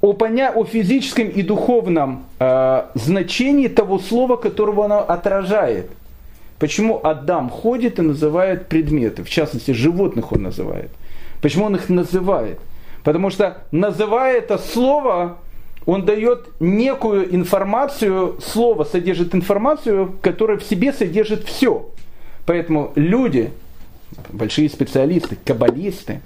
о, 0.07 0.13
поня... 0.13 0.53
о 0.55 0.65
физическом 0.65 1.29
и 1.29 1.43
духовном 1.43 2.27
э, 2.39 2.83
значении 2.95 3.69
того 3.69 3.99
слова, 3.99 4.37
которого 4.37 4.85
оно 4.85 5.01
отражает. 5.01 5.91
Почему 6.59 7.01
Адам 7.03 7.51
ходит 7.51 7.99
и 7.99 8.03
называет 8.03 8.69
предметы, 8.69 9.25
в 9.25 9.29
частности 9.29 9.73
животных 9.73 10.33
он 10.33 10.43
называет. 10.43 10.91
Почему 11.43 11.67
он 11.67 11.77
их 11.77 11.89
называет? 11.89 12.59
Потому 13.05 13.31
что 13.31 13.59
называя 13.73 14.39
это 14.39 14.59
слово, 14.59 15.37
он 15.85 16.05
дает 16.05 16.49
некую 16.61 17.35
информацию, 17.35 18.37
слово 18.41 18.85
содержит 18.85 19.35
информацию, 19.35 20.17
которая 20.23 20.57
в 20.57 20.65
себе 20.65 20.93
содержит 20.93 21.45
все. 21.45 21.87
Поэтому 22.47 22.93
люди, 22.95 23.51
большие 24.31 24.69
специалисты, 24.69 25.37
каббалисты, 25.45 26.21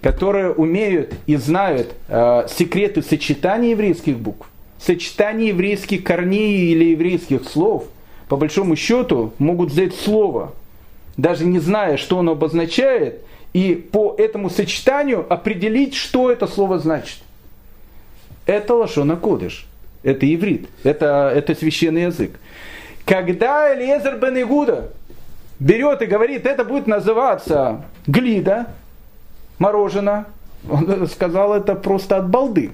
которые 0.00 0.52
умеют 0.52 1.14
и 1.26 1.36
знают 1.36 1.94
э, 2.08 2.46
секреты 2.48 3.02
сочетания 3.02 3.70
еврейских 3.70 4.18
букв, 4.18 4.48
сочетания 4.80 5.48
еврейских 5.48 6.04
корней 6.04 6.72
или 6.72 6.90
еврейских 6.90 7.44
слов, 7.44 7.84
по 8.28 8.36
большому 8.36 8.76
счету 8.76 9.32
могут 9.38 9.70
взять 9.70 9.94
слово, 9.94 10.52
даже 11.16 11.44
не 11.44 11.58
зная, 11.58 11.96
что 11.96 12.18
оно 12.18 12.32
обозначает, 12.32 13.22
и 13.52 13.74
по 13.74 14.14
этому 14.18 14.50
сочетанию 14.50 15.26
определить, 15.28 15.94
что 15.94 16.30
это 16.30 16.46
слово 16.46 16.78
значит. 16.78 17.18
Это 18.46 18.74
лошона 18.74 19.16
кодыш, 19.16 19.66
это 20.02 20.32
иврит, 20.32 20.68
это, 20.84 21.32
это 21.34 21.54
священный 21.54 22.02
язык. 22.04 22.38
Когда 23.04 23.74
Элиезер 23.74 24.18
бен 24.18 24.40
Игуда 24.40 24.92
берет 25.60 26.02
и 26.02 26.06
говорит, 26.06 26.46
это 26.46 26.64
будет 26.64 26.86
называться 26.86 27.82
глида, 28.06 28.66
мороженое, 29.58 30.26
он 30.68 31.06
сказал 31.08 31.54
это 31.54 31.74
просто 31.74 32.16
от 32.16 32.28
балды. 32.28 32.72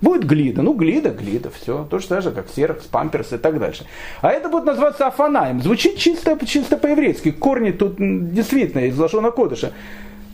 Будет 0.00 0.24
глида, 0.24 0.62
ну 0.62 0.74
глида, 0.74 1.10
глида, 1.10 1.50
все. 1.50 1.86
То 1.88 2.00
же 2.00 2.20
же, 2.20 2.32
как 2.32 2.48
серокс, 2.48 2.86
памперс 2.86 3.32
и 3.32 3.38
так 3.38 3.60
дальше. 3.60 3.86
А 4.20 4.30
это 4.30 4.48
будет 4.48 4.64
называться 4.64 5.06
афанаем. 5.06 5.62
Звучит 5.62 5.96
чисто, 5.96 6.36
чисто 6.44 6.76
по-еврейски. 6.76 7.30
Корни 7.30 7.70
тут 7.70 7.94
действительно 7.98 8.86
из 8.86 8.98
Лашона 8.98 9.30
Кодыша. 9.30 9.72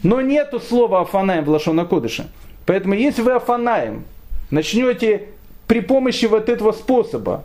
Но 0.02 0.22
нету 0.22 0.58
слова 0.58 1.02
афанаем 1.02 1.44
в 1.44 1.50
Лашона 1.50 1.84
Кодыша. 1.84 2.28
Поэтому 2.64 2.94
если 2.94 3.20
вы 3.20 3.32
афанаем 3.32 4.04
начнете 4.50 5.28
при 5.66 5.80
помощи 5.80 6.24
вот 6.24 6.48
этого 6.48 6.72
способа 6.72 7.44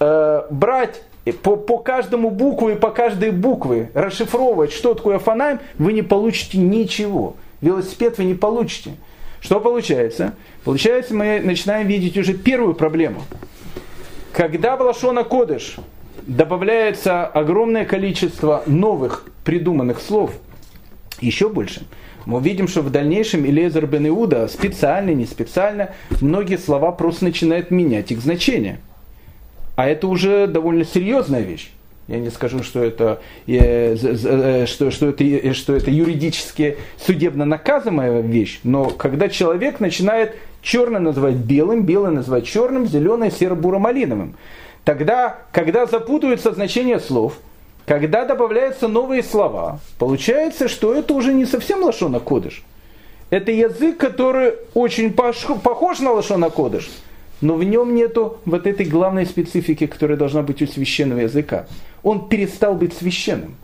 э, 0.00 0.42
брать 0.48 1.02
по, 1.30 1.56
по 1.56 1.78
каждому 1.78 2.30
букву 2.30 2.70
и 2.70 2.74
по 2.74 2.90
каждой 2.90 3.30
букве 3.30 3.90
расшифровывать, 3.94 4.72
что 4.72 4.94
такое 4.94 5.16
афанаем, 5.16 5.60
вы 5.78 5.92
не 5.92 6.02
получите 6.02 6.58
ничего. 6.58 7.36
Велосипед 7.60 8.18
вы 8.18 8.24
не 8.24 8.34
получите. 8.34 8.96
Что 9.40 9.60
получается? 9.60 10.34
Получается, 10.64 11.14
мы 11.14 11.40
начинаем 11.42 11.86
видеть 11.86 12.16
уже 12.16 12.34
первую 12.34 12.74
проблему. 12.74 13.22
Когда 14.32 14.76
в 14.76 14.80
Лашона 14.80 15.22
Кодыш 15.22 15.76
добавляется 16.26 17.26
огромное 17.26 17.84
количество 17.84 18.62
новых 18.66 19.24
придуманных 19.44 20.00
слов, 20.00 20.32
еще 21.20 21.48
больше, 21.48 21.86
мы 22.24 22.38
увидим, 22.38 22.66
что 22.66 22.82
в 22.82 22.90
дальнейшем 22.90 23.44
Илезер 23.46 23.86
бен 23.86 24.08
Иуда 24.08 24.48
специально, 24.48 25.10
не 25.10 25.26
специально, 25.26 25.90
многие 26.20 26.56
слова 26.56 26.90
просто 26.90 27.24
начинают 27.24 27.70
менять 27.70 28.10
их 28.10 28.20
значение– 28.20 28.80
а 29.82 29.88
это 29.88 30.06
уже 30.06 30.46
довольно 30.46 30.84
серьезная 30.84 31.40
вещь. 31.40 31.72
Я 32.06 32.20
не 32.20 32.30
скажу, 32.30 32.62
что 32.62 32.84
это, 32.84 33.20
э, 33.48 33.96
э, 33.96 34.66
что, 34.66 34.92
что 34.92 35.08
это, 35.08 35.24
э, 35.24 35.52
что 35.54 35.74
это 35.74 35.90
юридически 35.90 36.76
судебно 37.04 37.44
наказываемая 37.44 38.20
вещь, 38.20 38.60
но 38.62 38.84
когда 38.90 39.28
человек 39.28 39.80
начинает 39.80 40.36
черное 40.62 41.00
называть 41.00 41.34
белым, 41.34 41.82
белое 41.82 42.12
называть 42.12 42.46
черным, 42.46 42.86
зеленое 42.86 43.32
серо-буро-малиновым, 43.32 44.36
тогда, 44.84 45.38
когда 45.50 45.86
запутываются 45.86 46.52
значения 46.52 47.00
слов, 47.00 47.38
когда 47.84 48.24
добавляются 48.24 48.86
новые 48.86 49.24
слова, 49.24 49.80
получается, 49.98 50.68
что 50.68 50.94
это 50.94 51.12
уже 51.12 51.34
не 51.34 51.44
совсем 51.44 51.82
лошона 51.82 52.20
кодыш. 52.20 52.62
Это 53.30 53.50
язык, 53.50 53.98
который 53.98 54.52
очень 54.74 55.12
похож 55.12 55.98
на 55.98 56.12
лошона 56.12 56.50
кодыш, 56.50 56.88
но 57.42 57.56
в 57.56 57.64
нем 57.64 57.94
нету 57.94 58.38
вот 58.44 58.66
этой 58.66 58.86
главной 58.86 59.26
специфики, 59.26 59.86
которая 59.86 60.16
должна 60.16 60.42
быть 60.42 60.62
у 60.62 60.66
священного 60.66 61.20
языка. 61.20 61.66
Он 62.02 62.28
перестал 62.28 62.74
быть 62.74 62.94
священным. 62.94 63.56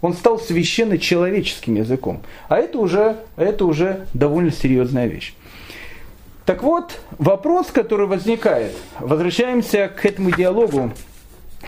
Он 0.00 0.14
стал 0.14 0.40
священно-человеческим 0.40 1.76
языком. 1.76 2.22
А 2.48 2.58
это 2.58 2.78
уже, 2.78 3.16
это 3.36 3.64
уже 3.64 4.06
довольно 4.12 4.50
серьезная 4.50 5.06
вещь. 5.06 5.34
Так 6.44 6.64
вот, 6.64 6.98
вопрос, 7.18 7.68
который 7.68 8.08
возникает, 8.08 8.72
возвращаемся 8.98 9.88
к 9.88 10.04
этому 10.04 10.32
диалогу, 10.32 10.90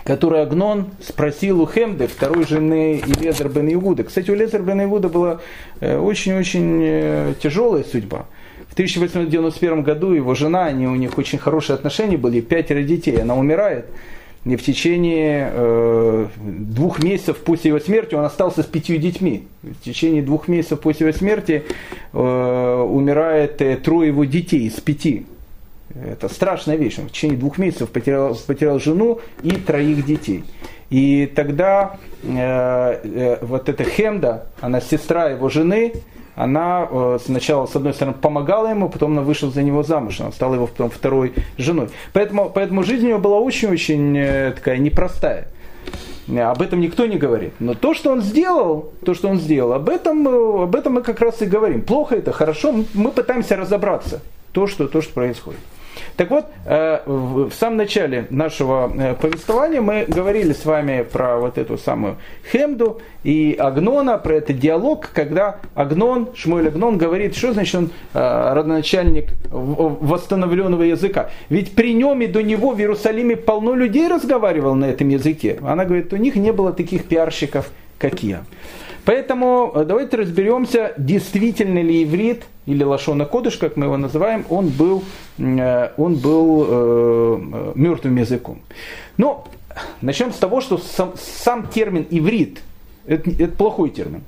который 0.03 0.43
Агнон 0.43 0.89
спросил 1.01 1.63
у 1.63 1.67
Хемды, 1.67 2.09
второй 2.09 2.45
жены 2.45 3.01
Илезер 3.07 3.49
бен 3.49 3.73
Иуда. 3.73 4.03
Кстати, 4.03 4.33
у 4.33 4.35
Илезер 4.35 4.63
бен 4.63 4.83
Иуда 4.83 5.09
была 5.09 5.41
э, 5.79 5.97
очень-очень 5.97 6.81
э, 6.83 7.35
тяжелая 7.41 7.85
судьба. 7.85 8.27
В 8.75 8.77
1891 8.77 9.85
году 9.85 10.15
его 10.15 10.35
жена, 10.35 10.65
они, 10.65 10.89
у 10.89 10.97
них 10.97 11.17
очень 11.17 11.39
хорошие 11.39 11.75
отношения 11.75 12.17
были, 12.17 12.41
пятеро 12.41 12.83
детей. 12.83 13.23
Она 13.23 13.37
умирает. 13.37 13.85
И 14.45 14.57
в 14.57 14.65
течение 14.65 15.49
э, 15.53 16.27
двух 16.43 17.01
месяцев 17.01 17.39
после 17.39 17.69
его 17.69 17.79
смерти 17.79 18.17
он 18.17 18.25
остался 18.25 18.65
с 18.65 18.67
пятью 18.67 18.97
детьми. 18.97 19.47
В 19.63 19.81
течение 19.85 20.23
двух 20.23 20.49
месяцев 20.49 20.81
после 20.81 21.07
его 21.07 21.17
смерти 21.17 21.63
э, 22.13 22.19
умирает 22.19 23.63
э, 23.63 23.77
трое 23.77 24.09
его 24.09 24.25
детей 24.25 24.67
из 24.67 24.81
пяти. 24.81 25.25
Это 25.95 26.29
страшная 26.29 26.75
вещь. 26.75 26.99
Он 26.99 27.07
в 27.07 27.13
течение 27.13 27.39
двух 27.39 27.59
месяцев 27.59 27.91
потерял, 27.91 28.37
потерял 28.45 28.81
жену 28.81 29.21
и 29.45 29.53
троих 29.53 30.05
детей. 30.05 30.43
И 30.91 31.31
тогда 31.33 31.97
э, 32.25 32.29
э, 32.35 33.39
вот 33.41 33.69
эта 33.69 33.85
Хемда, 33.85 34.47
она 34.61 34.81
сестра 34.81 35.29
его 35.29 35.49
жены, 35.49 35.93
она 36.35 36.89
э, 36.91 37.19
сначала, 37.25 37.67
с 37.67 37.77
одной 37.77 37.95
стороны, 37.95 38.17
помогала 38.21 38.69
ему, 38.69 38.89
потом 38.89 39.13
она 39.13 39.23
вышла 39.23 39.51
за 39.51 39.63
него 39.63 39.83
замуж, 39.83 40.21
она 40.21 40.33
стала 40.33 40.55
его 40.55 40.67
потом 40.67 40.91
второй 40.91 41.35
женой. 41.59 41.89
Поэтому, 42.13 42.51
поэтому 42.51 42.83
жизнь 42.83 43.07
у 43.07 43.09
него 43.11 43.19
была 43.19 43.39
очень-очень 43.39 44.17
э, 44.19 44.53
такая 44.53 44.79
непростая. 44.79 45.49
Об 46.29 46.63
этом 46.63 46.81
никто 46.81 47.07
не 47.07 47.19
говорит. 47.19 47.53
Но 47.59 47.75
то, 47.75 47.93
что 47.93 48.11
он 48.11 48.23
сделал, 48.23 48.93
то, 49.05 49.13
что 49.15 49.29
он 49.29 49.39
сделал, 49.39 49.75
об 49.75 49.89
этом, 49.89 50.27
э, 50.27 50.63
об 50.65 50.75
этом 50.75 50.95
мы 50.95 51.03
как 51.03 51.21
раз 51.21 51.41
и 51.43 51.47
говорим. 51.47 51.83
Плохо 51.83 52.17
это, 52.17 52.33
хорошо, 52.33 52.75
мы 52.95 53.11
пытаемся 53.11 53.57
разобраться, 53.57 54.21
то, 54.53 54.67
что, 54.67 54.89
то, 54.89 55.03
что 55.03 55.13
происходит. 55.13 55.61
Так 56.17 56.31
вот, 56.31 56.47
э, 56.65 57.01
в 57.07 57.51
самом 57.51 57.79
начале 57.79 58.27
нашего 58.31 58.93
э, 58.97 59.15
повествования 59.15 59.81
мы 59.81 60.05
говорили 60.07 60.53
с 60.53 60.65
вами 60.65 61.03
про 61.03 61.39
вот 61.39 61.59
эту 61.59 61.77
самую 61.77 62.19
Хемду 62.53 63.01
и 63.25 63.57
Агнона, 63.59 64.19
про 64.19 64.35
этот 64.35 64.61
диалог, 64.61 65.11
когда 65.13 65.57
Агнон, 65.75 66.29
Шмуэль 66.37 66.69
Агнон 66.69 66.99
говорит, 66.99 67.37
что 67.37 67.53
значит 67.53 67.75
он 67.75 67.91
э, 68.13 68.53
родоначальник 68.55 69.31
восстановленного 69.51 70.83
языка. 70.83 71.31
Ведь 71.49 71.75
при 71.75 71.95
нем 71.95 72.21
и 72.23 72.29
до 72.29 72.45
него 72.45 72.71
в 72.71 72.79
Иерусалиме 72.79 73.37
полно 73.37 73.75
людей 73.75 74.07
разговаривал 74.07 74.77
на 74.77 74.85
этом 74.85 75.09
языке. 75.09 75.59
Она 75.63 75.85
говорит, 75.85 76.13
у 76.13 76.17
них 76.17 76.37
не 76.37 76.53
было 76.53 76.73
таких 76.73 77.07
пиарщиков, 77.07 77.71
как 77.99 78.23
я. 78.23 78.45
Поэтому 79.05 79.85
давайте 79.85 80.17
разберемся, 80.17 80.95
действительно 80.97 81.81
ли 81.81 82.05
иврит 82.05 82.45
или 82.67 82.83
лашона 82.83 83.25
кодыш, 83.27 83.57
как 83.57 83.77
мы 83.77 83.87
его 83.87 83.97
называем, 83.97 84.45
он 84.49 84.69
был, 84.69 85.05
э, 85.39 85.91
он 85.97 86.15
был 86.17 86.67
э, 86.69 87.73
мертвым 87.75 88.17
языком. 88.17 88.61
Но 89.17 89.47
начнем 90.01 90.33
с 90.33 90.37
того, 90.37 90.61
что 90.61 90.79
сам, 90.79 91.13
сам 91.17 91.67
термин 91.67 92.07
иврит 92.11 92.61
это, 93.07 93.31
это 93.31 93.53
плохой 93.53 93.91
термин. 93.91 94.23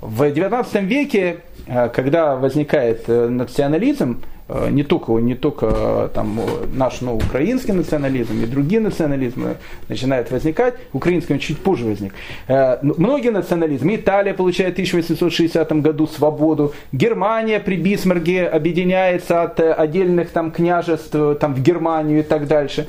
В 0.00 0.30
19 0.30 0.82
веке, 0.82 1.38
э, 1.66 1.88
когда 1.88 2.36
возникает 2.36 3.04
э, 3.08 3.28
национализм, 3.28 4.22
не 4.48 4.82
только, 4.82 5.12
не 5.12 5.34
только 5.34 5.66
э, 5.74 6.08
там, 6.12 6.38
наш 6.74 7.00
но 7.00 7.16
украинский 7.16 7.72
национализм 7.72 8.42
и 8.42 8.46
другие 8.46 8.80
национализмы 8.80 9.56
начинают 9.88 10.30
возникать. 10.30 10.74
Украинский 10.92 11.34
он 11.34 11.38
чуть 11.38 11.58
позже 11.58 11.86
возник. 11.86 12.12
Э, 12.46 12.76
многие 12.82 13.30
национализмы. 13.30 13.96
Италия 13.96 14.34
получает 14.34 14.74
в 14.74 14.74
1860 14.74 15.72
году 15.80 16.06
свободу. 16.06 16.74
Германия 16.92 17.58
при 17.58 17.76
Бисмарге 17.76 18.46
объединяется 18.46 19.42
от 19.42 19.60
отдельных 19.60 20.28
там, 20.28 20.50
княжеств 20.50 21.16
там, 21.40 21.54
в 21.54 21.62
Германию 21.62 22.20
и 22.20 22.22
так 22.22 22.46
дальше. 22.46 22.86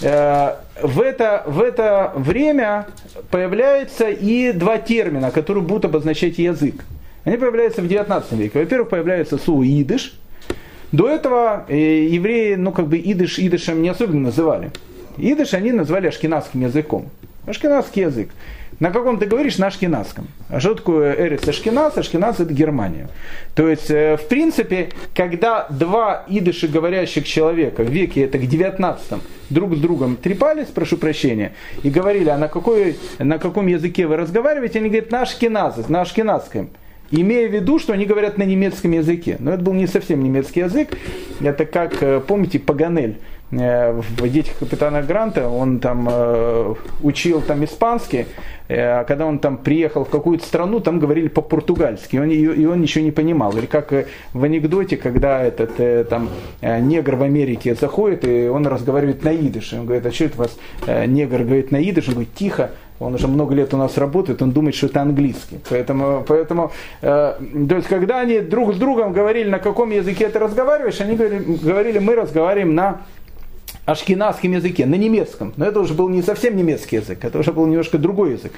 В 0.00 1.00
это, 1.00 1.44
в 1.46 1.60
это 1.60 2.12
время 2.16 2.86
появляются 3.30 4.08
и 4.08 4.52
два 4.52 4.78
термина, 4.78 5.30
которые 5.30 5.64
будут 5.64 5.86
обозначать 5.86 6.38
язык. 6.38 6.84
Они 7.24 7.36
появляются 7.36 7.80
в 7.80 7.88
19 7.88 8.32
веке. 8.32 8.58
Во-первых, 8.58 8.90
появляется 8.90 9.38
слово 9.38 9.64
идыш, 9.64 10.18
до 10.94 11.08
этого 11.08 11.64
э, 11.68 12.06
евреи, 12.06 12.54
ну 12.54 12.70
как 12.70 12.86
бы 12.86 12.98
идыш 12.98 13.38
идышем 13.40 13.82
не 13.82 13.88
особенно 13.88 14.20
называли. 14.20 14.70
Идыш 15.16 15.54
они 15.54 15.72
назвали 15.72 16.06
ашкенадским 16.06 16.62
языком. 16.62 17.08
Ашкенадский 17.46 18.02
язык. 18.02 18.28
На 18.78 18.90
каком 18.90 19.18
ты 19.18 19.26
говоришь? 19.26 19.58
На 19.58 19.68
ашкенадском. 19.68 20.28
А 20.48 20.60
что 20.60 20.74
такое 20.74 21.14
Эрис 21.14 21.46
Ашкеназ? 21.48 21.96
Ашкеназ 21.98 22.40
это 22.40 22.52
Германия. 22.52 23.08
То 23.56 23.68
есть, 23.68 23.90
э, 23.90 24.16
в 24.16 24.28
принципе, 24.28 24.90
когда 25.14 25.66
два 25.68 26.24
идыши 26.28 26.68
говорящих 26.68 27.26
человека 27.26 27.82
в 27.82 27.88
веке, 27.88 28.22
это 28.22 28.38
к 28.38 28.46
19 28.46 29.20
друг 29.50 29.74
с 29.74 29.78
другом 29.80 30.16
трепались, 30.16 30.68
прошу 30.68 30.96
прощения, 30.96 31.54
и 31.82 31.90
говорили, 31.90 32.28
а 32.28 32.38
на, 32.38 32.48
какой, 32.48 32.96
на 33.18 33.38
каком 33.38 33.66
языке 33.66 34.06
вы 34.06 34.16
разговариваете, 34.16 34.78
они 34.78 34.88
говорят, 34.88 35.10
на 35.10 35.22
ашкеназах, 35.22 35.88
на 35.88 36.02
ашкенадском 36.02 36.70
имея 37.20 37.48
в 37.48 37.52
виду, 37.52 37.78
что 37.78 37.92
они 37.92 38.06
говорят 38.06 38.38
на 38.38 38.44
немецком 38.44 38.92
языке. 38.92 39.36
Но 39.38 39.52
это 39.52 39.62
был 39.62 39.72
не 39.72 39.86
совсем 39.86 40.22
немецкий 40.22 40.60
язык. 40.60 40.96
Это 41.40 41.64
как, 41.66 42.02
э, 42.02 42.20
помните, 42.26 42.58
Паганель 42.58 43.16
э, 43.50 43.92
в 43.92 44.28
«Детях 44.28 44.58
капитана 44.58 45.02
Гранта», 45.02 45.48
он 45.48 45.80
там 45.80 46.08
э, 46.10 46.74
учил 47.02 47.40
там 47.40 47.64
испанский, 47.64 48.26
а 48.66 49.04
когда 49.04 49.26
он 49.26 49.40
там 49.40 49.58
приехал 49.58 50.06
в 50.06 50.08
какую-то 50.08 50.46
страну, 50.46 50.80
там 50.80 50.98
говорили 50.98 51.28
по-португальски, 51.28 52.16
и 52.16 52.18
он, 52.18 52.30
и 52.30 52.64
он 52.64 52.80
ничего 52.80 53.04
не 53.04 53.10
понимал. 53.10 53.54
Или 53.58 53.66
как 53.66 53.92
в 54.32 54.42
анекдоте, 54.42 54.96
когда 54.96 55.42
этот 55.42 56.08
там 56.08 56.30
негр 56.62 57.16
в 57.16 57.22
Америке 57.22 57.74
заходит, 57.74 58.24
и 58.24 58.48
он 58.48 58.66
разговаривает 58.66 59.22
на 59.22 59.34
идыше. 59.36 59.80
Он 59.80 59.84
говорит, 59.84 60.06
а 60.06 60.10
что 60.10 60.24
это 60.24 60.34
у 60.36 60.38
вас 60.38 60.58
негр 60.86 61.42
говорит 61.42 61.72
на 61.72 61.82
идыше? 61.82 62.08
Он 62.08 62.14
говорит, 62.14 62.34
тихо, 62.34 62.70
он 63.00 63.14
уже 63.14 63.26
много 63.26 63.54
лет 63.54 63.74
у 63.74 63.76
нас 63.76 63.98
работает, 63.98 64.40
он 64.42 64.52
думает, 64.52 64.74
что 64.74 64.86
это 64.86 65.02
английский. 65.02 65.58
Поэтому, 65.68 66.24
поэтому 66.26 66.72
э, 67.02 67.34
то 67.68 67.76
есть, 67.76 67.88
когда 67.88 68.20
они 68.20 68.40
друг 68.40 68.74
с 68.74 68.76
другом 68.76 69.12
говорили, 69.12 69.48
на 69.48 69.58
каком 69.58 69.90
языке 69.90 70.28
ты 70.28 70.38
разговариваешь, 70.38 71.00
они 71.00 71.16
говорили, 71.16 71.42
говорили 71.42 71.98
мы 71.98 72.14
разговариваем 72.14 72.74
на 72.74 73.02
ашкенадском 73.86 74.52
языке, 74.52 74.86
на 74.86 74.94
немецком. 74.94 75.52
Но 75.56 75.66
это 75.66 75.80
уже 75.80 75.94
был 75.94 76.08
не 76.08 76.22
совсем 76.22 76.56
немецкий 76.56 76.96
язык, 76.96 77.24
это 77.24 77.38
уже 77.38 77.52
был 77.52 77.66
немножко 77.66 77.98
другой 77.98 78.32
язык. 78.32 78.52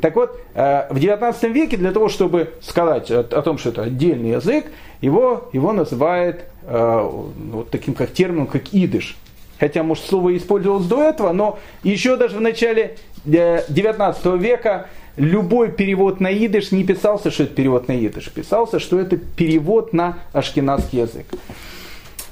Так 0.00 0.16
вот, 0.16 0.38
э, 0.54 0.86
в 0.90 0.98
19 0.98 1.44
веке 1.44 1.76
для 1.76 1.92
того, 1.92 2.08
чтобы 2.08 2.50
сказать 2.60 3.10
о, 3.10 3.20
о 3.20 3.42
том, 3.42 3.58
что 3.58 3.70
это 3.70 3.82
отдельный 3.84 4.30
язык, 4.30 4.66
его, 5.00 5.48
его 5.52 5.72
называют 5.72 6.44
э, 6.64 7.10
вот 7.52 7.70
таким 7.70 7.94
как 7.94 8.12
термином, 8.12 8.46
как 8.46 8.74
идыш. 8.74 9.16
Хотя, 9.58 9.82
может, 9.82 10.04
слово 10.04 10.36
использовалось 10.36 10.86
до 10.86 11.02
этого, 11.02 11.32
но 11.32 11.58
еще 11.82 12.16
даже 12.16 12.36
в 12.36 12.40
начале 12.40 12.96
19 13.24 14.26
э, 14.26 14.36
века 14.36 14.86
любой 15.16 15.72
перевод 15.72 16.20
на 16.20 16.32
идыш 16.32 16.72
не 16.72 16.84
писался, 16.84 17.30
что 17.30 17.44
это 17.44 17.54
перевод 17.54 17.88
на 17.88 18.06
идыш. 18.06 18.30
Писался, 18.30 18.78
что 18.78 19.00
это 19.00 19.16
перевод 19.16 19.92
на 19.92 20.18
ашкенадский 20.32 21.00
язык. 21.00 21.26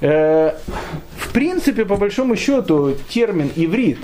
Э, 0.01 0.53
в 1.17 1.33
принципе, 1.33 1.85
по 1.85 1.95
большому 1.95 2.35
счету, 2.35 2.95
термин 3.09 3.49
иврит, 3.55 3.99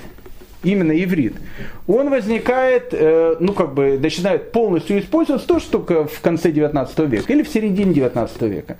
именно 0.64 0.92
иврит, 0.92 1.34
он 1.86 2.10
возникает, 2.10 2.88
э, 2.92 3.36
ну 3.40 3.52
как 3.52 3.74
бы 3.74 3.98
начинает 3.98 4.52
полностью 4.52 4.98
использоваться 4.98 5.46
тоже 5.46 5.66
только 5.66 6.06
в 6.06 6.20
конце 6.20 6.50
19 6.50 6.98
века 7.00 7.32
или 7.32 7.42
в 7.42 7.48
середине 7.48 7.94
19 7.94 8.42
века. 8.42 8.78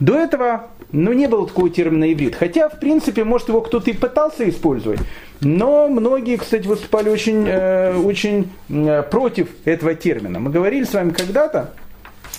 До 0.00 0.16
этого 0.16 0.68
ну, 0.92 1.12
не 1.12 1.26
было 1.26 1.46
такого 1.46 1.70
термина 1.70 2.12
иврит. 2.12 2.34
Хотя, 2.34 2.68
в 2.68 2.78
принципе, 2.78 3.24
может, 3.24 3.48
его 3.48 3.62
кто-то 3.62 3.90
и 3.90 3.94
пытался 3.94 4.48
использовать. 4.48 5.00
Но 5.40 5.88
многие, 5.88 6.36
кстати, 6.36 6.66
выступали 6.66 7.08
очень, 7.08 7.46
э, 7.48 7.96
очень 7.96 8.50
э, 8.68 9.02
против 9.02 9.48
этого 9.64 9.94
термина. 9.94 10.38
Мы 10.38 10.50
говорили 10.50 10.84
с 10.84 10.92
вами 10.92 11.10
когда-то, 11.10 11.72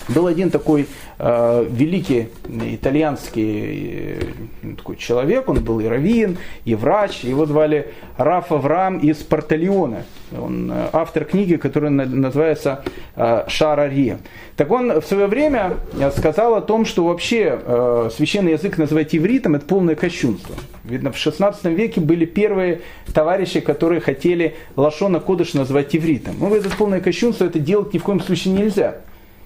был 0.10 0.28
один 0.28 0.50
такой 0.50 0.88
э, 1.20 1.66
великий 1.70 2.30
итальянский 2.48 4.20
э, 4.62 4.76
такой 4.78 4.98
человек, 4.98 5.50
он 5.50 5.63
был 5.63 5.80
и 5.80 5.86
раввин, 5.86 6.38
и 6.66 6.76
врач, 6.76 7.24
его 7.24 7.46
звали 7.46 7.94
Раф 8.18 8.52
Авраам 8.52 8.98
из 9.00 9.18
Портальона. 9.18 10.04
Он 10.38 10.72
э, 10.72 10.89
автор 10.94 11.26
книги, 11.26 11.56
которая 11.56 11.92
называется 11.92 12.84
э, 13.16 13.46
Шарари. 13.48 14.18
Так 14.56 14.72
он 14.72 15.02
в 15.02 15.06
свое 15.06 15.28
время 15.28 15.78
э, 15.94 16.12
сказал 16.12 16.56
о 16.56 16.62
том, 16.62 16.86
что 16.86 17.06
вообще 17.06 17.60
э, 17.62 18.10
священный 18.16 18.54
язык 18.54 18.78
называть 18.78 19.16
ивритом– 19.16 19.56
это 19.56 19.66
полное 19.66 19.96
кощунство. 19.96 20.56
Видно, 20.84 21.12
в 21.12 21.18
16 21.18 21.63
веке 21.66 22.02
были 22.02 22.26
первые 22.26 22.82
товарищи, 23.13 23.62
которые 23.62 24.02
хотели 24.02 24.56
Лашона 24.76 25.20
Кодыш 25.20 25.54
назвать 25.54 25.96
ивритом. 25.96 26.36
Ну, 26.39 26.54
это 26.54 26.70
полное 26.70 27.00
кощунство, 27.00 27.46
это 27.46 27.60
делать 27.60 27.94
ни 27.94 28.00
в 28.00 28.04
коем 28.04 28.20
случае 28.20 28.54
нельзя. 28.54 28.96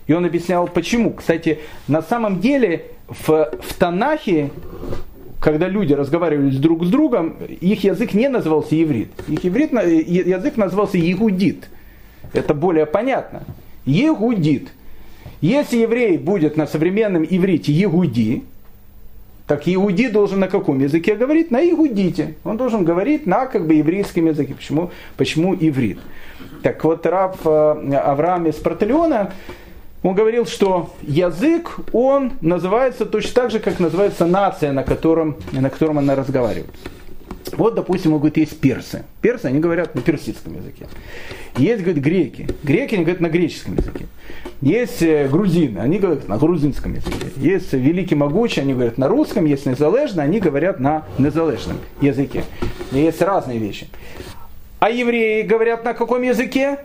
И 0.08 0.14
он 0.14 0.26
объяснял, 0.26 0.68
почему. 0.68 1.12
Кстати, 1.12 1.60
на 1.88 2.02
самом 2.02 2.40
деле 2.40 2.86
в, 3.08 3.28
в 3.28 3.74
Танахе, 3.78 4.50
когда 5.40 5.68
люди 5.68 5.94
разговаривали 5.94 6.50
друг 6.58 6.86
с 6.86 6.90
другом, 6.90 7.36
их 7.62 7.84
язык 7.84 8.14
не 8.14 8.30
назывался 8.30 8.82
иврит. 8.82 9.10
Их 9.28 9.46
иврит, 9.46 9.72
язык 9.74 10.58
назывался 10.58 10.98
егудит. 10.98 11.70
Это 12.34 12.54
более 12.54 12.86
понятно. 12.86 13.44
Егудит. 13.86 14.70
Если 15.42 15.78
еврей 15.78 16.18
будет 16.18 16.58
на 16.58 16.66
современном 16.66 17.24
иврите 17.30 17.72
егуди, 17.72 18.44
так 19.46 19.66
иуди 19.66 20.10
должен 20.10 20.40
на 20.40 20.48
каком 20.50 20.80
языке 20.80 21.16
говорить? 21.16 21.52
На 21.52 21.64
игудите. 21.64 22.36
Он 22.44 22.58
должен 22.58 22.84
говорить 22.84 23.26
на 23.26 23.46
как 23.46 23.66
бы 23.66 23.76
еврейском 23.76 24.26
языке. 24.26 24.54
Почему, 24.54 24.92
почему 25.16 25.56
иврит? 25.56 26.00
Так 26.64 26.84
вот, 26.84 27.06
раб 27.06 27.38
э, 27.46 27.50
Авраам 27.50 28.48
из 28.48 28.56
Протелиона 28.56 29.32
он 30.08 30.16
говорил, 30.16 30.46
что 30.46 30.94
язык, 31.02 31.76
он 31.92 32.34
называется 32.42 33.06
точно 33.06 33.34
так 33.34 33.52
же, 33.52 33.60
как 33.60 33.80
называется 33.80 34.26
нация, 34.26 34.72
на 34.72 34.84
котором, 34.84 35.38
на 35.52 35.70
котором 35.70 36.00
она 36.00 36.16
разговаривает. 36.16 36.70
Вот, 37.54 37.76
допустим, 37.76 38.12
говорит, 38.18 38.38
есть 38.38 38.60
персы. 38.60 39.04
Персы, 39.22 39.46
они 39.46 39.60
говорят 39.60 39.96
на 39.96 40.02
персидском 40.02 40.56
языке. 40.56 40.88
Есть, 41.58 41.84
говорит, 41.84 42.04
греки. 42.04 42.48
Греки, 42.64 42.96
они 42.96 43.04
говорят 43.04 43.22
на 43.22 43.30
греческом 43.30 43.76
языке. 43.76 44.06
Есть 44.62 45.02
э, 45.02 45.28
грузины, 45.28 45.80
они 45.80 45.98
говорят 45.98 46.28
на 46.28 46.38
грузинском 46.38 46.96
языке. 46.96 47.28
Есть 47.38 47.74
великий 47.74 48.16
могучий, 48.16 48.62
они 48.62 48.74
говорят 48.74 48.98
на 48.98 49.08
русском. 49.08 49.46
Есть 49.46 49.66
незалежно, 49.66 50.24
они 50.24 50.40
говорят 50.40 50.80
на 50.80 51.06
незалежном 51.18 51.78
языке. 52.02 52.44
Есть 52.92 53.22
разные 53.22 53.60
вещи. 53.60 53.88
А 54.80 54.90
евреи 54.90 55.42
говорят 55.42 55.84
на 55.84 55.94
каком 55.94 56.22
языке? 56.22 56.80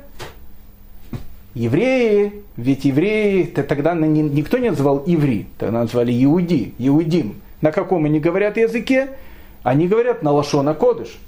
Евреи, 1.55 2.43
ведь 2.57 2.85
евреи 2.85 3.53
-то 3.55 3.63
тогда 3.63 3.95
никто 3.95 4.59
не 4.59 4.71
называл 4.71 5.03
иври, 5.07 5.47
тогда 5.59 5.81
назвали 5.81 6.13
иуди, 6.25 6.75
иудим. 6.79 7.41
На 7.61 7.73
каком 7.73 8.05
они 8.05 8.21
говорят 8.21 8.57
языке? 8.57 9.11
Они 9.63 9.87
говорят 9.87 10.23
на 10.23 10.33
лашона 10.33 10.75
кодыш. 10.75 11.19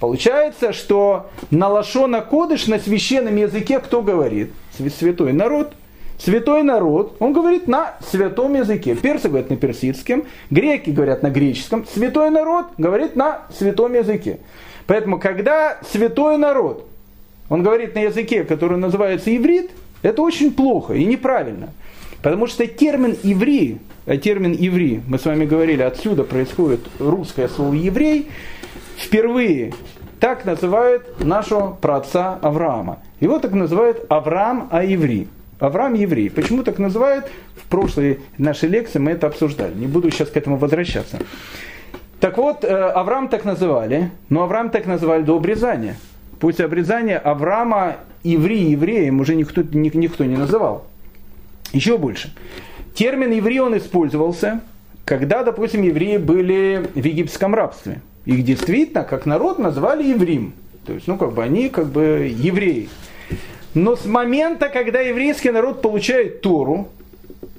Получается, 0.00 0.72
что 0.72 1.30
на 1.50 1.68
лашона 1.68 2.20
кодыш 2.20 2.66
на 2.66 2.78
священном 2.78 3.36
языке 3.36 3.80
кто 3.80 4.02
говорит? 4.02 4.50
Святой 4.76 5.32
народ. 5.32 5.72
Святой 6.18 6.62
народ, 6.62 7.16
он 7.18 7.32
говорит 7.32 7.66
на 7.66 7.94
святом 8.08 8.54
языке. 8.54 8.94
Персы 8.94 9.28
говорят 9.28 9.50
на 9.50 9.56
персидском, 9.56 10.24
греки 10.48 10.90
говорят 10.90 11.22
на 11.22 11.30
греческом. 11.30 11.84
Святой 11.92 12.30
народ 12.30 12.66
говорит 12.78 13.16
на 13.16 13.42
святом 13.56 13.94
языке. 13.94 14.38
Поэтому, 14.86 15.18
когда 15.18 15.78
святой 15.90 16.36
народ 16.38 16.86
он 17.48 17.62
говорит 17.62 17.94
на 17.94 18.00
языке, 18.00 18.44
который 18.44 18.78
называется 18.78 19.34
иврит, 19.34 19.70
это 20.02 20.22
очень 20.22 20.52
плохо 20.52 20.94
и 20.94 21.04
неправильно. 21.04 21.70
Потому 22.22 22.46
что 22.46 22.66
термин 22.66 23.16
«еврей», 23.22 23.78
а 24.06 24.16
термин 24.16 24.52
«еврей», 24.52 25.02
мы 25.06 25.18
с 25.18 25.24
вами 25.24 25.44
говорили, 25.44 25.82
отсюда 25.82 26.24
происходит 26.24 26.80
русское 26.98 27.48
слово 27.48 27.74
«еврей», 27.74 28.28
впервые 28.96 29.74
так 30.20 30.46
называют 30.46 31.22
нашего 31.22 31.72
праотца 31.72 32.38
Авраама. 32.40 33.00
Его 33.20 33.38
так 33.38 33.52
называют 33.52 34.06
Авраам 34.08 34.68
А-еврей. 34.70 35.28
Авраам 35.58 35.94
еврей. 35.94 36.30
Почему 36.30 36.62
так 36.62 36.78
называют? 36.78 37.26
В 37.56 37.68
прошлой 37.68 38.20
нашей 38.38 38.68
лекции 38.68 38.98
мы 38.98 39.12
это 39.12 39.26
обсуждали. 39.26 39.74
Не 39.74 39.86
буду 39.86 40.10
сейчас 40.10 40.30
к 40.30 40.36
этому 40.36 40.56
возвращаться. 40.56 41.18
Так 42.20 42.38
вот, 42.38 42.64
э, 42.64 42.68
Авраам 42.68 43.28
так 43.28 43.44
называли, 43.44 44.10
но 44.30 44.44
Авраам 44.44 44.70
так 44.70 44.86
называли 44.86 45.22
до 45.22 45.36
обрезания. 45.36 45.96
После 46.40 46.64
обрезания 46.64 47.18
Авраама 47.18 47.96
евреи 48.22 48.70
евреем 48.70 49.20
уже 49.20 49.34
никто, 49.34 49.62
никто 49.62 50.24
не 50.24 50.36
называл. 50.36 50.86
Еще 51.72 51.98
больше. 51.98 52.32
Термин 52.94 53.32
еврей 53.32 53.60
он 53.60 53.76
использовался, 53.76 54.60
когда, 55.04 55.42
допустим, 55.42 55.82
евреи 55.82 56.16
были 56.16 56.88
в 56.94 57.04
египетском 57.04 57.54
рабстве. 57.54 58.00
Их 58.24 58.44
действительно, 58.44 59.04
как 59.04 59.26
народ, 59.26 59.58
назвали 59.58 60.04
еврим. 60.04 60.54
То 60.86 60.92
есть, 60.92 61.06
ну, 61.06 61.18
как 61.18 61.32
бы 61.32 61.42
они, 61.42 61.68
как 61.68 61.86
бы, 61.86 62.32
евреи. 62.34 62.88
Но 63.74 63.96
с 63.96 64.06
момента, 64.06 64.68
когда 64.68 65.00
еврейский 65.00 65.50
народ 65.50 65.82
получает 65.82 66.40
Тору, 66.40 66.88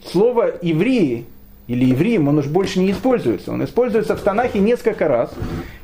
слово 0.06 0.54
«евреи» 0.62 1.26
или 1.68 1.86
«евреем» 1.86 2.28
он 2.28 2.38
уж 2.38 2.46
больше 2.46 2.80
не 2.80 2.92
используется. 2.92 3.52
Он 3.52 3.64
используется 3.64 4.16
в 4.16 4.22
Танахе 4.22 4.60
несколько 4.60 5.08
раз. 5.08 5.32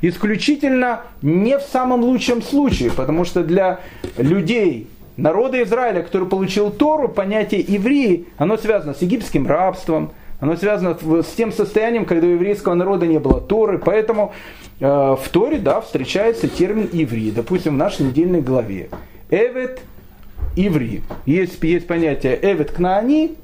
Исключительно 0.02 1.02
не 1.22 1.58
в 1.58 1.62
самом 1.62 2.02
лучшем 2.02 2.42
случае, 2.42 2.92
потому 2.92 3.26
что 3.26 3.44
для 3.44 3.80
людей, 4.18 4.88
народа 5.18 5.62
Израиля, 5.64 6.04
который 6.04 6.28
получил 6.28 6.70
Тору, 6.70 7.10
понятие 7.10 7.66
«евреи», 7.68 8.28
оно 8.38 8.58
связано 8.58 8.94
с 8.94 9.02
египетским 9.02 9.48
рабством, 9.48 10.12
оно 10.40 10.56
связано 10.56 10.98
с 11.22 11.28
тем 11.36 11.52
состоянием, 11.52 12.06
когда 12.06 12.28
у 12.28 12.32
еврейского 12.32 12.74
народа 12.74 13.06
не 13.08 13.20
было 13.20 13.40
Торы, 13.42 13.78
поэтому 13.78 14.34
э, 14.80 14.86
в 14.86 15.30
Торе, 15.32 15.58
да, 15.60 15.82
встречается 15.82 16.48
термин 16.48 16.90
«еврей», 16.92 17.32
допустим, 17.32 17.74
в 17.74 17.78
нашей 17.78 18.08
недельной 18.08 18.42
главе. 18.42 18.90
Эвет– 19.30 19.82
еврей. 20.56 21.04
Есть, 21.26 21.64
есть 21.64 21.88
понятие 21.88 22.38
«эвет 22.42 22.72
кнаани», 22.72 23.38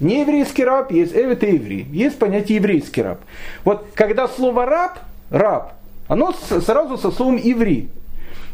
не 0.00 0.20
еврейский 0.20 0.64
раб, 0.64 0.90
есть 0.90 1.14
эвет 1.14 1.44
и 1.44 1.54
еврей. 1.54 1.86
Есть 1.90 2.18
понятие 2.18 2.56
еврейский 2.56 3.02
раб. 3.02 3.20
Вот 3.64 3.86
когда 3.94 4.28
слово 4.28 4.66
раб, 4.66 4.98
раб, 5.30 5.74
оно 6.08 6.32
сразу 6.32 6.98
со 6.98 7.10
словом 7.10 7.36
еврей. 7.36 7.90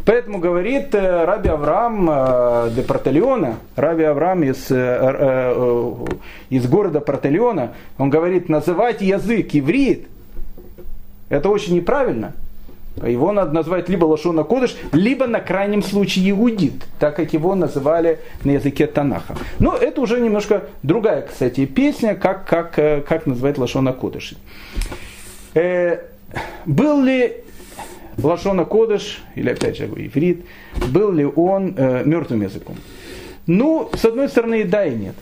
Поэтому 0.04 0.38
говорит 0.38 0.94
э, 0.94 1.24
Раби 1.24 1.50
Авраам 1.50 2.08
э, 2.10 2.70
де 2.74 2.82
Протелиона, 2.82 3.56
Раби 3.76 4.04
Авраам 4.04 4.42
из, 4.44 4.70
э, 4.70 5.94
из 6.48 6.66
города 6.66 7.00
Протелиона, 7.00 7.74
он 7.98 8.08
говорит, 8.08 8.48
называть 8.48 9.02
язык 9.02 9.54
иврит, 9.54 10.08
это 11.28 11.50
очень 11.50 11.76
неправильно. 11.76 12.32
Его 13.06 13.32
надо 13.32 13.52
назвать 13.52 13.88
либо 13.88 14.04
Лашона 14.04 14.44
Кодыш, 14.44 14.76
либо 14.92 15.26
на 15.26 15.40
крайнем 15.40 15.82
случае 15.82 16.30
Иудит, 16.30 16.84
так 16.98 17.16
как 17.16 17.32
его 17.32 17.54
называли 17.54 18.18
на 18.44 18.52
языке 18.52 18.86
Танаха. 18.86 19.36
Но 19.58 19.76
это 19.76 20.00
уже 20.00 20.20
немножко 20.20 20.64
другая, 20.82 21.22
кстати, 21.22 21.66
песня, 21.66 22.14
как, 22.14 22.46
как, 22.46 22.74
как 23.06 23.26
называть 23.26 23.58
Лашона 23.58 23.92
Кодыш. 23.92 24.34
Э, 25.54 25.98
был 26.66 27.02
ли 27.02 27.36
Лашона 28.18 28.64
Кодыш, 28.64 29.22
или 29.34 29.50
опять 29.50 29.76
же 29.76 29.86
иврит, 29.86 30.44
был 30.88 31.12
ли 31.12 31.24
он 31.24 31.74
э, 31.76 32.02
мертвым 32.04 32.42
языком? 32.42 32.76
Ну, 33.46 33.90
с 33.94 34.04
одной 34.04 34.28
стороны, 34.28 34.64
да 34.64 34.84
и 34.84 34.94
нет. 34.94 35.14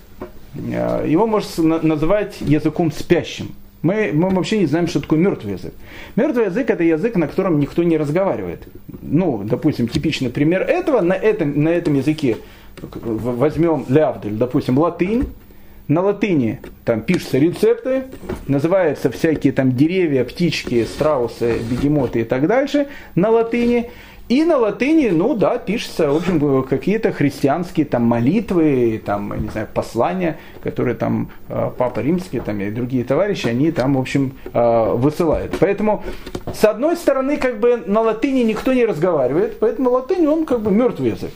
Э, 0.54 1.04
его 1.06 1.26
можно 1.26 1.78
называть 1.82 2.40
языком 2.40 2.92
спящим. 2.92 3.54
Мы, 3.82 4.10
мы 4.12 4.30
вообще 4.30 4.58
не 4.58 4.66
знаем, 4.66 4.88
что 4.88 5.00
такое 5.00 5.18
мертвый 5.18 5.54
язык. 5.54 5.72
Мертвый 6.16 6.46
язык 6.46 6.68
это 6.68 6.82
язык, 6.82 7.14
на 7.16 7.28
котором 7.28 7.60
никто 7.60 7.82
не 7.84 7.96
разговаривает. 7.96 8.66
Ну, 9.02 9.42
допустим, 9.44 9.88
типичный 9.88 10.30
пример 10.30 10.62
этого, 10.62 11.00
на 11.00 11.12
этом, 11.12 11.62
на 11.62 11.68
этом 11.68 11.94
языке 11.94 12.38
возьмем 12.80 13.84
Лявдель, 13.88 14.34
допустим, 14.34 14.78
латынь, 14.78 15.26
на 15.88 16.02
латыни 16.02 16.60
там 16.84 17.00
пишутся 17.00 17.38
рецепты, 17.38 18.04
называются 18.46 19.10
всякие 19.10 19.54
там 19.54 19.72
деревья, 19.72 20.24
птички, 20.24 20.84
страусы, 20.84 21.58
бегемоты 21.70 22.20
и 22.20 22.24
так 22.24 22.46
дальше 22.46 22.88
на 23.14 23.30
латыни. 23.30 23.90
И 24.28 24.44
на 24.44 24.58
латыни, 24.58 25.08
ну 25.08 25.34
да, 25.34 25.56
пишется, 25.56 26.10
в 26.10 26.16
общем, 26.16 26.62
какие-то 26.64 27.12
христианские 27.12 27.86
там 27.86 28.02
молитвы, 28.02 29.00
там, 29.02 29.32
не 29.42 29.48
знаю, 29.48 29.68
послания, 29.72 30.38
которые 30.62 30.96
там 30.96 31.30
э, 31.48 31.70
Папа 31.78 32.00
Римский 32.00 32.40
там, 32.40 32.60
и 32.60 32.70
другие 32.70 33.04
товарищи, 33.04 33.46
они 33.46 33.72
там, 33.72 33.94
в 33.94 33.98
общем, 33.98 34.34
э, 34.52 34.92
высылают. 34.96 35.56
Поэтому, 35.58 36.04
с 36.52 36.62
одной 36.64 36.98
стороны, 36.98 37.38
как 37.38 37.58
бы 37.58 37.82
на 37.86 38.02
латыни 38.02 38.42
никто 38.42 38.74
не 38.74 38.84
разговаривает, 38.84 39.58
поэтому 39.60 39.90
латынь, 39.90 40.26
он 40.26 40.44
как 40.44 40.60
бы 40.60 40.70
мертвый 40.72 41.12
язык. 41.12 41.32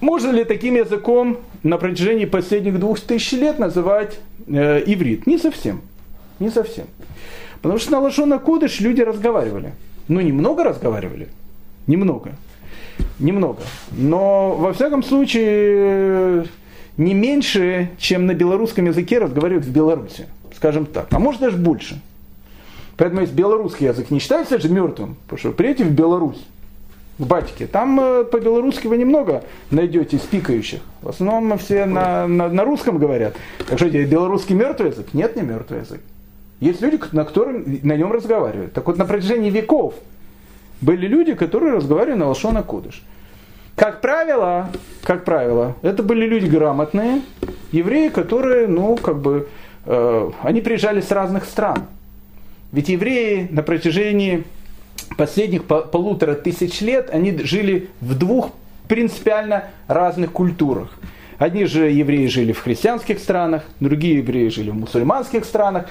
Можно 0.00 0.32
ли 0.32 0.42
таким 0.42 0.74
языком 0.74 1.38
на 1.62 1.78
протяжении 1.78 2.24
последних 2.24 2.80
двух 2.80 2.98
тысяч 2.98 3.32
лет 3.32 3.60
называть 3.60 4.18
э, 4.48 4.82
иврит? 4.84 5.28
Не 5.28 5.38
совсем. 5.38 5.80
Не 6.40 6.50
совсем. 6.50 6.86
Потому 7.62 7.78
что 7.78 7.92
на 7.92 8.00
Лашона 8.00 8.40
Кудыш 8.40 8.80
люди 8.80 9.00
разговаривали. 9.00 9.74
Ну, 10.08 10.20
немного 10.20 10.64
разговаривали. 10.64 11.28
Немного. 11.86 12.32
Немного. 13.18 13.62
Но, 13.92 14.54
во 14.54 14.72
всяком 14.72 15.02
случае, 15.02 16.46
не 16.96 17.14
меньше, 17.14 17.90
чем 17.98 18.26
на 18.26 18.34
белорусском 18.34 18.86
языке 18.86 19.18
разговаривают 19.18 19.64
в 19.64 19.72
Беларуси. 19.72 20.26
Скажем 20.56 20.86
так. 20.86 21.08
А 21.10 21.18
может 21.18 21.40
даже 21.40 21.56
больше. 21.56 22.00
Поэтому 22.96 23.22
если 23.22 23.34
белорусский 23.34 23.86
язык 23.86 24.10
не 24.10 24.20
считается 24.20 24.58
же 24.58 24.68
мертвым, 24.68 25.16
потому 25.24 25.38
что 25.38 25.50
приедете 25.50 25.84
в 25.84 25.90
Беларусь, 25.90 26.44
в 27.18 27.26
батике. 27.26 27.66
Там 27.66 27.98
э, 28.00 28.24
по-белорусски 28.24 28.86
вы 28.86 28.96
немного 28.96 29.44
найдете 29.70 30.18
спикающих. 30.18 30.80
В 31.02 31.08
основном 31.08 31.58
все 31.58 31.86
на, 31.86 32.26
на, 32.26 32.48
на 32.48 32.64
русском 32.64 32.98
говорят. 32.98 33.36
Так 33.68 33.78
что 33.78 33.88
белорусский 33.88 34.54
мертвый 34.54 34.90
язык? 34.90 35.08
Нет, 35.12 35.36
не 35.36 35.42
мертвый 35.42 35.80
язык. 35.80 36.00
Есть 36.60 36.80
люди, 36.80 37.00
на 37.12 37.24
котором 37.24 37.64
на 37.82 37.96
нем 37.96 38.12
разговаривают. 38.12 38.72
Так 38.72 38.86
вот, 38.86 38.96
на 38.96 39.04
протяжении 39.04 39.50
веков 39.50 39.94
были 40.80 41.06
люди, 41.06 41.34
которые 41.34 41.74
разговаривали 41.74 42.18
на 42.18 42.28
Лашона 42.28 42.62
Кудыш. 42.62 43.02
Как 43.76 44.00
правило, 44.00 44.70
как 45.02 45.24
правило, 45.24 45.74
это 45.82 46.02
были 46.02 46.26
люди 46.26 46.46
грамотные, 46.46 47.22
евреи, 47.72 48.08
которые, 48.08 48.68
ну, 48.68 48.96
как 48.96 49.18
бы, 49.18 49.48
э, 49.84 50.30
они 50.42 50.60
приезжали 50.60 51.00
с 51.00 51.10
разных 51.10 51.44
стран. 51.44 51.86
Ведь 52.70 52.88
евреи 52.88 53.48
на 53.50 53.62
протяжении 53.62 54.44
последних 55.16 55.64
полутора 55.64 56.34
тысяч 56.34 56.80
лет 56.80 57.10
они 57.12 57.36
жили 57.38 57.88
в 58.00 58.16
двух 58.16 58.50
принципиально 58.88 59.64
разных 59.88 60.32
культурах. 60.32 60.90
Одни 61.38 61.64
же 61.64 61.90
евреи 61.90 62.26
жили 62.26 62.52
в 62.52 62.60
христианских 62.60 63.18
странах, 63.18 63.64
другие 63.80 64.18
евреи 64.18 64.48
жили 64.48 64.70
в 64.70 64.74
мусульманских 64.74 65.44
странах. 65.44 65.86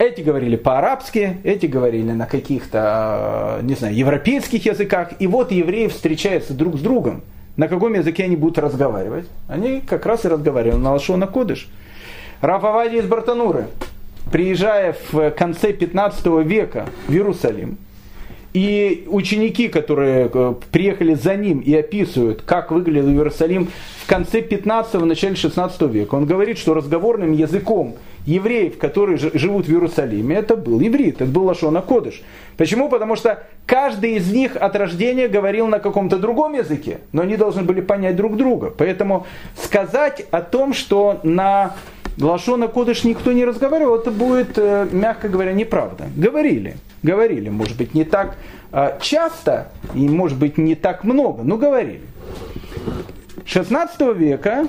Эти 0.00 0.22
говорили 0.22 0.56
по-арабски, 0.56 1.36
эти 1.44 1.66
говорили 1.66 2.12
на 2.12 2.24
каких-то, 2.24 3.58
не 3.60 3.74
знаю, 3.74 3.94
европейских 3.94 4.64
языках. 4.64 5.10
И 5.18 5.26
вот 5.26 5.52
евреи 5.52 5.88
встречаются 5.88 6.54
друг 6.54 6.78
с 6.78 6.80
другом. 6.80 7.20
На 7.58 7.68
каком 7.68 7.92
языке 7.92 8.24
они 8.24 8.34
будут 8.34 8.56
разговаривать? 8.56 9.26
Они 9.46 9.82
как 9.82 10.06
раз 10.06 10.24
и 10.24 10.28
разговаривали 10.28 10.78
на 10.78 10.92
Лашона 10.92 11.26
Кодыш. 11.26 11.68
Рафавади 12.40 12.96
из 12.96 13.04
Бартануры, 13.04 13.66
приезжая 14.32 14.96
в 15.12 15.32
конце 15.32 15.74
15 15.74 16.24
века 16.46 16.86
в 17.06 17.12
Иерусалим, 17.12 17.76
и 18.54 19.04
ученики, 19.06 19.68
которые 19.68 20.30
э, 20.32 20.54
приехали 20.72 21.12
за 21.12 21.36
ним 21.36 21.58
и 21.58 21.74
описывают, 21.74 22.40
как 22.40 22.72
выглядел 22.72 23.10
Иерусалим 23.10 23.68
в 24.02 24.06
конце 24.06 24.40
15-го, 24.40 25.04
начале 25.04 25.36
16 25.36 25.82
века, 25.82 26.14
он 26.14 26.24
говорит, 26.24 26.56
что 26.56 26.72
разговорным 26.72 27.32
языком 27.32 27.96
евреев, 28.26 28.78
которые 28.78 29.16
живут 29.16 29.66
в 29.66 29.70
Иерусалиме, 29.70 30.36
это 30.36 30.56
был 30.56 30.80
иврит, 30.80 31.16
это 31.16 31.30
был 31.30 31.44
Лашона 31.44 31.82
Кодыш. 31.82 32.22
Почему? 32.56 32.88
Потому 32.88 33.16
что 33.16 33.42
каждый 33.66 34.16
из 34.16 34.30
них 34.30 34.56
от 34.56 34.76
рождения 34.76 35.28
говорил 35.28 35.66
на 35.66 35.78
каком-то 35.78 36.18
другом 36.18 36.54
языке, 36.54 36.98
но 37.12 37.22
они 37.22 37.36
должны 37.36 37.62
были 37.62 37.80
понять 37.80 38.16
друг 38.16 38.36
друга. 38.36 38.72
Поэтому 38.76 39.26
сказать 39.56 40.26
о 40.30 40.42
том, 40.42 40.74
что 40.74 41.20
на 41.22 41.74
Лашона 42.18 42.68
Кодыш 42.68 43.04
никто 43.04 43.32
не 43.32 43.44
разговаривал, 43.44 43.96
это 43.96 44.10
будет, 44.10 44.56
э, 44.56 44.86
мягко 44.92 45.28
говоря, 45.28 45.52
неправда. 45.52 46.08
Говорили 46.16 46.76
говорили. 47.02 47.48
Может 47.48 47.76
быть, 47.76 47.94
не 47.94 48.04
так 48.04 48.36
а, 48.72 48.98
часто 49.00 49.68
и, 49.94 50.08
может 50.08 50.38
быть, 50.38 50.58
не 50.58 50.74
так 50.74 51.04
много, 51.04 51.42
но 51.42 51.56
говорили. 51.56 52.02
16 53.44 54.00
века 54.16 54.68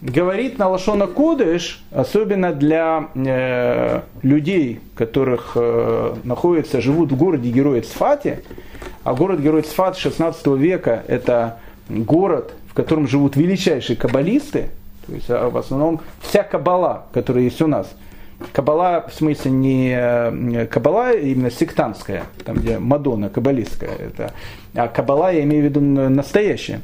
говорит 0.00 0.58
на 0.58 0.68
Лашона 0.68 1.06
Кодыш, 1.06 1.82
особенно 1.90 2.52
для 2.52 3.08
э, 3.14 4.00
людей, 4.22 4.80
которых 4.94 5.52
э, 5.54 6.14
находятся, 6.24 6.80
живут 6.80 7.12
в 7.12 7.16
городе 7.16 7.50
Героя 7.50 7.82
Цфате, 7.82 8.42
а 9.04 9.14
город 9.14 9.40
Герой 9.40 9.62
Цфат 9.62 9.96
16 9.96 10.46
века 10.58 11.04
это 11.06 11.58
город, 11.88 12.52
в 12.68 12.74
котором 12.74 13.08
живут 13.08 13.36
величайшие 13.36 13.96
каббалисты, 13.96 14.68
то 15.06 15.14
есть 15.14 15.30
а, 15.30 15.50
в 15.50 15.56
основном 15.56 16.00
вся 16.22 16.42
каббала, 16.42 17.06
которая 17.12 17.44
есть 17.44 17.60
у 17.62 17.66
нас– 17.66 17.90
Кабала, 18.52 19.06
в 19.06 19.14
смысле, 19.14 19.50
не 19.50 20.66
кабала 20.66 21.12
именно 21.12 21.50
сектантская, 21.50 22.24
там 22.44 22.56
где 22.56 22.78
Мадонна 22.78 23.28
каббалистская, 23.28 23.90
это, 23.90 24.32
а 24.74 24.88
кабала 24.88 25.30
я 25.30 25.42
имею 25.42 25.62
в 25.62 25.64
виду 25.66 25.80
настоящая. 25.80 26.80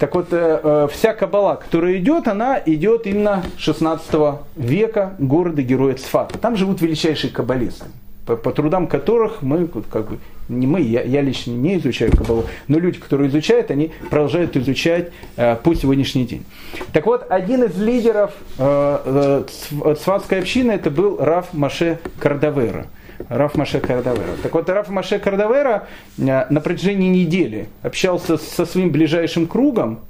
Так 0.00 0.14
вот, 0.14 0.28
э, 0.32 0.60
э, 0.62 0.88
вся 0.90 1.12
кабала, 1.12 1.56
которая 1.56 1.98
идет, 1.98 2.26
она 2.26 2.60
идет 2.64 3.06
именно 3.06 3.44
16 3.58 4.40
века 4.56 5.14
города 5.18 5.62
героя 5.62 5.94
Цфата. 5.94 6.38
Там 6.38 6.56
живут 6.56 6.80
величайшие 6.80 7.30
каббалисты. 7.30 7.84
по, 8.30 8.36
по 8.36 8.50
трудам 8.52 8.86
которых 8.86 9.42
мы, 9.42 9.66
как 9.66 10.08
бы, 10.08 10.18
не 10.48 10.66
мы, 10.66 10.80
я, 10.80 11.02
я 11.02 11.20
лично 11.20 11.50
не 11.52 11.76
изучаю 11.78 12.12
Кабалу, 12.16 12.44
но 12.68 12.78
люди, 12.78 12.98
которые 12.98 13.28
изучают, 13.28 13.70
они 13.70 13.92
продолжают 14.08 14.56
изучать 14.56 15.10
э, 15.36 15.56
по 15.56 15.74
сегодняшний 15.74 16.24
день. 16.24 16.44
Так 16.92 17.06
вот, 17.06 17.26
один 17.28 17.64
из 17.64 17.76
лидеров 17.78 18.32
э, 18.58 19.44
э, 19.84 19.94
цватской 20.02 20.38
общины 20.38 20.72
это 20.72 20.90
был 20.90 21.18
Раф 21.18 21.52
Маше 21.52 21.98
Кардавера. 22.18 22.86
Раф 23.28 23.54
Маше 23.56 23.80
Кардавера. 23.80 24.36
Так 24.42 24.54
вот, 24.54 24.68
Раф 24.68 24.88
Маше 24.88 25.18
Кардавера 25.18 25.86
э, 26.18 26.46
на 26.48 26.60
протяжении 26.60 27.08
недели 27.08 27.68
общался 27.82 28.36
со 28.36 28.66
своим 28.66 28.90
ближайшим 28.90 29.46
кругом, 29.46 30.00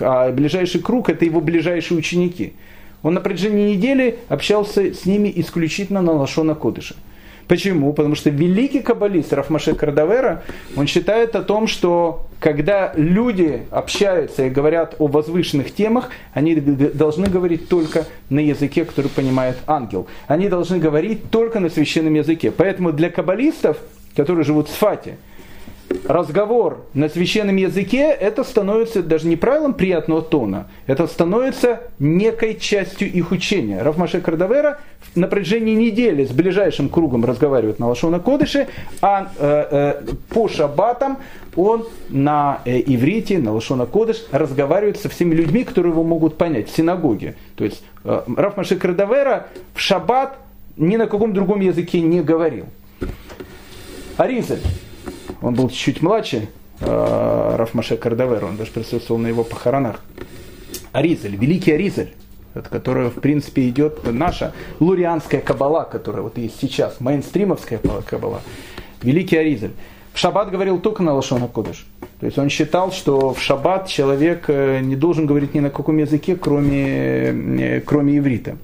а 0.00 0.30
ближайший 0.32 0.80
круг 0.80 1.08
это 1.08 1.24
его 1.24 1.40
ближайшие 1.40 1.98
ученики. 1.98 2.54
Он 3.02 3.14
на 3.14 3.20
протяжении 3.20 3.74
недели 3.76 4.18
общался 4.28 4.92
с 4.92 5.06
ними 5.06 5.32
исключительно 5.36 6.02
на 6.02 6.12
Лашона 6.12 6.54
Кодыша. 6.54 6.96
Почему? 7.48 7.94
Потому 7.94 8.14
что 8.14 8.28
великий 8.28 8.80
каббалист 8.80 9.32
Рафмаше 9.32 9.74
Кардавера, 9.74 10.42
он 10.76 10.86
считает 10.86 11.34
о 11.34 11.42
том, 11.42 11.66
что 11.66 12.26
когда 12.40 12.92
люди 12.94 13.62
общаются 13.70 14.44
и 14.44 14.50
говорят 14.50 14.96
о 14.98 15.06
возвышенных 15.06 15.74
темах, 15.74 16.10
они 16.34 16.54
должны 16.54 17.26
говорить 17.26 17.68
только 17.68 18.04
на 18.28 18.40
языке, 18.40 18.84
который 18.84 19.10
понимает 19.10 19.56
ангел. 19.66 20.06
Они 20.26 20.48
должны 20.50 20.78
говорить 20.78 21.30
только 21.30 21.58
на 21.58 21.70
священном 21.70 22.14
языке. 22.14 22.50
Поэтому 22.50 22.92
для 22.92 23.08
каббалистов, 23.08 23.78
которые 24.14 24.44
живут 24.44 24.68
в 24.68 24.72
Сфате, 24.72 25.16
разговор 26.06 26.84
на 26.94 27.08
священном 27.08 27.56
языке, 27.56 28.10
это 28.10 28.44
становится 28.44 29.02
даже 29.02 29.26
не 29.26 29.36
правилом 29.36 29.74
приятного 29.74 30.22
тона, 30.22 30.68
это 30.86 31.06
становится 31.06 31.82
некой 31.98 32.56
частью 32.58 33.10
их 33.10 33.30
учения. 33.30 33.82
Рафмаше 33.82 34.20
Кардавера 34.20 34.78
на 35.14 35.26
протяжении 35.28 35.74
недели 35.74 36.24
с 36.24 36.30
ближайшим 36.30 36.88
кругом 36.88 37.24
разговаривает 37.24 37.78
на 37.78 37.88
Лашона 37.88 38.20
Кодыше, 38.20 38.68
а 39.00 39.30
э, 39.38 39.66
э, 39.70 40.14
по 40.30 40.48
шаббатам 40.48 41.18
он 41.56 41.86
на 42.08 42.60
э, 42.64 42.80
иврите, 42.80 43.38
на 43.38 43.52
Лашона 43.52 43.86
Кодыш 43.86 44.24
разговаривает 44.30 44.98
со 44.98 45.08
всеми 45.08 45.34
людьми, 45.34 45.64
которые 45.64 45.92
его 45.92 46.04
могут 46.04 46.36
понять 46.36 46.68
в 46.68 46.76
синагоге. 46.76 47.36
То 47.56 47.64
есть 47.64 47.82
э, 48.04 48.22
Рафмаше 48.36 48.76
Кардавера 48.76 49.46
в 49.74 49.80
шаббат 49.80 50.38
ни 50.76 50.96
на 50.96 51.06
каком 51.06 51.32
другом 51.32 51.60
языке 51.60 52.00
не 52.00 52.20
говорил. 52.20 52.66
Аризель 54.16 54.60
он 55.40 55.54
был 55.54 55.68
чуть 55.68 56.02
младше 56.02 56.48
э, 56.80 57.54
Рафмаше 57.56 57.96
Кардавера, 57.96 58.46
он 58.46 58.56
даже 58.56 58.70
присутствовал 58.70 59.20
на 59.20 59.28
его 59.28 59.44
похоронах. 59.44 60.00
Аризель, 60.92 61.36
великий 61.36 61.72
Аризель, 61.72 62.14
от 62.54 62.68
которого, 62.68 63.10
в 63.10 63.20
принципе, 63.20 63.68
идет 63.68 64.00
наша 64.10 64.52
лурианская 64.80 65.40
кабала, 65.40 65.84
которая 65.84 66.22
вот 66.22 66.38
есть 66.38 66.58
сейчас, 66.60 67.00
мейнстримовская 67.00 67.80
кабала. 68.06 68.40
Великий 69.02 69.36
Аризель. 69.36 69.72
В 70.12 70.18
шаббат 70.18 70.50
говорил 70.50 70.80
только 70.80 71.04
на 71.04 71.14
Лашона 71.14 71.46
Кодыш. 71.46 71.86
То 72.18 72.26
есть 72.26 72.38
он 72.38 72.48
считал, 72.48 72.90
что 72.90 73.32
в 73.32 73.40
шаббат 73.40 73.86
человек 73.86 74.46
э, 74.48 74.80
не 74.80 74.96
должен 74.96 75.26
говорить 75.26 75.54
ни 75.54 75.60
на 75.60 75.70
каком 75.70 75.98
языке, 75.98 76.34
кроме, 76.34 76.86
э, 76.86 77.80
кроме 77.82 78.18
иврита. 78.18 78.56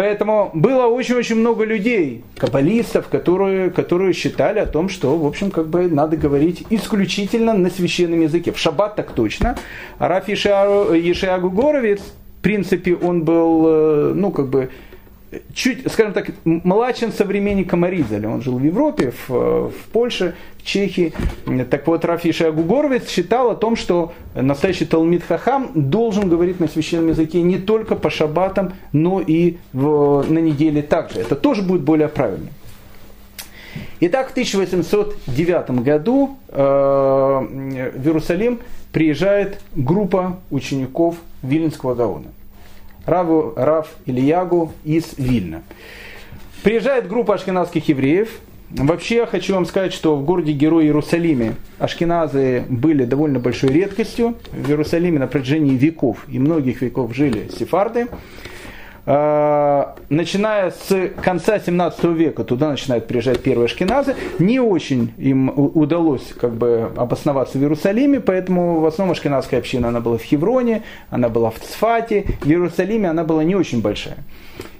Поэтому 0.00 0.50
было 0.54 0.86
очень-очень 0.86 1.36
много 1.36 1.62
людей, 1.62 2.24
каббалистов, 2.38 3.08
которые, 3.08 3.70
которые 3.70 4.14
считали 4.14 4.58
о 4.58 4.64
том, 4.64 4.88
что, 4.88 5.14
в 5.14 5.26
общем, 5.26 5.50
как 5.50 5.68
бы 5.68 5.88
надо 5.88 6.16
говорить 6.16 6.64
исключительно 6.70 7.52
на 7.52 7.68
священном 7.68 8.22
языке. 8.22 8.50
В 8.50 8.58
шаббат 8.58 8.96
так 8.96 9.12
точно. 9.12 9.58
А 9.98 10.08
Раф 10.08 10.26
Ешиагу 10.26 11.50
Горовец, 11.50 12.00
в 12.00 12.42
принципе, 12.42 12.94
он 12.94 13.24
был, 13.24 13.66
э, 13.66 14.12
ну, 14.14 14.30
как 14.30 14.48
бы, 14.48 14.70
чуть, 15.54 15.90
скажем 15.90 16.12
так, 16.12 16.30
младшим 16.44 17.12
современником 17.12 17.84
Аризаля. 17.84 18.28
Он 18.28 18.42
жил 18.42 18.58
в 18.58 18.64
Европе, 18.64 19.12
в, 19.28 19.68
в 19.70 19.84
Польше, 19.92 20.34
в 20.58 20.64
Чехии. 20.64 21.12
Так 21.70 21.86
вот, 21.86 22.04
Рафиша 22.04 22.48
Агугоровец 22.48 23.08
считал 23.08 23.50
о 23.50 23.54
том, 23.54 23.76
что 23.76 24.12
настоящий 24.34 24.86
Талмит 24.86 25.22
Хахам 25.22 25.70
должен 25.74 26.28
говорить 26.28 26.60
на 26.60 26.68
священном 26.68 27.08
языке 27.08 27.42
не 27.42 27.58
только 27.58 27.94
по 27.94 28.10
шаббатам, 28.10 28.72
но 28.92 29.20
и 29.20 29.58
в, 29.72 30.24
на 30.28 30.38
неделе 30.38 30.82
также. 30.82 31.20
Это 31.20 31.36
тоже 31.36 31.62
будет 31.62 31.82
более 31.82 32.08
правильно. 32.08 32.48
Итак, 34.00 34.28
в 34.28 34.30
1809 34.32 35.70
году 35.82 36.38
э, 36.48 36.54
в 36.56 38.06
Иерусалим 38.06 38.58
приезжает 38.92 39.60
группа 39.74 40.40
учеников 40.50 41.16
Виленского 41.42 41.94
Гаона. 41.94 42.28
Раву, 43.10 43.52
Рав 43.56 43.88
Ильягу 44.06 44.72
из 44.84 45.14
Вильна. 45.18 45.62
Приезжает 46.62 47.08
группа 47.08 47.34
ашкенадских 47.34 47.88
евреев. 47.88 48.28
Вообще 48.70 49.16
я 49.16 49.26
хочу 49.26 49.54
вам 49.54 49.66
сказать, 49.66 49.92
что 49.92 50.14
в 50.14 50.24
городе 50.24 50.52
Герой 50.52 50.84
Иерусалиме 50.84 51.54
ашкеназы 51.80 52.64
были 52.68 53.04
довольно 53.04 53.40
большой 53.40 53.70
редкостью. 53.70 54.36
В 54.52 54.68
Иерусалиме 54.68 55.18
на 55.18 55.26
протяжении 55.26 55.76
веков 55.76 56.24
и 56.28 56.38
многих 56.38 56.82
веков 56.82 57.12
жили 57.12 57.50
сефарды. 57.58 58.06
А, 59.06 59.96
начиная 60.08 60.70
с 60.70 61.10
конца 61.22 61.58
17 61.58 62.04
века 62.04 62.44
туда 62.44 62.70
начинают 62.70 63.06
приезжать 63.06 63.42
первые 63.42 63.68
шкиназы. 63.68 64.14
Не 64.38 64.60
очень 64.60 65.14
им 65.18 65.52
удалось 65.56 66.32
как 66.38 66.52
бы 66.54 66.90
обосноваться 66.96 67.58
в 67.58 67.62
Иерусалиме, 67.62 68.20
поэтому 68.20 68.80
в 68.80 68.86
основном 68.86 69.16
шкиназская 69.16 69.60
община 69.60 69.88
она 69.88 70.00
была 70.00 70.18
в 70.18 70.22
Хевроне, 70.22 70.82
она 71.10 71.28
была 71.28 71.50
в 71.50 71.58
Цфате, 71.58 72.26
в 72.40 72.46
Иерусалиме 72.46 73.08
она 73.08 73.24
была 73.24 73.44
не 73.44 73.54
очень 73.54 73.80
большая. 73.80 74.18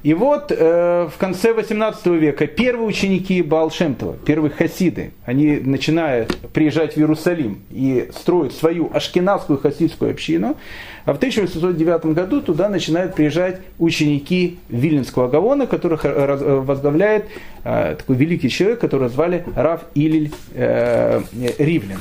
И 0.03 0.14
вот 0.14 0.51
э, 0.51 1.09
в 1.12 1.18
конце 1.18 1.53
18 1.53 2.07
века 2.07 2.46
первые 2.46 2.88
ученики 2.88 3.42
Баалшемтова, 3.42 4.16
первые 4.24 4.51
хасиды, 4.51 5.12
они 5.26 5.59
начинают 5.59 6.34
приезжать 6.53 6.94
в 6.94 6.98
Иерусалим 6.98 7.61
и 7.70 8.09
строят 8.14 8.55
свою 8.55 8.90
ашкенадскую 8.94 9.59
хасидскую 9.59 10.12
общину, 10.12 10.57
а 11.05 11.12
в 11.12 11.16
1809 11.16 12.07
году 12.14 12.40
туда 12.40 12.70
начинают 12.70 13.14
приезжать 13.14 13.61
ученики 13.78 14.59
Вильнинского 14.70 15.28
Гавона, 15.28 15.66
которых 15.66 16.07
э, 16.07 16.61
возглавляет 16.61 17.26
э, 17.64 17.96
такой 17.98 18.16
великий 18.16 18.48
человек, 18.48 18.80
которого 18.80 19.11
звали 19.11 19.44
Раф 19.55 19.82
Илиль 19.94 20.32
э, 20.55 21.20
Ривлин. 21.59 22.01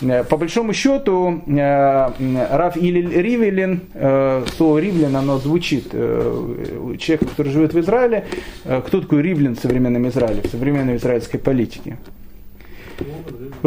Э, 0.00 0.24
по 0.24 0.36
большому 0.36 0.72
счету, 0.72 1.42
э, 1.46 2.46
Раф 2.50 2.76
Илиль 2.76 3.20
Ривелин, 3.20 3.80
э, 3.94 4.44
слово 4.56 4.78
Ривлин, 4.78 5.16
оно 5.16 5.38
звучит, 5.38 5.90
человек, 5.90 7.20
который 7.20 7.52
живет 7.52 7.74
в 7.74 7.80
Израиле, 7.80 8.26
кто 8.64 9.00
такой 9.00 9.22
Ривлин 9.22 9.54
в 9.54 9.60
современном 9.60 10.08
Израиле, 10.08 10.42
в 10.42 10.46
современной 10.46 10.96
израильской 10.96 11.40
политике? 11.40 11.98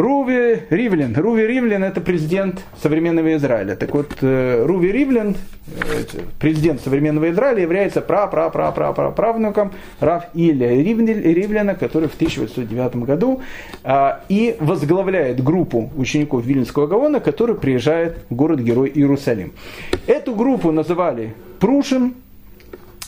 Руви 0.00 0.62
Ривлин. 0.70 1.14
Руви 1.14 1.46
Ривлин 1.46 1.84
это 1.84 2.00
президент 2.00 2.64
современного 2.82 3.36
Израиля. 3.36 3.76
Так 3.76 3.94
вот, 3.94 4.16
э, 4.22 4.64
Руви 4.64 4.90
Ривлин, 4.90 5.36
э, 5.66 6.20
президент 6.38 6.80
современного 6.80 7.30
Израиля, 7.30 7.60
является 7.60 8.00
пра-пра-пра-пра-правнуком 8.00 9.72
Рав 10.00 10.24
Илья 10.32 10.70
Ривлина, 10.70 11.74
который 11.74 12.08
в 12.08 12.14
1809 12.14 13.04
году 13.04 13.42
а, 13.84 14.22
и 14.30 14.56
возглавляет 14.58 15.44
группу 15.44 15.90
учеников 15.96 16.46
Вильнинского 16.46 16.86
Гаона, 16.86 17.20
который 17.20 17.54
приезжает 17.54 18.24
в 18.30 18.34
город-герой 18.34 18.90
Иерусалим. 18.94 19.52
Эту 20.06 20.34
группу 20.34 20.72
называли 20.72 21.34
Прушин, 21.58 22.14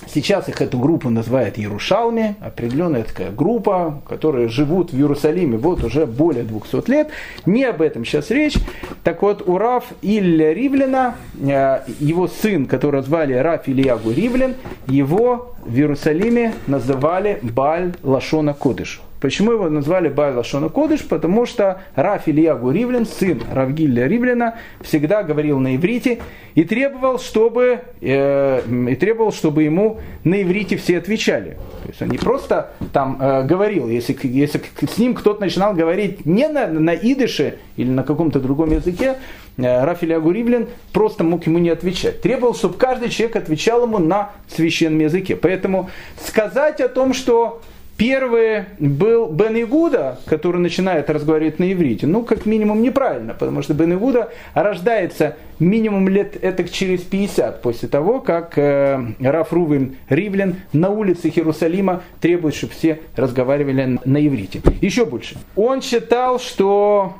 Сейчас 0.06 0.48
их 0.48 0.60
эту 0.60 0.78
группу 0.78 1.10
называют 1.10 1.58
Ярушалми, 1.58 2.36
определенная 2.40 3.04
такая 3.04 3.30
группа, 3.30 4.02
которые 4.08 4.48
живут 4.48 4.92
в 4.92 4.96
Иерусалиме 4.96 5.56
вот 5.58 5.84
уже 5.84 6.06
более 6.06 6.44
200 6.44 6.90
лет. 6.90 7.10
Не 7.46 7.64
об 7.64 7.82
этом 7.82 8.04
сейчас 8.04 8.30
речь. 8.30 8.56
Так 9.04 9.22
вот, 9.22 9.46
у 9.46 9.58
Раф 9.58 9.84
Илья 10.02 10.52
Ривлина, 10.52 11.14
э, 11.40 11.80
его 12.00 12.28
сын, 12.28 12.66
которого 12.66 13.02
звали 13.02 13.34
Раф 13.34 13.68
Ильягу 13.68 14.10
Ривлин, 14.10 14.54
его 14.86 15.54
в 15.64 15.74
Иерусалиме 15.76 16.54
называли 16.66 17.38
Баль 17.42 17.94
Лашона 18.02 18.54
Кодыш. 18.54 19.00
Почему 19.22 19.52
его 19.52 19.68
назвали 19.68 20.08
Байла 20.08 20.42
Шона 20.42 20.68
Кодыш? 20.68 21.02
Потому 21.02 21.46
что 21.46 21.80
Раф 21.94 22.26
Ильягу 22.26 22.72
Ривлин, 22.72 23.06
сын 23.06 23.40
Равгилля 23.52 24.08
Ривлина, 24.08 24.56
всегда 24.80 25.22
говорил 25.22 25.60
на 25.60 25.76
иврите 25.76 26.18
и 26.56 26.64
требовал, 26.64 27.20
чтобы, 27.20 27.82
э, 28.00 28.62
и 28.90 28.96
требовал, 28.96 29.30
чтобы 29.30 29.62
ему 29.62 30.00
на 30.24 30.42
иврите 30.42 30.76
все 30.76 30.98
отвечали. 30.98 31.56
То 31.84 31.88
есть 31.88 32.02
он 32.02 32.08
не 32.08 32.18
просто 32.18 32.72
там 32.92 33.16
э, 33.20 33.44
говорил, 33.44 33.86
если, 33.86 34.18
если 34.24 34.60
с 34.90 34.98
ним 34.98 35.14
кто-то 35.14 35.40
начинал 35.40 35.72
говорить 35.72 36.26
не 36.26 36.48
на, 36.48 36.66
на 36.66 36.92
идыше 36.92 37.58
или 37.76 37.90
на 37.90 38.02
каком-то 38.02 38.40
другом 38.40 38.72
языке, 38.72 39.18
э, 39.56 39.84
Раф 39.84 40.02
Ильягу 40.02 40.32
Ривлин 40.32 40.66
просто 40.92 41.22
мог 41.22 41.46
ему 41.46 41.58
не 41.58 41.70
отвечать. 41.70 42.22
Требовал, 42.22 42.56
чтобы 42.56 42.74
каждый 42.74 43.08
человек 43.08 43.36
отвечал 43.36 43.84
ему 43.84 43.98
на 43.98 44.32
священном 44.48 44.98
языке. 44.98 45.36
Поэтому 45.36 45.90
сказать 46.18 46.80
о 46.80 46.88
том, 46.88 47.14
что 47.14 47.62
Первый 47.96 48.64
был 48.78 49.26
Бен 49.26 49.60
Игуда, 49.60 50.18
который 50.24 50.60
начинает 50.60 51.08
разговаривать 51.10 51.58
на 51.58 51.70
иврите. 51.72 52.06
Ну, 52.06 52.24
как 52.24 52.46
минимум, 52.46 52.82
неправильно, 52.82 53.34
потому 53.34 53.62
что 53.62 53.74
Бен 53.74 53.92
Игуда 53.92 54.30
рождается 54.54 55.36
минимум 55.58 56.08
лет 56.08 56.36
это 56.42 56.68
через 56.68 57.02
50 57.02 57.62
после 57.62 57.88
того, 57.88 58.20
как 58.20 58.56
э, 58.56 59.14
Раф 59.20 59.52
Рувин 59.52 59.96
Ривлин 60.08 60.56
на 60.72 60.90
улице 60.90 61.28
Иерусалима 61.28 62.02
требует, 62.20 62.54
чтобы 62.54 62.72
все 62.72 63.00
разговаривали 63.14 63.98
на 64.04 64.26
иврите. 64.26 64.62
Еще 64.80 65.04
больше. 65.04 65.36
Он 65.54 65.80
считал, 65.82 66.40
что 66.40 67.14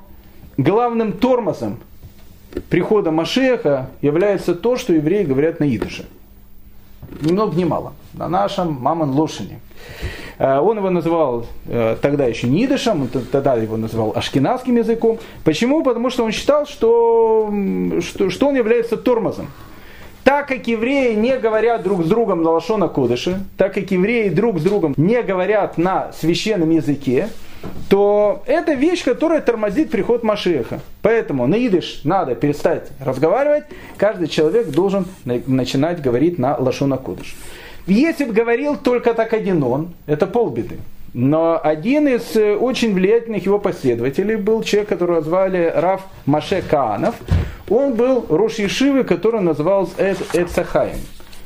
главным 0.56 1.12
тормозом 1.12 1.78
прихода 2.70 3.10
Машеха 3.10 3.90
является 4.00 4.54
то, 4.54 4.76
что 4.76 4.92
евреи 4.92 5.24
говорят 5.24 5.60
на 5.60 5.64
идыше. 5.64 6.06
Ни 7.20 7.32
много 7.32 7.56
ни 7.56 7.64
мало. 7.64 7.92
На 8.14 8.28
нашем 8.28 8.72
мамон 8.80 9.10
лошади. 9.10 9.58
Э, 10.42 10.58
он 10.58 10.76
его 10.76 10.90
называл 10.90 11.46
э, 11.68 11.96
тогда 12.02 12.26
еще 12.26 12.48
не 12.48 12.64
идышем, 12.64 13.08
тогда 13.30 13.54
его 13.54 13.76
называл 13.76 14.12
ашкенадским 14.16 14.76
языком. 14.76 15.20
Почему? 15.44 15.84
Потому 15.84 16.10
что 16.10 16.24
он 16.24 16.32
считал, 16.32 16.66
что, 16.66 17.52
что, 18.00 18.28
что 18.28 18.48
он 18.48 18.56
является 18.56 18.96
тормозом. 18.96 19.50
Так 20.24 20.48
как 20.48 20.66
евреи 20.66 21.14
не 21.14 21.38
говорят 21.38 21.84
друг 21.84 22.04
с 22.04 22.08
другом 22.08 22.42
на 22.42 22.50
лошона 22.50 22.88
кодыши, 22.88 23.38
так 23.56 23.74
как 23.74 23.92
евреи 23.92 24.30
друг 24.30 24.58
с 24.58 24.62
другом 24.62 24.94
не 24.96 25.22
говорят 25.22 25.78
на 25.78 26.10
священном 26.12 26.70
языке, 26.70 27.28
то 27.88 28.42
это 28.46 28.72
вещь, 28.74 29.04
которая 29.04 29.40
тормозит 29.40 29.92
приход 29.92 30.24
Машеха. 30.24 30.80
Поэтому 31.02 31.46
на 31.46 31.54
идыш 31.54 32.00
надо 32.02 32.34
перестать 32.34 32.90
разговаривать, 32.98 33.64
каждый 33.96 34.26
человек 34.26 34.70
должен 34.70 35.06
начинать 35.24 36.02
говорить 36.02 36.40
на 36.40 36.56
лошона 36.56 36.96
кодыш. 36.96 37.36
Если 37.86 38.24
бы 38.24 38.32
говорил 38.32 38.76
только 38.76 39.14
так 39.14 39.32
один 39.32 39.62
он, 39.62 39.94
это 40.06 40.26
полбеды. 40.26 40.78
Но 41.14 41.60
один 41.62 42.08
из 42.08 42.36
э, 42.36 42.56
очень 42.56 42.94
влиятельных 42.94 43.44
его 43.44 43.58
последователей 43.58 44.36
был 44.36 44.62
человек, 44.62 44.88
которого 44.88 45.20
звали 45.20 45.70
Раф 45.74 46.02
Маше 46.24 46.62
Каанов. 46.62 47.16
Он 47.68 47.94
был 47.94 48.24
Рош 48.30 48.54
Ешивы, 48.54 49.04
который 49.04 49.42
назывался 49.42 49.92
Эд, 49.98 50.18
Эцахаем. 50.32 51.00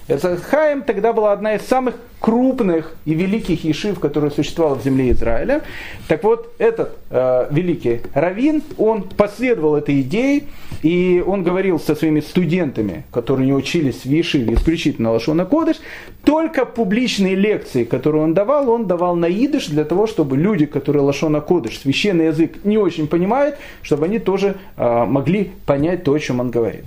Эцахаем 0.09 0.82
тогда 0.82 1.12
была 1.12 1.32
одна 1.32 1.57
из 1.57 1.62
самых 1.62 1.96
крупных 2.20 2.94
и 3.07 3.14
великих 3.14 3.64
ешив, 3.64 3.98
которые 3.98 4.30
существовали 4.30 4.78
в 4.78 4.84
земле 4.84 5.11
Израиля. 5.11 5.62
Так 6.07 6.22
вот, 6.22 6.54
этот 6.59 6.96
э, 7.11 7.48
великий 7.50 8.02
раввин, 8.14 8.62
он 8.78 9.02
последовал 9.02 9.74
этой 9.74 10.00
идее, 10.02 10.44
и 10.82 11.22
он 11.26 11.42
говорил 11.42 11.80
со 11.80 11.96
своими 11.96 12.20
студентами, 12.20 13.04
которые 13.11 13.46
не 13.46 13.52
учились 13.52 14.02
в 14.02 14.07
ешиве 14.07 14.54
исключительно 14.54 15.11
Лашона 15.11 15.44
Кодыш, 15.44 15.78
только 16.22 16.66
публичные 16.66 17.34
лекции, 17.34 17.82
которые 17.82 18.22
он 18.22 18.32
давал, 18.32 18.70
он 18.70 18.86
давал 18.86 19.16
на 19.16 19.26
идыш 19.26 19.66
для 19.66 19.84
того, 19.84 20.07
чтобы 20.07 20.36
люди, 20.36 20.66
которые 20.66 21.02
Лашона 21.02 21.40
Кодыш, 21.40 21.80
священный 21.80 22.26
язык, 22.26 22.64
не 22.64 22.78
очень 22.78 23.09
понимают, 23.09 23.57
чтобы 23.82 24.04
они 24.04 24.20
тоже 24.20 24.57
э, 24.76 25.04
могли 25.04 25.50
понять 25.66 26.04
то, 26.04 26.12
о 26.14 26.20
чем 26.20 26.38
он 26.38 26.50
говорит. 26.50 26.84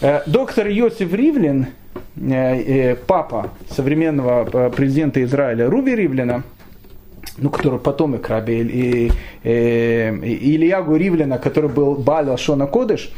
Э, 0.00 0.22
доктор 0.26 0.68
Йосиф 0.68 1.12
Ривлин, 1.12 1.66
папа 3.06 3.50
современного 3.70 4.48
э, 4.52 4.70
президента 4.70 5.22
Израиля 5.22 5.68
Руби 5.68 5.94
Ривлина, 5.94 6.42
ну, 7.38 7.50
который 7.50 7.78
потомок 7.78 8.28
Раби 8.28 8.60
и, 8.62 9.12
и, 9.44 10.54
Ильягу 10.54 10.96
Ривлина, 10.96 11.38
который 11.38 11.68
был 11.68 11.94
Баля 11.94 12.36
Шона 12.36 12.66
Кодыш, 12.66 13.10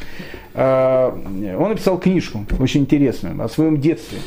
он 0.55 1.69
написал 1.69 1.99
книжку 1.99 2.45
очень 2.59 2.81
интересную 2.81 3.41
о 3.45 3.49
своем 3.49 3.81
детстве. 3.81 4.19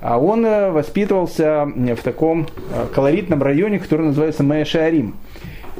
А 0.00 0.18
он 0.18 0.42
воспитывался 0.72 1.66
в 1.66 2.02
таком 2.02 2.48
колоритном 2.92 3.40
районе, 3.42 3.78
который 3.78 4.06
называется 4.06 4.42
Мэшарим. 4.42 5.14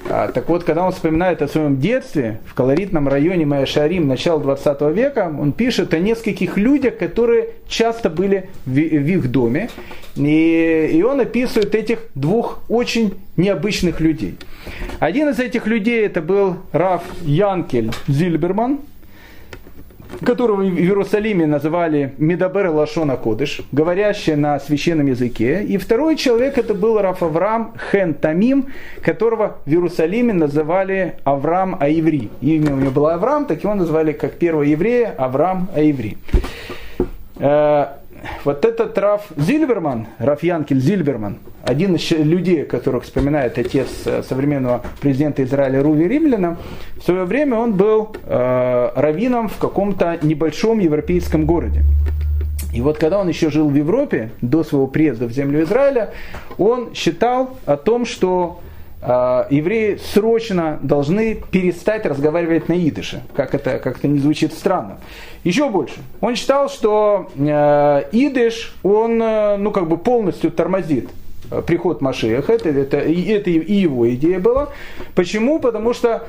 А, 0.09 0.28
так 0.28 0.49
вот, 0.49 0.64
когда 0.64 0.84
он 0.84 0.92
вспоминает 0.92 1.42
о 1.42 1.49
своем 1.49 1.78
детстве 1.78 2.40
в 2.46 2.55
колоритном 2.55 3.09
районе 3.09 3.46
Майашарим 3.46 4.09
начала 4.09 4.40
20 4.40 4.80
века, 4.94 5.32
он 5.38 5.53
пишет 5.53 5.94
о 5.94 5.99
нескольких 5.99 6.57
людях, 6.57 6.99
которые 6.99 7.51
часто 7.68 8.11
были 8.11 8.49
в, 8.66 8.72
в 8.72 8.76
их 8.78 9.30
доме. 9.30 9.70
И, 10.16 10.90
и 10.92 11.03
он 11.03 11.20
описывает 11.20 11.74
этих 11.74 12.01
двух 12.14 12.61
очень 12.68 13.14
необычных 13.36 14.01
людей. 14.01 14.36
Один 14.99 15.28
из 15.28 15.38
этих 15.38 15.66
людей 15.66 16.05
это 16.05 16.20
был 16.20 16.57
Раф 16.72 17.03
Янкель 17.22 17.90
Зильберман, 18.09 18.80
которого 20.24 20.62
в 20.62 20.78
Иерусалиме 20.78 21.46
называли 21.46 22.14
Медабер 22.18 22.70
Лашона 22.70 23.16
Кодыш, 23.16 23.60
говорящий 23.72 24.34
на 24.34 24.58
священном 24.60 25.06
языке. 25.06 25.62
И 25.62 25.76
второй 25.76 26.16
человек 26.16 26.58
это 26.58 26.74
был 26.74 27.00
Раф 27.00 27.22
Авраам 27.22 27.74
Хен 27.90 28.14
Тамим, 28.14 28.66
которого 29.02 29.58
в 29.64 29.70
Иерусалиме 29.70 30.32
называли 30.32 31.16
Авраам 31.24 31.76
Аиври. 31.80 32.30
Имя 32.40 32.74
у 32.74 32.76
него 32.76 32.90
было 32.90 33.14
Авраам, 33.14 33.46
так 33.46 33.62
его 33.62 33.74
назвали 33.74 34.12
как 34.12 34.34
первого 34.34 34.62
еврея 34.62 35.14
Авраам 35.16 35.68
Аиври. 35.74 36.18
Вот 38.44 38.64
этот 38.64 38.96
Раф 38.98 39.26
Зильберман, 39.36 40.06
Раф 40.18 40.42
Янкель 40.42 40.80
Зильберман, 40.80 41.38
один 41.62 41.96
из 41.96 42.10
людей, 42.10 42.64
которых 42.64 43.04
вспоминает 43.04 43.58
отец 43.58 43.88
э, 44.06 44.22
современного 44.22 44.82
президента 45.00 45.42
Израиля 45.44 45.82
Руви 45.82 46.08
Римляна, 46.08 46.56
в 46.96 47.02
свое 47.04 47.24
время 47.24 47.56
он 47.56 47.74
был 47.74 48.16
э, 48.24 48.90
раввином 48.94 49.48
в 49.48 49.58
каком-то 49.58 50.18
небольшом 50.22 50.78
европейском 50.78 51.46
городе. 51.46 51.82
И 52.72 52.80
вот 52.80 52.98
когда 52.98 53.18
он 53.18 53.28
еще 53.28 53.50
жил 53.50 53.68
в 53.68 53.74
Европе, 53.74 54.30
до 54.40 54.62
своего 54.62 54.86
приезда 54.86 55.26
в 55.26 55.32
землю 55.32 55.62
Израиля, 55.62 56.10
он 56.58 56.94
считал 56.94 57.56
о 57.66 57.76
том, 57.76 58.04
что 58.04 58.60
э, 59.00 59.44
евреи 59.50 59.98
срочно 60.12 60.78
должны 60.82 61.34
перестать 61.50 62.06
разговаривать 62.06 62.68
на 62.68 62.74
идыше, 62.74 63.22
как 63.34 63.54
это 63.54 63.78
как-то 63.78 64.08
не 64.08 64.18
звучит 64.18 64.52
странно. 64.52 64.98
Еще 65.45 65.68
больше. 65.68 65.97
Он 66.20 66.34
считал, 66.34 66.68
что 66.68 67.30
э, 67.36 68.05
идыш, 68.12 68.74
он 68.82 69.22
э, 69.22 69.57
ну, 69.57 69.70
как 69.70 69.89
бы 69.89 69.97
полностью 69.97 70.51
тормозит 70.51 71.09
э, 71.51 71.62
приход 71.62 72.01
Машеха. 72.01 72.53
Это, 72.53 72.68
это, 72.68 72.97
это 72.99 73.51
и 73.51 73.74
его 73.74 74.12
идея 74.14 74.41
была. 74.41 74.68
Почему? 75.14 75.61
Потому 75.61 75.95
что 75.95 76.26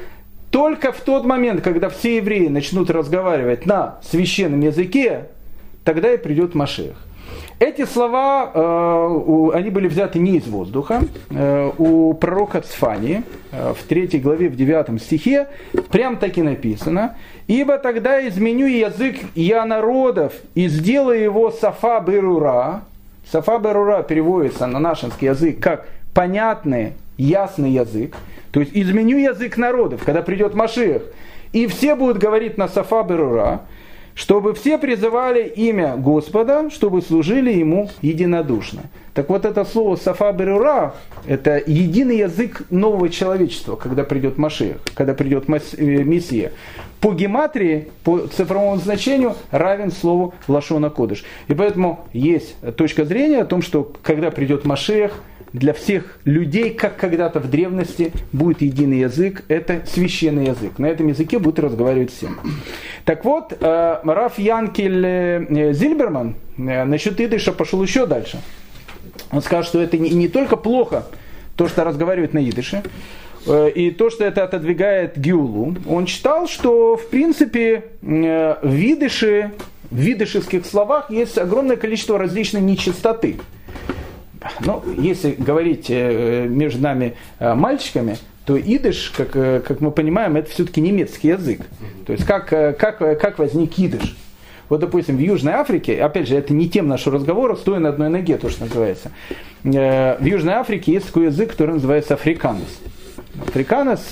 только 0.51 0.91
в 0.91 1.01
тот 1.01 1.25
момент, 1.25 1.61
когда 1.61 1.89
все 1.89 2.17
евреи 2.17 2.47
начнут 2.47 2.89
разговаривать 2.89 3.65
на 3.65 3.99
священном 4.03 4.61
языке, 4.61 5.27
тогда 5.83 6.13
и 6.13 6.17
придет 6.17 6.55
Машех. 6.55 6.95
Эти 7.59 7.83
слова, 7.83 8.51
э, 8.53 9.49
они 9.53 9.69
были 9.69 9.89
взяты 9.89 10.17
не 10.17 10.37
из 10.37 10.47
воздуха. 10.47 11.01
Э, 11.29 11.69
у 11.77 12.13
пророка 12.13 12.61
Цфани 12.61 13.23
э, 13.51 13.73
в 13.77 13.83
3 13.83 14.17
главе, 14.19 14.47
в 14.47 14.55
9 14.55 15.01
стихе, 15.01 15.49
прям 15.91 16.15
так 16.15 16.37
и 16.37 16.41
написано. 16.41 17.17
«Ибо 17.47 17.77
тогда 17.77 18.25
изменю 18.29 18.65
язык 18.65 19.17
я 19.35 19.65
народов 19.65 20.31
и 20.55 20.69
сделаю 20.69 21.21
его 21.21 21.51
сафа 21.51 21.99
берура». 21.99 22.83
Сафа 23.29 23.59
берура 23.59 24.03
переводится 24.03 24.65
на 24.65 24.79
нашинский 24.79 25.27
язык 25.27 25.59
как 25.59 25.85
понятный, 26.13 26.93
ясный 27.17 27.71
язык. 27.71 28.15
То 28.51 28.61
есть 28.61 28.71
изменю 28.73 29.17
язык 29.17 29.57
народов, 29.57 30.01
когда 30.05 30.21
придет 30.21 30.55
Машиах. 30.55 31.01
И 31.51 31.67
все 31.67 31.95
будут 31.95 32.19
говорить 32.19 32.57
на 32.57 32.69
сафа 32.69 33.03
берура 33.03 33.61
чтобы 34.19 34.53
все 34.53 34.77
призывали 34.77 35.47
имя 35.47 35.95
Господа, 35.95 36.69
чтобы 36.69 37.01
служили 37.01 37.53
Ему 37.53 37.89
единодушно. 38.01 38.81
Так 39.13 39.29
вот 39.29 39.45
это 39.45 39.63
слово 39.63 39.95
Сафа 39.95 40.33
Берура, 40.33 40.93
это 41.25 41.63
единый 41.65 42.17
язык 42.17 42.63
нового 42.69 43.07
человечества, 43.07 43.77
когда 43.77 44.03
придет 44.03 44.37
Машех, 44.37 44.75
когда 44.93 45.13
придет 45.13 45.45
э, 45.47 46.03
Мессия. 46.03 46.51
По 46.99 47.13
гематрии, 47.13 47.87
по 48.03 48.27
цифровому 48.27 48.75
значению 48.75 49.35
равен 49.51 49.89
слову 49.89 50.33
Лашона 50.49 50.89
Кодыш. 50.89 51.23
И 51.47 51.53
поэтому 51.53 52.05
есть 52.11 52.57
точка 52.75 53.05
зрения 53.05 53.39
о 53.39 53.45
том, 53.45 53.61
что 53.61 53.89
когда 54.03 54.31
придет 54.31 54.65
Машех, 54.65 55.13
для 55.53 55.73
всех 55.73 56.19
людей, 56.25 56.71
как 56.71 56.97
когда-то 56.97 57.39
в 57.39 57.49
древности, 57.49 58.11
будет 58.31 58.61
единый 58.61 58.99
язык, 58.99 59.43
это 59.47 59.81
священный 59.85 60.47
язык. 60.47 60.77
На 60.77 60.87
этом 60.87 61.07
языке 61.07 61.39
будут 61.39 61.59
разговаривать 61.59 62.11
все. 62.11 62.29
Так 63.05 63.25
вот, 63.25 63.53
э, 63.59 63.99
Раф 64.03 64.37
Янкель 64.37 65.05
э, 65.05 65.73
Зильберман 65.73 66.35
э, 66.57 66.83
насчет 66.83 67.19
идыша 67.19 67.51
пошел 67.51 67.81
еще 67.81 68.05
дальше. 68.05 68.39
Он 69.31 69.41
скажет, 69.41 69.69
что 69.69 69.81
это 69.81 69.97
не, 69.97 70.27
только 70.27 70.55
плохо, 70.55 71.05
то, 71.55 71.67
что 71.67 71.83
разговаривают 71.83 72.33
на 72.33 72.47
идыше, 72.47 72.83
и 73.47 73.91
то, 73.97 74.09
что 74.09 74.25
это 74.25 74.43
отодвигает 74.43 75.17
Гиулу, 75.17 75.75
он 75.87 76.07
считал, 76.07 76.47
что 76.47 76.97
в 76.97 77.09
принципе 77.09 77.85
в 78.01 78.57
видыше, 78.63 79.51
в 79.89 79.95
видышевских 79.95 80.65
словах 80.65 81.09
есть 81.09 81.37
огромное 81.37 81.77
количество 81.77 82.17
различной 82.17 82.61
нечистоты. 82.61 83.37
Ну, 84.61 84.83
если 84.97 85.31
говорить 85.31 85.87
э, 85.89 86.47
между 86.47 86.81
нами 86.81 87.15
э, 87.39 87.53
мальчиками, 87.53 88.17
то 88.45 88.59
идыш, 88.59 89.11
как, 89.15 89.35
э, 89.35 89.61
как 89.65 89.81
мы 89.81 89.91
понимаем, 89.91 90.37
это 90.37 90.49
все-таки 90.49 90.81
немецкий 90.81 91.29
язык. 91.29 91.61
То 92.05 92.13
есть 92.13 92.25
как, 92.25 92.47
как, 92.47 92.97
как 92.97 93.39
возник 93.39 93.77
идыш? 93.77 94.15
Вот, 94.69 94.79
допустим, 94.79 95.17
в 95.17 95.19
Южной 95.19 95.53
Африке, 95.53 96.01
опять 96.01 96.27
же, 96.27 96.35
это 96.35 96.53
не 96.53 96.69
тем 96.69 96.87
нашего 96.87 97.15
разговора, 97.15 97.55
стоя 97.55 97.79
на 97.79 97.89
одной 97.89 98.09
ноге, 98.09 98.37
то, 98.37 98.49
что 98.49 98.65
называется. 98.65 99.11
в 99.63 100.23
Южной 100.23 100.53
Африке 100.53 100.93
есть 100.93 101.07
такой 101.07 101.25
язык, 101.25 101.51
который 101.51 101.73
называется 101.73 102.13
африканос. 102.13 102.79
Африканос 103.47 104.09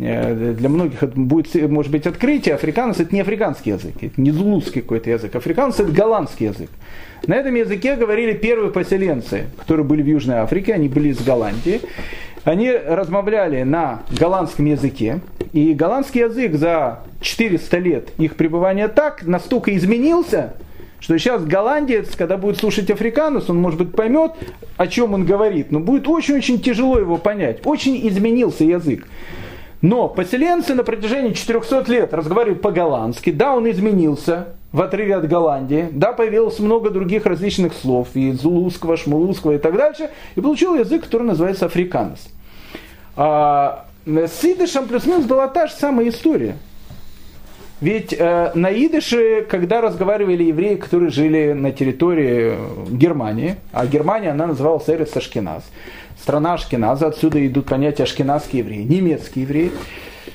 для 0.00 0.68
многих 0.68 1.02
это 1.02 1.18
будет, 1.18 1.54
может 1.68 1.92
быть, 1.92 2.06
открытие. 2.06 2.54
Африканос 2.54 3.00
это 3.00 3.14
не 3.14 3.20
африканский 3.20 3.70
язык, 3.70 3.94
это 4.00 4.20
не 4.20 4.30
зулузский 4.30 4.80
какой-то 4.80 5.10
язык. 5.10 5.34
Африканос 5.34 5.78
это 5.78 5.92
голландский 5.92 6.46
язык. 6.46 6.70
На 7.26 7.34
этом 7.34 7.54
языке 7.54 7.96
говорили 7.96 8.32
первые 8.32 8.72
поселенцы, 8.72 9.46
которые 9.58 9.84
были 9.84 10.02
в 10.02 10.06
Южной 10.06 10.38
Африке, 10.38 10.72
они 10.72 10.88
были 10.88 11.10
из 11.10 11.22
Голландии. 11.22 11.82
Они 12.44 12.72
размовляли 12.72 13.62
на 13.64 14.02
голландском 14.18 14.64
языке, 14.64 15.20
и 15.52 15.74
голландский 15.74 16.22
язык 16.22 16.54
за 16.54 17.00
400 17.20 17.78
лет 17.78 18.08
их 18.16 18.36
пребывания 18.36 18.88
так 18.88 19.26
настолько 19.26 19.76
изменился, 19.76 20.54
что 21.00 21.18
сейчас 21.18 21.44
голландец, 21.44 22.16
когда 22.16 22.38
будет 22.38 22.56
слушать 22.56 22.90
африканус, 22.90 23.50
он, 23.50 23.58
может 23.58 23.78
быть, 23.78 23.94
поймет, 23.94 24.32
о 24.78 24.86
чем 24.86 25.12
он 25.12 25.26
говорит, 25.26 25.70
но 25.70 25.80
будет 25.80 26.08
очень-очень 26.08 26.60
тяжело 26.60 26.98
его 26.98 27.18
понять. 27.18 27.60
Очень 27.66 28.08
изменился 28.08 28.64
язык. 28.64 29.06
Но 29.82 30.08
поселенцы 30.08 30.74
на 30.74 30.84
протяжении 30.84 31.32
400 31.32 31.84
лет 31.90 32.12
разговаривали 32.12 32.58
по-голландски. 32.58 33.30
Да, 33.30 33.54
он 33.54 33.70
изменился 33.70 34.48
в 34.72 34.82
отрыве 34.82 35.16
от 35.16 35.26
Голландии. 35.26 35.88
Да, 35.90 36.12
появилось 36.12 36.58
много 36.58 36.90
других 36.90 37.24
различных 37.26 37.72
слов, 37.72 38.08
и 38.14 38.32
зулузского, 38.32 38.96
шмулузского 38.96 39.52
и 39.52 39.58
так 39.58 39.76
дальше. 39.76 40.10
И 40.36 40.40
получил 40.40 40.74
язык, 40.74 41.04
который 41.04 41.22
называется 41.22 41.66
африканос. 41.66 42.28
А, 43.16 43.86
с 44.06 44.44
идышем 44.44 44.86
плюс-минус 44.86 45.24
была 45.24 45.48
та 45.48 45.66
же 45.66 45.72
самая 45.74 46.08
история. 46.08 46.56
Ведь 47.80 48.12
э, 48.12 48.52
на 48.54 48.70
идыше, 48.70 49.46
когда 49.48 49.80
разговаривали 49.80 50.44
евреи, 50.44 50.74
которые 50.74 51.10
жили 51.10 51.54
на 51.54 51.72
территории 51.72 52.58
Германии, 52.90 53.56
а 53.72 53.86
Германия, 53.86 54.32
она 54.32 54.48
называлась 54.48 54.86
Эрец 54.88 55.16
Ашкеназ, 55.16 55.64
страна 56.22 56.54
Ашкеназа, 56.54 57.08
отсюда 57.08 57.44
идут 57.46 57.66
понятия 57.66 58.02
ашкеназские 58.02 58.60
евреи, 58.60 58.82
немецкие 58.82 59.44
евреи, 59.44 59.72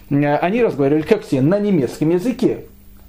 э, 0.09 0.36
они 0.38 0.63
разговаривали, 0.63 1.03
как 1.03 1.23
все, 1.23 1.41
на 1.41 1.59
немецком 1.59 2.09
языке, 2.09 2.59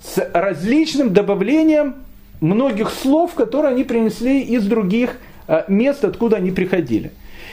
с 0.03 0.19
различным 0.33 1.13
добавлением 1.13 1.95
многих 2.41 2.91
слов, 2.91 3.35
которые 3.35 3.73
они 3.73 3.85
принесли 3.85 4.41
из 4.43 4.67
других 4.67 5.17
э, 5.49 5.65
мест, 5.69 6.05
откуда 6.05 6.37
они 6.37 6.51
приходили. 6.51 7.13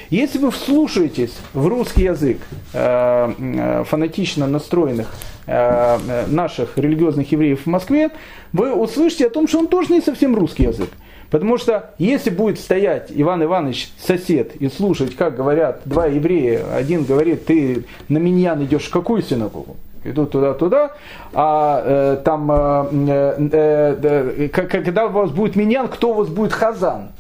Если 0.10 0.38
вы 0.38 0.52
вслушаетесь 0.52 1.34
в 1.54 1.68
русский 1.68 2.04
язык 2.04 2.38
э, 2.74 3.84
фанатично 3.88 4.48
настроенных 4.48 5.14
наших 5.46 6.78
религиозных 6.78 7.30
евреев 7.34 7.64
в 7.64 7.66
Москве, 7.66 8.12
вы 8.54 8.74
услышите 8.74 9.28
о 9.28 9.30
том, 9.30 9.50
что 9.50 9.60
он 9.60 9.68
тоже 9.68 9.92
не 9.92 10.00
совсем 10.00 10.34
русский 10.36 10.64
язык. 10.64 10.90
Потому 11.34 11.58
что 11.58 11.90
если 11.98 12.30
будет 12.30 12.60
стоять 12.60 13.08
Иван 13.10 13.44
Иванович 13.44 13.92
сосед 13.98 14.56
и 14.58 14.70
слушать, 14.70 15.16
как 15.16 15.36
говорят 15.36 15.82
два 15.84 16.06
еврея, 16.06 16.64
один 16.76 17.06
говорит, 17.06 17.48
ты 17.48 17.86
на 18.08 18.20
меня 18.20 18.54
идешь 18.54 18.88
какую 18.88 19.24
синагогу? 19.24 19.76
идут 20.04 20.32
туда-туда, 20.32 20.92
а 21.34 21.82
э, 21.86 22.18
там, 22.24 22.52
э, 22.52 23.48
э, 23.52 24.38
э, 24.44 24.48
когда 24.50 25.08
у 25.08 25.10
вас 25.10 25.32
будет 25.32 25.56
миньян, 25.56 25.88
кто 25.88 26.12
у 26.12 26.14
вас 26.14 26.28
будет 26.28 26.52
хазан? 26.54 27.14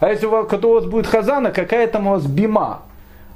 А 0.00 0.08
если 0.08 0.26
у 0.26 0.30
вас, 0.30 0.48
когда 0.48 0.66
у 0.66 0.72
вас 0.72 0.86
будет 0.86 1.06
хазана, 1.06 1.52
какая 1.52 1.86
там 1.86 2.06
у 2.06 2.10
вас 2.12 2.24
бима? 2.24 2.80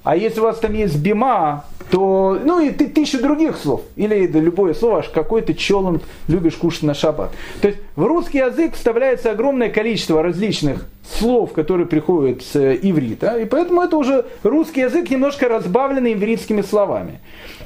А 0.05 0.17
если 0.17 0.41
у 0.41 0.45
вас 0.45 0.59
там 0.59 0.75
есть 0.75 0.99
бима, 0.99 1.65
то, 1.91 2.39
ну 2.45 2.61
и 2.61 2.71
ты, 2.71 2.89
тысяча 2.89 3.21
других 3.21 3.57
слов. 3.57 3.81
Или 3.97 4.27
да, 4.27 4.39
любое 4.39 4.75
слово, 4.75 4.99
аж 4.99 5.09
какой 5.09 5.41
ты 5.41 5.55
челом 5.55 6.03
любишь 6.29 6.55
кушать 6.55 6.83
на 6.83 6.93
шаббат. 6.93 7.31
То 7.63 7.69
есть 7.69 7.81
в 7.97 8.05
русский 8.05 8.39
язык 8.39 8.75
вставляется 8.75 9.31
огромное 9.31 9.71
количество 9.71 10.23
различных 10.23 10.87
слов, 11.19 11.53
которые 11.53 11.87
приходят 11.87 12.43
с 12.43 12.57
иврита, 12.57 13.39
и 13.39 13.47
поэтому 13.47 13.83
это 13.83 13.97
уже 13.97 14.27
русский 14.43 14.81
язык 14.81 15.11
немножко 15.11 15.49
разбавленный 15.49 16.13
ивритскими 16.13 16.63
словами. 16.63 17.21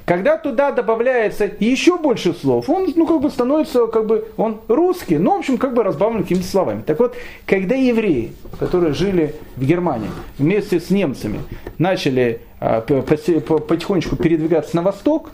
Когда 0.08 0.38
туда 0.38 0.72
добавляется 0.72 1.50
еще 1.60 1.98
больше 1.98 2.32
слов, 2.32 2.70
он 2.70 2.90
ну, 2.96 3.06
как 3.06 3.20
бы 3.20 3.28
становится, 3.28 3.86
как 3.88 4.06
бы, 4.06 4.24
он 4.38 4.62
русский, 4.66 5.18
но, 5.18 5.36
в 5.36 5.40
общем, 5.40 5.58
как 5.58 5.74
бы 5.74 5.82
разбавлен 5.82 6.22
какими-то 6.22 6.46
словами. 6.46 6.80
Так 6.80 6.98
вот, 6.98 7.14
когда 7.44 7.74
евреи, 7.74 8.32
которые 8.58 8.94
жили 8.94 9.34
в 9.56 9.66
Германии 9.66 10.08
вместе 10.38 10.80
с 10.80 10.88
немцами, 10.88 11.40
начали 11.76 12.40
а, 12.58 12.80
потихонечку 12.80 14.16
передвигаться 14.16 14.76
на 14.76 14.82
восток, 14.82 15.30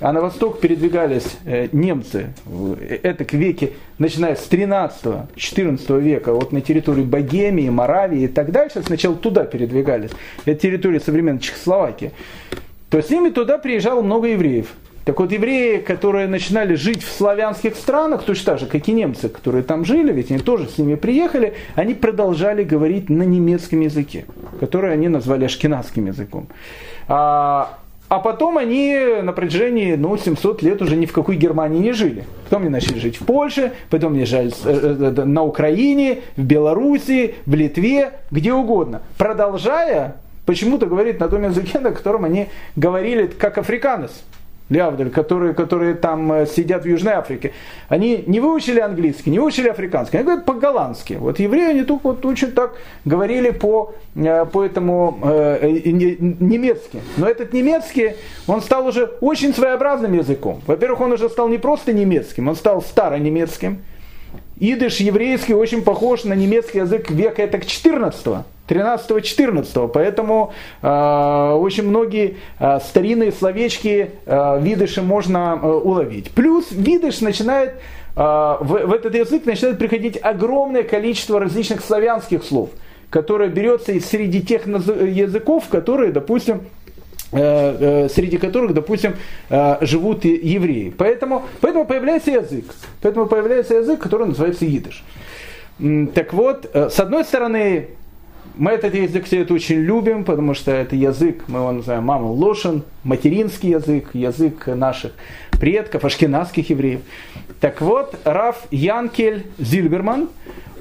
а 0.00 0.12
на 0.12 0.20
восток 0.20 0.60
передвигались 0.60 1.38
э, 1.44 1.68
немцы, 1.70 2.34
это 3.02 3.24
к 3.24 3.32
веке, 3.34 3.74
начиная 3.98 4.34
с 4.34 4.48
13-14 4.48 6.00
века, 6.00 6.32
вот 6.32 6.50
на 6.50 6.60
территории 6.60 7.02
Богемии, 7.02 7.68
Моравии 7.68 8.22
и 8.22 8.28
так 8.28 8.50
дальше, 8.50 8.82
сначала 8.84 9.14
туда 9.14 9.44
передвигались, 9.44 10.10
это 10.44 10.60
территория 10.60 10.98
современной 10.98 11.40
Чехословакии 11.40 12.12
то 12.90 13.00
с 13.02 13.10
ними 13.10 13.30
туда 13.30 13.58
приезжало 13.58 14.02
много 14.02 14.28
евреев. 14.28 14.68
Так 15.04 15.20
вот, 15.20 15.32
евреи, 15.32 15.78
которые 15.78 16.26
начинали 16.26 16.74
жить 16.74 17.02
в 17.02 17.10
славянских 17.10 17.76
странах, 17.76 18.24
точно 18.24 18.52
так 18.52 18.60
же, 18.60 18.66
как 18.66 18.86
и 18.88 18.92
немцы, 18.92 19.30
которые 19.30 19.64
там 19.64 19.86
жили, 19.86 20.12
ведь 20.12 20.30
они 20.30 20.38
тоже 20.40 20.68
с 20.68 20.76
ними 20.76 20.96
приехали, 20.96 21.54
они 21.76 21.94
продолжали 21.94 22.62
говорить 22.62 23.08
на 23.08 23.22
немецком 23.22 23.80
языке, 23.80 24.26
который 24.60 24.92
они 24.92 25.08
назвали 25.08 25.46
ашкенадским 25.46 26.06
языком. 26.08 26.48
А, 27.08 27.78
а 28.10 28.18
потом 28.18 28.58
они 28.58 28.98
на 29.22 29.32
протяжении 29.32 29.94
ну, 29.94 30.14
700 30.18 30.62
лет 30.62 30.82
уже 30.82 30.94
ни 30.94 31.06
в 31.06 31.12
какой 31.12 31.36
Германии 31.36 31.78
не 31.78 31.92
жили. 31.92 32.24
Потом 32.44 32.62
они 32.62 32.70
начали 32.70 32.98
жить 32.98 33.16
в 33.18 33.24
Польше, 33.24 33.72
потом 33.88 34.12
они 34.12 34.26
жили 34.26 34.52
э, 34.64 35.12
э, 35.16 35.24
на 35.24 35.42
Украине, 35.42 36.18
в 36.36 36.42
Белоруссии, 36.42 37.34
в 37.46 37.54
Литве, 37.54 38.12
где 38.30 38.52
угодно. 38.52 39.00
Продолжая 39.16 40.16
почему-то 40.48 40.86
говорит 40.86 41.20
на 41.20 41.28
том 41.28 41.42
языке, 41.44 41.78
на 41.80 41.92
котором 41.92 42.24
они 42.24 42.48
говорили 42.74 43.26
как 43.26 43.58
африканец. 43.58 44.12
Лявдаль, 44.70 45.10
которые, 45.10 45.54
которые 45.54 45.94
там 45.94 46.30
э, 46.32 46.46
сидят 46.46 46.84
в 46.84 46.86
Южной 46.86 47.14
Африке, 47.14 47.52
они 47.88 48.24
не 48.26 48.40
выучили 48.40 48.80
английский, 48.80 49.30
не 49.30 49.38
выучили 49.38 49.68
африканский, 49.68 50.18
они 50.18 50.24
говорят 50.24 50.44
по-голландски. 50.44 51.14
Вот 51.14 51.38
евреи, 51.38 51.70
они 51.70 51.84
только 51.84 52.08
вот 52.08 52.24
очень 52.26 52.52
так 52.52 52.74
говорили 53.06 53.50
по, 53.50 53.94
э, 54.14 54.44
по 54.46 54.64
этому 54.64 55.18
э, 55.22 55.68
немецки. 55.70 57.00
Но 57.16 57.26
этот 57.28 57.54
немецкий, 57.54 58.14
он 58.46 58.60
стал 58.62 58.86
уже 58.86 59.04
очень 59.20 59.54
своеобразным 59.54 60.14
языком. 60.14 60.60
Во-первых, 60.66 61.00
он 61.00 61.12
уже 61.12 61.28
стал 61.30 61.48
не 61.48 61.58
просто 61.58 61.92
немецким, 61.92 62.48
он 62.48 62.56
стал 62.56 62.82
старонемецким. 62.82 63.82
Идыш 64.60 64.96
еврейский 65.00 65.54
очень 65.54 65.82
похож 65.82 66.24
на 66.24 66.34
немецкий 66.34 66.78
язык 66.78 67.10
века 67.10 67.42
это 67.42 67.58
14 67.58 68.44
13-14. 68.68 69.88
Поэтому 69.88 70.52
э, 70.82 71.52
очень 71.58 71.84
многие 71.84 72.36
э, 72.58 72.78
старинные 72.80 73.32
словечки 73.32 74.10
э, 74.26 74.60
видыши 74.60 75.02
можно 75.02 75.58
э, 75.60 75.66
уловить. 75.66 76.30
Плюс 76.30 76.70
видыш 76.70 77.20
начинает, 77.20 77.70
э, 77.70 77.76
в, 78.16 78.86
в 78.86 78.92
этот 78.92 79.14
язык 79.14 79.46
начинает 79.46 79.78
приходить 79.78 80.18
огромное 80.22 80.82
количество 80.82 81.40
различных 81.40 81.82
славянских 81.82 82.44
слов, 82.44 82.70
которое 83.10 83.48
берется 83.48 83.92
из 83.92 84.06
среди 84.06 84.42
тех 84.42 84.66
языков, 84.66 85.64
которые, 85.70 86.12
допустим, 86.12 86.60
э, 87.32 87.38
э, 88.04 88.08
среди 88.10 88.36
которых, 88.36 88.74
допустим, 88.74 89.16
живут 89.80 90.24
евреи. 90.24 90.92
Поэтому, 90.96 91.44
поэтому 91.60 91.86
появляется 91.86 92.30
язык. 92.32 92.66
Поэтому 93.00 93.26
появляется 93.26 93.74
язык, 93.76 94.00
который 94.00 94.26
называется 94.26 94.66
идыш. 94.66 95.02
Так 96.14 96.32
вот, 96.32 96.68
с 96.74 96.98
одной 96.98 97.24
стороны, 97.24 97.90
мы 98.58 98.72
этот 98.72 98.94
язык 98.94 99.24
все 99.24 99.42
это 99.42 99.54
очень 99.54 99.76
любим, 99.76 100.24
потому 100.24 100.52
что 100.54 100.72
это 100.72 100.96
язык, 100.96 101.44
мы 101.46 101.60
его 101.60 101.72
называем 101.72 102.04
мама 102.04 102.26
лошен, 102.26 102.82
материнский 103.04 103.70
язык, 103.70 104.10
язык 104.14 104.66
наших 104.66 105.12
предков, 105.52 106.04
ашкенадских 106.04 106.70
евреев. 106.70 107.00
Так 107.60 107.80
вот, 107.80 108.16
Раф 108.24 108.66
Янкель 108.70 109.46
Зильберман, 109.58 110.28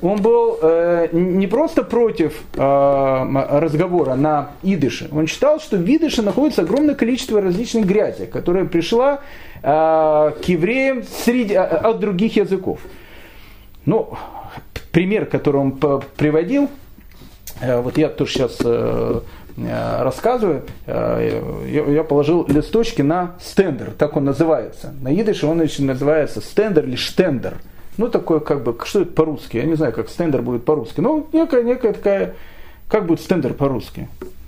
он 0.01 0.21
был 0.21 0.57
э, 0.61 1.09
не 1.11 1.47
просто 1.47 1.84
против 1.84 2.41
э, 2.55 2.59
разговора 2.59 4.15
на 4.15 4.51
идыше, 4.63 5.09
он 5.11 5.28
считал, 5.28 5.59
что 5.59 5.78
в 5.78 5.86
идыше 5.86 6.21
находится 6.21 6.63
огромное 6.63 6.95
количество 6.95 7.41
различных 7.41 7.86
грязи, 7.86 8.25
которая 8.25 8.65
пришла 8.65 9.21
э, 9.61 9.61
к 9.63 10.43
евреям 10.45 11.03
среди, 11.25 11.53
э, 11.53 11.59
от 11.59 11.99
других 11.99 12.36
языков. 12.36 12.80
Ну, 13.86 14.17
пример, 14.91 15.25
который 15.25 15.57
он 15.61 15.71
приводил, 15.71 16.69
вот 17.62 17.97
я 17.97 18.10
тоже 18.10 18.34
сейчас 18.34 18.58
э, 18.64 19.22
э, 19.58 20.03
рассказываю, 20.03 20.64
я 20.86 22.03
положил 22.03 22.45
листочки 22.47 23.01
на 23.01 23.36
стендер, 23.41 23.91
так 23.97 24.16
он 24.16 24.26
называется. 24.26 24.93
На 25.01 25.14
идыше 25.14 25.47
он 25.47 25.62
еще 25.62 25.84
называется 25.84 26.41
стендер 26.41 26.86
или 26.86 26.95
штендер. 26.95 27.55
Ну, 27.97 28.10
такое 28.10 28.39
как 28.39 28.64
бы, 28.64 28.78
что 28.86 29.01
это 29.01 29.12
по-русски? 29.12 29.58
Я 29.58 29.64
не 29.64 29.76
знаю, 29.76 29.91
как 29.91 30.10
стендер 30.10 30.43
будет 30.43 30.66
по-русски. 30.66 31.01
Ну, 31.01 31.28
некая, 31.34 31.64
некая 31.64 31.93
такая, 31.93 32.36
как 32.88 33.08
будет 33.08 33.22
стендер 33.22 33.53
по-русски? 33.53 34.08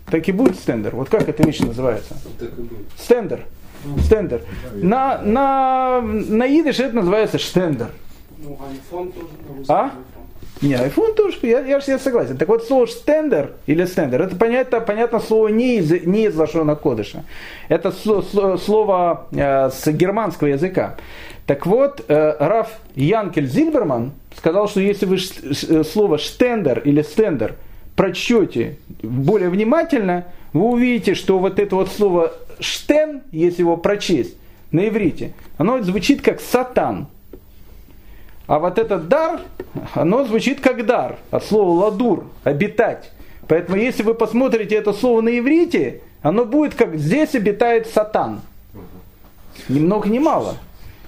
Так 0.10 0.28
и 0.28 0.32
будет 0.32 0.56
стендер. 0.56 0.96
Вот 0.96 1.10
как 1.10 1.28
эта 1.28 1.44
вещь 1.44 1.60
называется? 1.60 2.16
Стендер. 2.98 3.46
Стендер. 4.04 4.42
На, 4.74 5.22
на, 5.22 6.02
на 6.02 6.48
идыше 6.48 6.84
это 6.84 6.96
называется 6.96 7.40
штендер. 7.40 7.90
Ну. 8.38 8.58
А? 9.68 9.92
Не, 10.62 10.74
iPhone 10.74 11.14
тоже, 11.14 11.38
я, 11.44 11.62
я, 11.62 11.80
я 11.86 12.00
согласен. 12.00 12.38
Так 12.38 12.50
вот, 12.50 12.66
слово 12.66 12.86
штендер 12.88 13.52
или 13.66 13.86
стендер, 13.86 14.22
это 14.22 14.36
понятно, 14.36 14.82
понятно 14.82 15.20
слово 15.20 15.48
не 15.48 15.78
из, 15.78 15.90
не 16.06 16.26
из 16.26 16.36
Лашона 16.36 16.76
Кодыша. 16.76 17.24
Это 17.70 17.92
слово 17.92 19.28
э, 19.32 19.70
с 19.70 19.88
германского 19.88 20.50
языка. 20.50 20.98
Так 21.46 21.66
вот, 21.66 22.04
э, 22.08 22.36
Раф 22.40 22.70
Янкель 22.96 23.48
Зильберман 23.48 24.12
сказал, 24.36 24.68
что 24.68 24.82
если 24.82 25.06
вы 25.06 25.18
ш, 25.18 25.84
слово 25.84 26.18
штендер 26.18 26.80
или 26.80 27.02
стендер 27.02 27.56
прочтете 27.96 28.78
более 29.02 29.50
внимательно, 29.50 30.26
вы 30.54 30.66
увидите, 30.66 31.16
что 31.16 31.40
вот 31.40 31.58
это 31.58 31.76
вот 31.76 31.90
слово 31.90 32.34
штен, 32.60 33.22
если 33.32 33.62
его 33.62 33.78
прочесть 33.78 34.36
на 34.72 34.88
иврите, 34.88 35.34
оно 35.58 35.82
звучит 35.82 36.22
как 36.22 36.42
сатан. 36.42 37.08
А 38.50 38.58
вот 38.58 38.80
этот 38.80 39.08
дар, 39.08 39.42
оно 39.94 40.26
звучит 40.26 40.60
как 40.60 40.84
дар, 40.84 41.18
от 41.30 41.46
слова 41.46 41.86
ладур, 41.86 42.26
обитать. 42.44 43.12
Поэтому 43.48 43.78
если 43.78 44.02
вы 44.02 44.16
посмотрите 44.16 44.74
это 44.74 44.92
слово 44.92 45.22
на 45.22 45.38
иврите, 45.38 46.02
оно 46.24 46.46
будет 46.46 46.74
как 46.74 46.96
здесь 46.96 47.36
обитает 47.36 47.86
сатан. 47.86 48.42
Ни 49.68 49.80
много 49.80 50.10
ни 50.10 50.18
мало. 50.18 50.56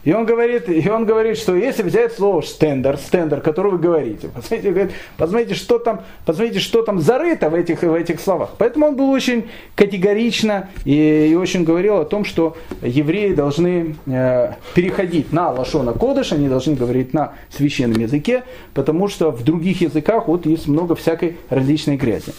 И 0.03 0.13
он 0.13 0.25
говорит, 0.25 0.67
и 0.67 0.89
он 0.89 1.05
говорит, 1.05 1.37
что 1.37 1.55
если 1.55 1.83
взять 1.83 2.13
слово 2.13 2.41
стендер, 2.41 2.97
стендер, 2.97 3.39
которое 3.41 3.69
вы 3.69 3.77
говорите, 3.77 4.29
посмотрите, 4.29 4.71
говорит, 4.71 4.93
посмотрите, 5.17 5.53
что 5.53 5.77
там, 5.77 6.01
посмотрите, 6.25 6.59
что 6.59 6.81
там 6.81 6.99
зарыто 6.99 7.49
в 7.49 7.55
этих, 7.55 7.83
в 7.83 7.93
этих 7.93 8.19
словах. 8.19 8.51
Поэтому 8.57 8.87
он 8.87 8.95
был 8.95 9.11
очень 9.11 9.49
категорично 9.75 10.69
и, 10.85 11.29
и 11.31 11.35
очень 11.35 11.63
говорил 11.63 11.97
о 11.97 12.05
том, 12.05 12.25
что 12.25 12.57
евреи 12.81 13.33
должны 13.33 13.95
э, 14.07 14.53
переходить 14.73 15.31
на 15.31 15.51
лашона 15.51 15.93
кодыш, 15.93 16.31
они 16.31 16.49
должны 16.49 16.75
говорить 16.75 17.13
на 17.13 17.33
священном 17.49 18.01
языке, 18.01 18.43
потому 18.73 19.07
что 19.07 19.29
в 19.31 19.43
других 19.43 19.81
языках 19.81 20.27
вот 20.27 20.47
есть 20.47 20.67
много 20.67 20.95
всякой 20.95 21.37
различной 21.49 21.97
грязи. 21.97 22.33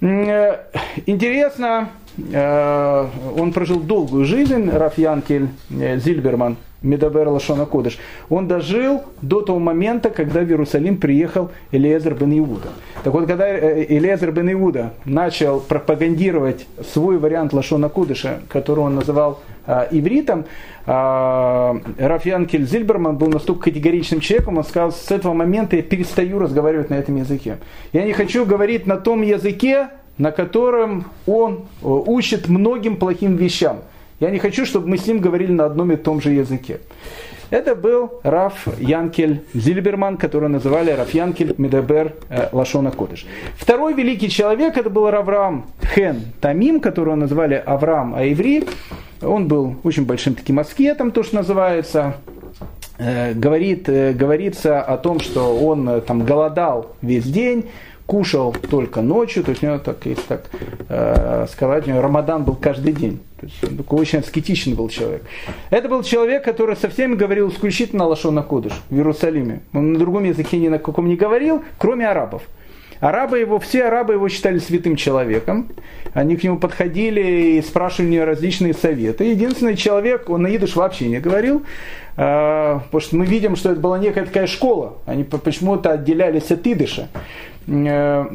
Э, 0.00 0.64
интересно, 1.06 1.90
э, 2.32 3.06
он 3.38 3.52
прожил 3.52 3.78
долгую 3.78 4.24
жизнь, 4.24 4.68
Раф 4.68 4.98
Янкель 4.98 5.48
э, 5.70 5.98
Зильберман, 5.98 6.56
Медабер 6.82 7.28
Лашона 7.28 7.66
Кодыш. 7.66 7.98
Он 8.28 8.48
дожил 8.48 9.02
до 9.20 9.40
того 9.40 9.58
момента, 9.58 10.10
когда 10.10 10.40
в 10.40 10.48
Иерусалим 10.48 10.96
приехал 10.96 11.50
Элиезер 11.70 12.14
бен 12.14 12.38
Иуда. 12.38 12.68
Так 13.04 13.12
вот, 13.12 13.26
когда 13.26 13.48
э, 13.48 13.86
Элиезер 13.88 14.32
бен 14.32 14.52
Иуда 14.52 14.94
начал 15.04 15.60
пропагандировать 15.60 16.66
свой 16.92 17.18
вариант 17.18 17.52
Лашона 17.52 17.88
Кодыша, 17.88 18.40
который 18.48 18.80
он 18.80 18.94
называл 18.94 19.40
э, 19.66 19.88
ивритом, 19.92 20.44
э, 20.86 21.74
Рафьян 21.98 22.46
Кель 22.46 22.66
Зильберман 22.66 23.16
был 23.16 23.28
настолько 23.28 23.70
категоричным 23.70 24.20
человеком, 24.20 24.58
он 24.58 24.64
сказал, 24.64 24.92
с 24.92 25.10
этого 25.10 25.32
момента 25.34 25.76
я 25.76 25.82
перестаю 25.82 26.38
разговаривать 26.38 26.90
на 26.90 26.94
этом 26.94 27.16
языке. 27.16 27.58
Я 27.92 28.04
не 28.04 28.12
хочу 28.12 28.44
говорить 28.44 28.86
на 28.86 28.96
том 28.96 29.22
языке, 29.22 29.88
на 30.18 30.30
котором 30.30 31.06
он 31.26 31.66
э, 31.82 31.86
учит 31.86 32.48
многим 32.48 32.96
плохим 32.96 33.36
вещам. 33.36 33.78
Я 34.22 34.30
не 34.30 34.38
хочу, 34.38 34.64
чтобы 34.64 34.86
мы 34.86 34.98
с 34.98 35.06
ним 35.08 35.18
говорили 35.18 35.50
на 35.50 35.64
одном 35.64 35.90
и 35.90 35.96
том 35.96 36.20
же 36.20 36.30
языке. 36.30 36.78
Это 37.50 37.74
был 37.74 38.20
Раф 38.22 38.68
Янкель 38.78 39.42
Зильберман, 39.52 40.16
которого 40.16 40.46
называли 40.46 40.92
Раф 40.92 41.12
Янкель 41.12 41.56
Медебер 41.58 42.12
э, 42.28 42.48
Лашона 42.52 42.92
Кодыш. 42.92 43.26
Второй 43.56 43.94
великий 43.94 44.30
человек, 44.30 44.76
это 44.76 44.90
был 44.90 45.10
Раврам 45.10 45.66
Хен 45.92 46.20
Тамим, 46.40 46.78
которого 46.78 47.16
назвали 47.16 47.60
Авраам 47.66 48.14
Аиври. 48.14 48.64
Он 49.22 49.48
был 49.48 49.74
очень 49.82 50.06
большим 50.06 50.36
таким 50.36 50.60
аскетом, 50.60 51.10
то, 51.10 51.24
что 51.24 51.34
называется. 51.34 52.14
Э, 52.98 53.34
говорит, 53.34 53.88
э, 53.88 54.12
говорится 54.12 54.82
о 54.82 54.98
том, 54.98 55.18
что 55.18 55.58
он 55.58 56.00
там 56.02 56.24
голодал 56.24 56.94
весь 57.02 57.24
день, 57.24 57.64
кушал 58.12 58.54
только 58.68 59.00
ночью, 59.00 59.42
то 59.42 59.52
есть 59.52 59.62
у 59.62 59.66
него, 59.66 59.78
так, 59.78 60.04
если 60.04 60.22
так 60.28 60.44
э, 60.90 61.46
сказать, 61.50 61.86
у 61.86 61.90
него 61.90 62.02
Рамадан 62.02 62.44
был 62.44 62.56
каждый 62.56 62.92
день. 62.92 63.20
То 63.40 63.46
есть 63.46 63.64
он 63.64 63.78
такой 63.78 64.00
очень 64.00 64.18
аскетичный 64.18 64.74
был 64.74 64.90
человек. 64.90 65.22
Это 65.70 65.88
был 65.88 66.02
человек, 66.02 66.44
который 66.44 66.76
со 66.76 66.90
всеми 66.90 67.14
говорил 67.14 67.48
исключительно 67.48 68.04
Лашона 68.04 68.42
Кодыш 68.42 68.74
в 68.90 68.94
Иерусалиме. 68.94 69.62
Он 69.72 69.94
на 69.94 69.98
другом 69.98 70.24
языке 70.24 70.58
ни 70.58 70.68
на 70.68 70.78
каком 70.78 71.08
не 71.08 71.16
говорил, 71.16 71.64
кроме 71.78 72.06
арабов. 72.06 72.42
Арабы 73.00 73.38
его, 73.38 73.58
все 73.58 73.84
арабы 73.84 74.12
его 74.12 74.28
считали 74.28 74.58
святым 74.58 74.94
человеком. 74.94 75.70
Они 76.12 76.36
к 76.36 76.44
нему 76.44 76.58
подходили 76.58 77.56
и 77.56 77.62
спрашивали 77.62 78.08
у 78.08 78.12
него 78.12 78.24
различные 78.26 78.74
советы. 78.74 79.24
Единственный 79.24 79.74
человек, 79.74 80.28
он 80.28 80.42
на 80.42 80.54
идыш 80.54 80.76
вообще 80.76 81.08
не 81.08 81.18
говорил, 81.18 81.62
а, 82.16 82.78
потому 82.78 83.00
что 83.00 83.16
мы 83.16 83.26
видим, 83.26 83.56
что 83.56 83.72
это 83.72 83.80
была 83.80 83.98
некая 83.98 84.26
такая 84.26 84.46
школа. 84.46 84.98
Они 85.06 85.24
почему-то 85.24 85.90
отделялись 85.90 86.50
от 86.50 86.66
идыша. 86.66 87.08
Э, 87.66 88.26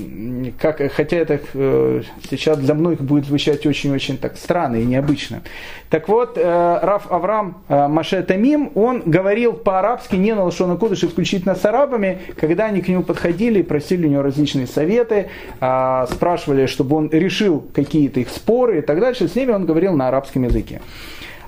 как, 0.59 0.81
хотя 0.93 1.17
это 1.17 1.39
э, 1.53 2.01
сейчас 2.29 2.57
для 2.59 2.73
многих 2.73 3.01
будет 3.01 3.25
звучать 3.25 3.65
очень-очень 3.65 4.17
так 4.17 4.37
странно 4.37 4.77
и 4.77 4.85
необычно. 4.85 5.41
Так 5.89 6.07
вот, 6.07 6.37
э, 6.37 6.79
Раф 6.81 7.11
Авраам 7.11 7.57
Маше 7.67 8.23
Тамим, 8.23 8.71
он 8.75 9.03
говорил 9.05 9.53
по-арабски, 9.53 10.15
не 10.15 10.33
на 10.33 10.43
Лашона 10.43 10.77
Кудыш, 10.77 11.03
исключительно 11.03 11.55
с 11.55 11.65
арабами, 11.65 12.19
когда 12.39 12.65
они 12.65 12.81
к 12.81 12.87
нему 12.87 13.03
подходили 13.03 13.59
и 13.59 13.63
просили 13.63 14.07
у 14.07 14.09
него 14.09 14.21
различные 14.21 14.67
советы, 14.67 15.29
а, 15.59 16.07
спрашивали, 16.07 16.65
чтобы 16.65 16.95
он 16.95 17.09
решил 17.11 17.65
какие-то 17.73 18.19
их 18.19 18.29
споры 18.29 18.79
и 18.79 18.81
так 18.81 18.99
дальше, 18.99 19.27
с 19.27 19.35
ними 19.35 19.51
он 19.51 19.65
говорил 19.65 19.93
на 19.93 20.07
арабском 20.07 20.43
языке. 20.43 20.81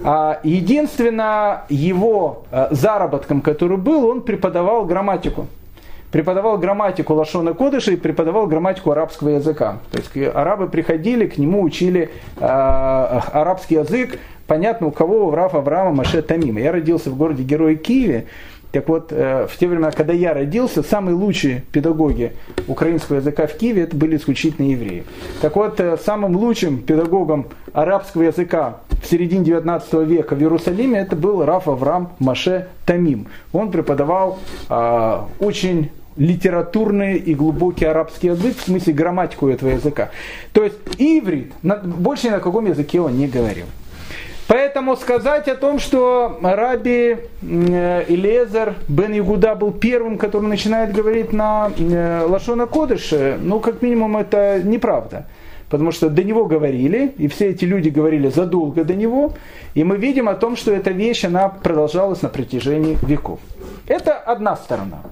А, 0.04 0.40
единственно, 0.44 1.64
его 1.70 2.46
заработком, 2.72 3.42
который 3.42 3.78
был, 3.78 4.06
он 4.06 4.22
преподавал 4.22 4.86
грамматику 4.86 5.48
преподавал 6.12 6.58
грамматику 6.58 7.14
Лашона 7.14 7.54
Кодыша 7.54 7.92
и 7.92 7.96
преподавал 7.96 8.48
грамматику 8.48 8.92
арабского 8.92 9.30
языка. 9.30 9.80
То 9.92 9.98
есть 10.00 10.36
арабы 10.36 10.68
приходили, 10.68 11.28
к 11.28 11.38
нему 11.38 11.62
учили 11.62 12.10
э, 12.38 12.46
арабский 12.46 13.76
язык. 13.76 14.20
Понятно, 14.48 14.88
у 14.88 14.92
кого 14.92 15.34
Рафа 15.36 15.60
Авраама 15.60 15.92
Маше 15.92 16.22
Тамима. 16.24 16.60
Я 16.60 16.72
родился 16.72 17.12
в 17.12 17.18
городе 17.18 17.44
Герое 17.44 17.76
Киеве. 17.76 18.26
Так 18.72 18.88
вот, 18.88 19.12
э, 19.12 19.48
в 19.48 19.58
те 19.58 19.68
времена, 19.68 19.92
когда 19.92 20.14
я 20.14 20.34
родился, 20.34 20.84
самые 20.84 21.16
лучшие 21.16 21.64
педагоги 21.72 22.34
украинского 22.68 23.18
языка 23.18 23.48
в 23.48 23.54
Киеве 23.54 23.84
это 23.84 23.96
были 23.96 24.18
исключительно 24.18 24.68
евреи. 24.68 25.06
Так 25.42 25.56
вот, 25.56 25.80
э, 25.80 25.98
самым 25.98 26.36
лучшим 26.36 26.82
педагогом 26.82 27.48
арабского 27.74 28.24
языка 28.24 28.78
в 29.02 29.08
середине 29.08 29.44
19 29.44 30.06
века 30.06 30.36
в 30.36 30.40
Иерусалиме 30.40 31.00
это 31.00 31.16
был 31.16 31.44
Раф 31.44 31.68
Авраам 31.68 32.12
Маше 32.20 32.68
Тамим. 32.86 33.28
Он 33.54 33.72
преподавал 33.72 34.38
э, 34.70 35.20
очень 35.40 35.90
литературный 36.20 37.18
и 37.18 37.34
глубокий 37.34 37.86
арабский 37.86 38.28
язык, 38.28 38.58
в 38.58 38.62
смысле 38.62 38.94
грамматику 38.94 39.48
этого 39.48 39.70
языка. 39.70 40.12
То 40.54 40.64
есть 40.64 40.78
иврит, 41.00 41.54
больше 41.64 42.28
ни 42.28 42.32
на 42.32 42.40
каком 42.40 42.68
языке 42.68 43.02
он 43.02 43.18
не 43.18 43.28
говорил. 43.28 43.66
Поэтому 44.48 44.98
сказать 44.98 45.48
о 45.48 45.56
том, 45.56 45.78
что 45.78 46.40
Раби 46.42 47.18
Илезер 47.44 48.74
бен 48.88 49.18
Игуда 49.18 49.54
был 49.54 49.72
первым, 49.72 50.18
который 50.18 50.48
начинает 50.48 50.92
говорить 50.92 51.32
на 51.32 51.72
э, 51.78 52.26
Лашона 52.28 52.66
Кодыше, 52.66 53.38
ну, 53.40 53.60
как 53.60 53.84
минимум, 53.84 54.18
это 54.18 54.60
неправда. 54.64 55.28
Потому 55.70 55.92
что 55.92 56.10
до 56.10 56.24
него 56.24 56.46
говорили, 56.46 57.14
и 57.20 57.28
все 57.28 57.50
эти 57.50 57.64
люди 57.64 57.90
говорили 57.90 58.30
задолго 58.30 58.84
до 58.84 58.96
него, 58.96 59.34
и 59.76 59.84
мы 59.84 59.98
видим 59.98 60.28
о 60.28 60.34
том, 60.34 60.56
что 60.56 60.72
эта 60.72 60.90
вещь, 60.90 61.26
она 61.26 61.48
продолжалась 61.50 62.24
на 62.24 62.30
протяжении 62.30 62.98
веков. 63.04 63.40
Это 63.88 64.14
одна 64.14 64.56
сторона. 64.56 65.04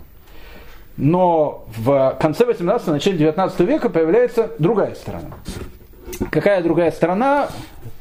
Но 0.97 1.65
в 1.77 2.17
конце 2.19 2.45
18 2.45 2.87
начале 2.87 3.17
19 3.17 3.59
века 3.61 3.89
появляется 3.89 4.51
другая 4.57 4.95
сторона. 4.95 5.29
Какая 6.31 6.63
другая 6.63 6.91
сторона? 6.91 7.49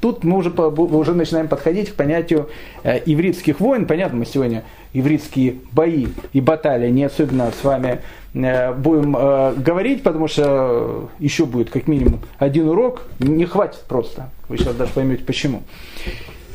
Тут 0.01 0.25
мы 0.25 0.39
уже, 0.39 0.51
уже 0.51 1.15
начинаем 1.15 1.49
подходить 1.49 1.91
к 1.91 1.95
понятию 1.95 2.49
э, 2.83 3.01
ивритских 3.05 3.61
войн. 3.61 3.87
Понятно, 3.87 4.19
мы 4.19 4.27
сегодня 4.27 4.65
ивритские 4.93 5.57
бои 5.73 6.09
и 6.33 6.41
баталии 6.41 6.91
не 6.91 7.05
особенно 7.05 7.51
с 7.51 7.65
вами 7.65 8.01
э, 8.35 8.73
будем 8.73 9.17
э, 9.17 9.55
говорить, 9.57 10.03
потому 10.03 10.29
что 10.29 11.11
еще 11.19 11.45
будет 11.45 11.71
как 11.71 11.89
минимум 11.89 12.21
один 12.39 12.69
урок. 12.69 13.03
Не 13.19 13.45
хватит 13.45 13.81
просто. 13.89 14.31
Вы 14.49 14.59
сейчас 14.59 14.75
даже 14.75 14.93
поймете 14.93 15.25
почему. 15.25 15.63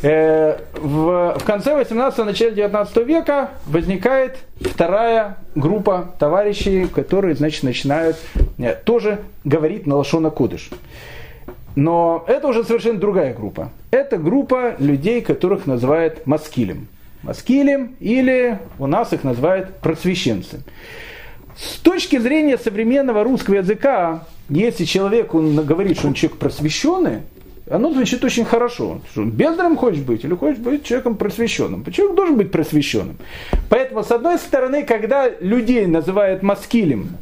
Э, 0.03 0.57
в, 0.73 1.37
в 1.37 1.43
конце 1.43 1.75
18 1.75 2.25
начале 2.25 2.55
19 2.55 2.97
века 3.05 3.51
возникает 3.67 4.37
вторая 4.59 5.37
группа 5.53 6.15
товарищей, 6.17 6.87
которые 6.87 7.35
значит, 7.35 7.63
начинают 7.63 8.17
э, 8.57 8.73
тоже 8.73 9.19
говорить 9.43 9.85
на 9.85 9.97
Лашона 9.97 10.31
Кудыш. 10.31 10.69
Но 11.75 12.25
это 12.27 12.47
уже 12.47 12.63
совершенно 12.63 12.99
другая 12.99 13.33
группа. 13.33 13.71
Это 13.91 14.17
группа 14.17 14.75
людей, 14.79 15.21
которых 15.21 15.67
называют 15.67 16.25
маскилем. 16.25 16.87
Маскилем 17.21 17.95
или 17.99 18.57
у 18.79 18.87
нас 18.87 19.13
их 19.13 19.23
называют 19.23 19.75
просвещенцы. 19.79 20.63
С 21.55 21.77
точки 21.79 22.17
зрения 22.17 22.57
современного 22.57 23.23
русского 23.23 23.55
языка, 23.55 24.25
если 24.49 24.85
человек 24.85 25.35
он 25.35 25.55
говорит, 25.63 25.99
что 25.99 26.07
он 26.07 26.15
человек 26.15 26.39
просвещенный, 26.39 27.19
оно 27.71 27.93
звучит 27.93 28.23
очень 28.23 28.45
хорошо. 28.45 29.01
Что, 29.11 29.23
бездарем 29.23 29.77
хочешь 29.77 30.01
быть 30.01 30.23
или 30.25 30.35
хочешь 30.35 30.59
быть 30.59 30.83
человеком 30.83 31.15
просвещенным? 31.15 31.85
Человек 31.91 32.15
должен 32.15 32.37
быть 32.37 32.51
просвещенным. 32.51 33.17
Поэтому, 33.69 34.03
с 34.03 34.11
одной 34.11 34.37
стороны, 34.37 34.83
когда 34.83 35.29
людей 35.29 35.85
называют 35.85 36.43
маскилем, 36.43 37.17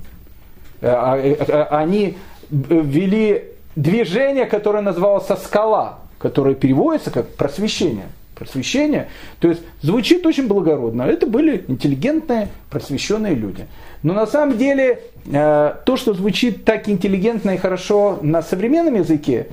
э, 0.82 0.88
а, 0.88 1.18
э, 1.18 1.36
э, 1.36 1.64
они 1.70 2.18
ввели 2.50 3.44
движение, 3.76 4.46
которое 4.46 4.82
называлось 4.82 5.28
«скала», 5.44 6.00
которое 6.18 6.56
переводится 6.56 7.12
как 7.12 7.28
«просвещение» 7.36 8.08
просвещения. 8.36 9.10
То 9.42 9.50
есть 9.50 9.62
звучит 9.82 10.26
очень 10.26 10.48
благородно. 10.48 11.02
Это 11.02 11.28
были 11.28 11.66
интеллигентные, 11.68 12.48
просвещенные 12.70 13.36
люди. 13.36 13.68
Но 14.02 14.14
на 14.14 14.26
самом 14.26 14.58
деле 14.58 15.02
то, 15.26 15.98
что 15.98 16.14
звучит 16.14 16.64
так 16.64 16.88
интеллигентно 16.88 17.52
и 17.52 17.58
хорошо 17.58 18.18
на 18.22 18.42
современном 18.42 18.96
языке, 18.96 19.48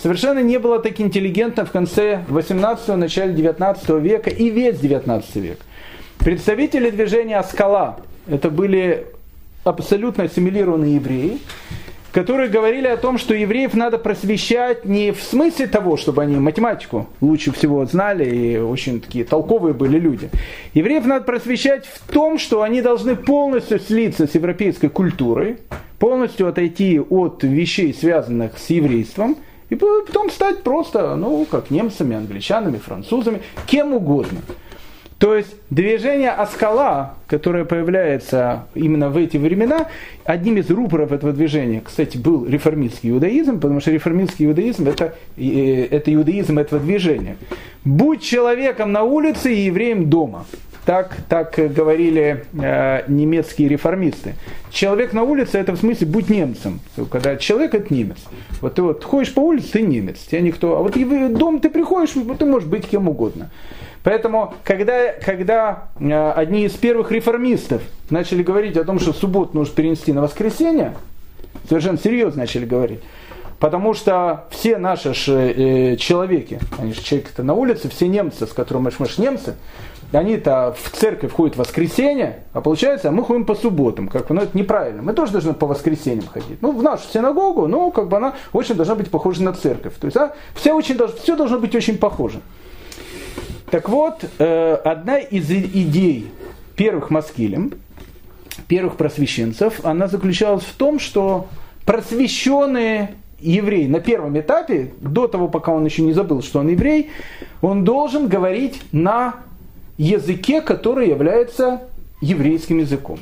совершенно 0.00 0.40
не 0.40 0.58
было 0.58 0.78
так 0.78 1.00
интеллигентно 1.00 1.64
в 1.64 1.70
конце 1.70 2.24
18-го, 2.28 2.96
начале 2.96 3.32
19 3.32 3.88
века 4.00 4.30
и 4.30 4.50
весь 4.50 4.78
19 4.78 5.36
век. 5.36 5.58
Представители 6.18 6.90
движения 6.90 7.42
«Скала» 7.42 7.98
это 8.28 8.50
были 8.50 9.06
абсолютно 9.64 10.24
ассимилированные 10.24 10.96
евреи, 10.96 11.38
которые 12.12 12.48
говорили 12.48 12.86
о 12.86 12.96
том, 12.96 13.18
что 13.18 13.34
евреев 13.34 13.74
надо 13.74 13.98
просвещать 13.98 14.84
не 14.84 15.12
в 15.12 15.22
смысле 15.22 15.66
того, 15.66 15.96
чтобы 15.96 16.22
они 16.22 16.36
математику 16.36 17.08
лучше 17.20 17.52
всего 17.52 17.84
знали 17.84 18.24
и 18.24 18.58
очень 18.58 19.00
такие 19.00 19.24
толковые 19.24 19.74
были 19.74 19.98
люди. 19.98 20.30
Евреев 20.74 21.04
надо 21.04 21.24
просвещать 21.24 21.86
в 21.86 22.12
том, 22.12 22.38
что 22.38 22.62
они 22.62 22.82
должны 22.82 23.14
полностью 23.14 23.78
слиться 23.78 24.26
с 24.26 24.34
европейской 24.34 24.88
культурой, 24.88 25.58
полностью 25.98 26.48
отойти 26.48 26.98
от 26.98 27.42
вещей, 27.42 27.94
связанных 27.94 28.58
с 28.58 28.70
еврейством, 28.70 29.36
и 29.70 29.74
потом 29.74 30.30
стать 30.30 30.62
просто, 30.62 31.14
ну, 31.16 31.44
как 31.50 31.70
немцами, 31.70 32.16
англичанами, 32.16 32.78
французами, 32.78 33.42
кем 33.66 33.92
угодно. 33.92 34.40
То 35.18 35.34
есть 35.34 35.56
движение 35.68 36.30
Аскала, 36.30 37.16
которое 37.26 37.64
появляется 37.64 38.66
именно 38.76 39.10
в 39.10 39.16
эти 39.16 39.36
времена, 39.36 39.88
одним 40.24 40.58
из 40.58 40.70
рупоров 40.70 41.10
этого 41.10 41.32
движения, 41.32 41.82
кстати, 41.84 42.16
был 42.16 42.46
реформистский 42.46 43.10
иудаизм, 43.10 43.58
потому 43.58 43.80
что 43.80 43.90
реформистский 43.90 44.46
иудаизм 44.46 44.86
это, 44.86 45.16
это 45.36 46.14
иудаизм 46.14 46.60
этого 46.60 46.80
движения. 46.80 47.36
Будь 47.84 48.22
человеком 48.22 48.92
на 48.92 49.02
улице 49.02 49.52
и 49.52 49.62
евреем 49.62 50.08
дома. 50.08 50.46
Так, 50.88 51.18
так 51.28 51.54
говорили 51.58 52.46
э, 52.58 53.02
немецкие 53.08 53.68
реформисты. 53.68 54.36
Человек 54.70 55.12
на 55.12 55.22
улице 55.22 55.58
это 55.58 55.72
в 55.72 55.76
смысле 55.76 56.06
будь 56.06 56.30
немцем. 56.30 56.80
Когда 57.10 57.36
человек 57.36 57.74
это 57.74 57.92
немец. 57.92 58.16
Вот 58.62 58.76
ты 58.76 58.80
вот 58.80 59.04
ходишь 59.04 59.34
по 59.34 59.40
улице, 59.40 59.72
ты 59.72 59.82
немец. 59.82 60.16
Тебя 60.20 60.40
никто. 60.40 60.78
А 60.78 60.82
вот 60.82 60.96
в 60.96 61.36
дом 61.36 61.60
ты 61.60 61.68
приходишь, 61.68 62.14
ты 62.38 62.44
можешь 62.46 62.66
быть 62.66 62.88
кем 62.88 63.06
угодно. 63.06 63.50
Поэтому, 64.02 64.54
когда, 64.64 65.12
когда 65.12 65.88
э, 66.00 66.30
одни 66.30 66.64
из 66.64 66.72
первых 66.72 67.12
реформистов 67.12 67.82
начали 68.08 68.42
говорить 68.42 68.78
о 68.78 68.84
том, 68.84 68.98
что 68.98 69.12
субботу 69.12 69.58
нужно 69.58 69.74
перенести 69.74 70.14
на 70.14 70.22
воскресенье, 70.22 70.94
совершенно 71.68 71.98
серьезно 71.98 72.40
начали 72.40 72.64
говорить, 72.64 73.00
потому 73.58 73.92
что 73.92 74.46
все 74.48 74.78
наши 74.78 75.12
ж, 75.12 75.28
э, 75.28 75.96
человеки, 75.96 76.60
они 76.78 76.94
же 76.94 77.02
человек-то 77.02 77.42
на 77.42 77.52
улице, 77.52 77.90
все 77.90 78.08
немцы, 78.08 78.46
с 78.46 78.54
которыми 78.54 78.90
мы 78.98 79.06
ж 79.06 79.18
немцы, 79.18 79.56
они-то 80.12 80.74
в 80.80 80.90
церковь 80.96 81.32
ходят 81.32 81.56
в 81.56 81.58
воскресенье, 81.58 82.40
а 82.52 82.60
получается, 82.60 83.10
мы 83.10 83.22
ходим 83.22 83.44
по 83.44 83.54
субботам. 83.54 84.08
Как, 84.08 84.30
ну, 84.30 84.40
это 84.40 84.56
неправильно. 84.56 85.02
Мы 85.02 85.12
тоже 85.12 85.32
должны 85.32 85.52
по 85.52 85.66
воскресеньям 85.66 86.26
ходить. 86.26 86.62
Ну, 86.62 86.72
в 86.72 86.82
нашу 86.82 87.06
синагогу, 87.08 87.66
ну, 87.66 87.90
как 87.90 88.08
бы 88.08 88.16
она 88.16 88.34
очень 88.52 88.74
должна 88.74 88.94
быть 88.94 89.10
похожа 89.10 89.42
на 89.42 89.52
церковь. 89.52 89.94
То 90.00 90.06
есть, 90.06 90.16
а, 90.16 90.34
все, 90.54 90.72
очень, 90.72 90.98
все 91.22 91.36
должно 91.36 91.58
быть 91.58 91.74
очень 91.74 91.98
похоже. 91.98 92.40
Так 93.70 93.90
вот, 93.90 94.24
э, 94.38 94.74
одна 94.82 95.18
из 95.18 95.50
идей 95.50 96.30
первых 96.74 97.10
маскилем, 97.10 97.74
первых 98.66 98.96
просвещенцев, 98.96 99.84
она 99.84 100.08
заключалась 100.08 100.64
в 100.64 100.74
том, 100.74 100.98
что 100.98 101.48
просвещенные 101.84 103.14
еврей 103.40 103.88
на 103.88 104.00
первом 104.00 104.38
этапе, 104.38 104.92
до 105.00 105.28
того, 105.28 105.48
пока 105.48 105.72
он 105.72 105.84
еще 105.84 106.02
не 106.02 106.12
забыл, 106.14 106.42
что 106.42 106.60
он 106.60 106.68
еврей, 106.68 107.10
он 107.60 107.84
должен 107.84 108.28
говорить 108.28 108.80
на 108.90 109.34
языке, 109.98 110.62
который 110.62 111.08
является 111.08 111.82
еврейским 112.20 112.78
языком. 112.78 113.18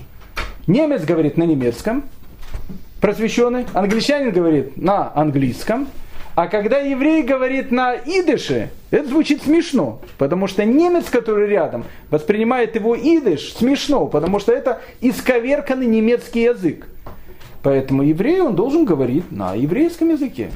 Немец 0.67 1.03
говорит 1.05 1.37
на 1.37 1.45
немецком, 1.45 2.05
просвещенный, 3.01 3.67
англичанин 3.73 4.31
говорит 4.31 4.77
на 4.77 5.11
английском, 5.15 5.89
а 6.35 6.49
когда 6.49 6.81
еврей 6.81 7.23
говорит 7.23 7.71
на 7.71 7.95
идыше, 7.95 8.69
это 8.91 9.09
звучит 9.09 9.43
смешно, 9.43 10.01
потому 10.19 10.49
что 10.49 10.67
немец, 10.67 11.07
который 11.07 11.49
рядом, 11.49 11.85
воспринимает 12.11 12.75
его 12.75 12.95
идыш 12.95 13.55
смешно, 13.55 14.07
потому 14.07 14.39
что 14.39 14.53
это 14.53 14.81
исковерканный 15.01 15.87
немецкий 15.87 16.43
язык. 16.43 16.89
Поэтому 17.63 18.03
еврей, 18.03 18.41
он 18.43 18.55
должен 18.55 18.85
говорить 18.85 19.33
на 19.33 19.55
еврейском 19.55 20.11
языке. 20.11 20.51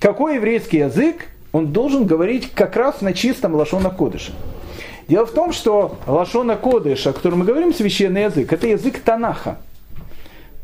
Какой 0.00 0.36
еврейский 0.36 0.78
язык? 0.78 1.26
Он 1.52 1.66
должен 1.66 2.06
говорить 2.06 2.50
как 2.54 2.76
раз 2.76 3.02
на 3.02 3.12
чистом 3.12 3.54
лашона 3.54 3.90
кодыше. 3.90 4.32
Дело 5.10 5.26
в 5.26 5.32
том, 5.32 5.52
что 5.52 5.96
лашона 6.06 6.54
кодыш, 6.54 7.04
о 7.08 7.12
котором 7.12 7.40
мы 7.40 7.44
говорим, 7.44 7.74
священный 7.74 8.22
язык, 8.22 8.52
это 8.52 8.68
язык 8.68 9.00
Танаха. 9.00 9.58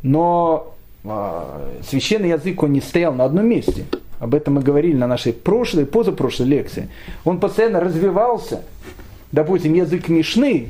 Но 0.05 0.73
э, 1.03 1.81
священный 1.91 2.29
язык, 2.29 2.63
он 2.63 2.73
не 2.73 2.81
стоял 2.81 3.13
на 3.13 3.25
одном 3.25 3.49
месте. 3.49 3.87
Об 4.21 4.37
этом 4.37 4.55
мы 4.55 4.63
говорили 4.63 4.95
на 4.95 5.09
нашей 5.09 5.33
прошлой 5.33 5.85
позапрошлой 5.85 6.47
лекции. 6.47 6.89
Он 7.25 7.41
постоянно 7.41 7.81
развивался. 7.81 8.63
Допустим, 9.33 9.75
язык 9.75 10.09
Мишны, 10.09 10.69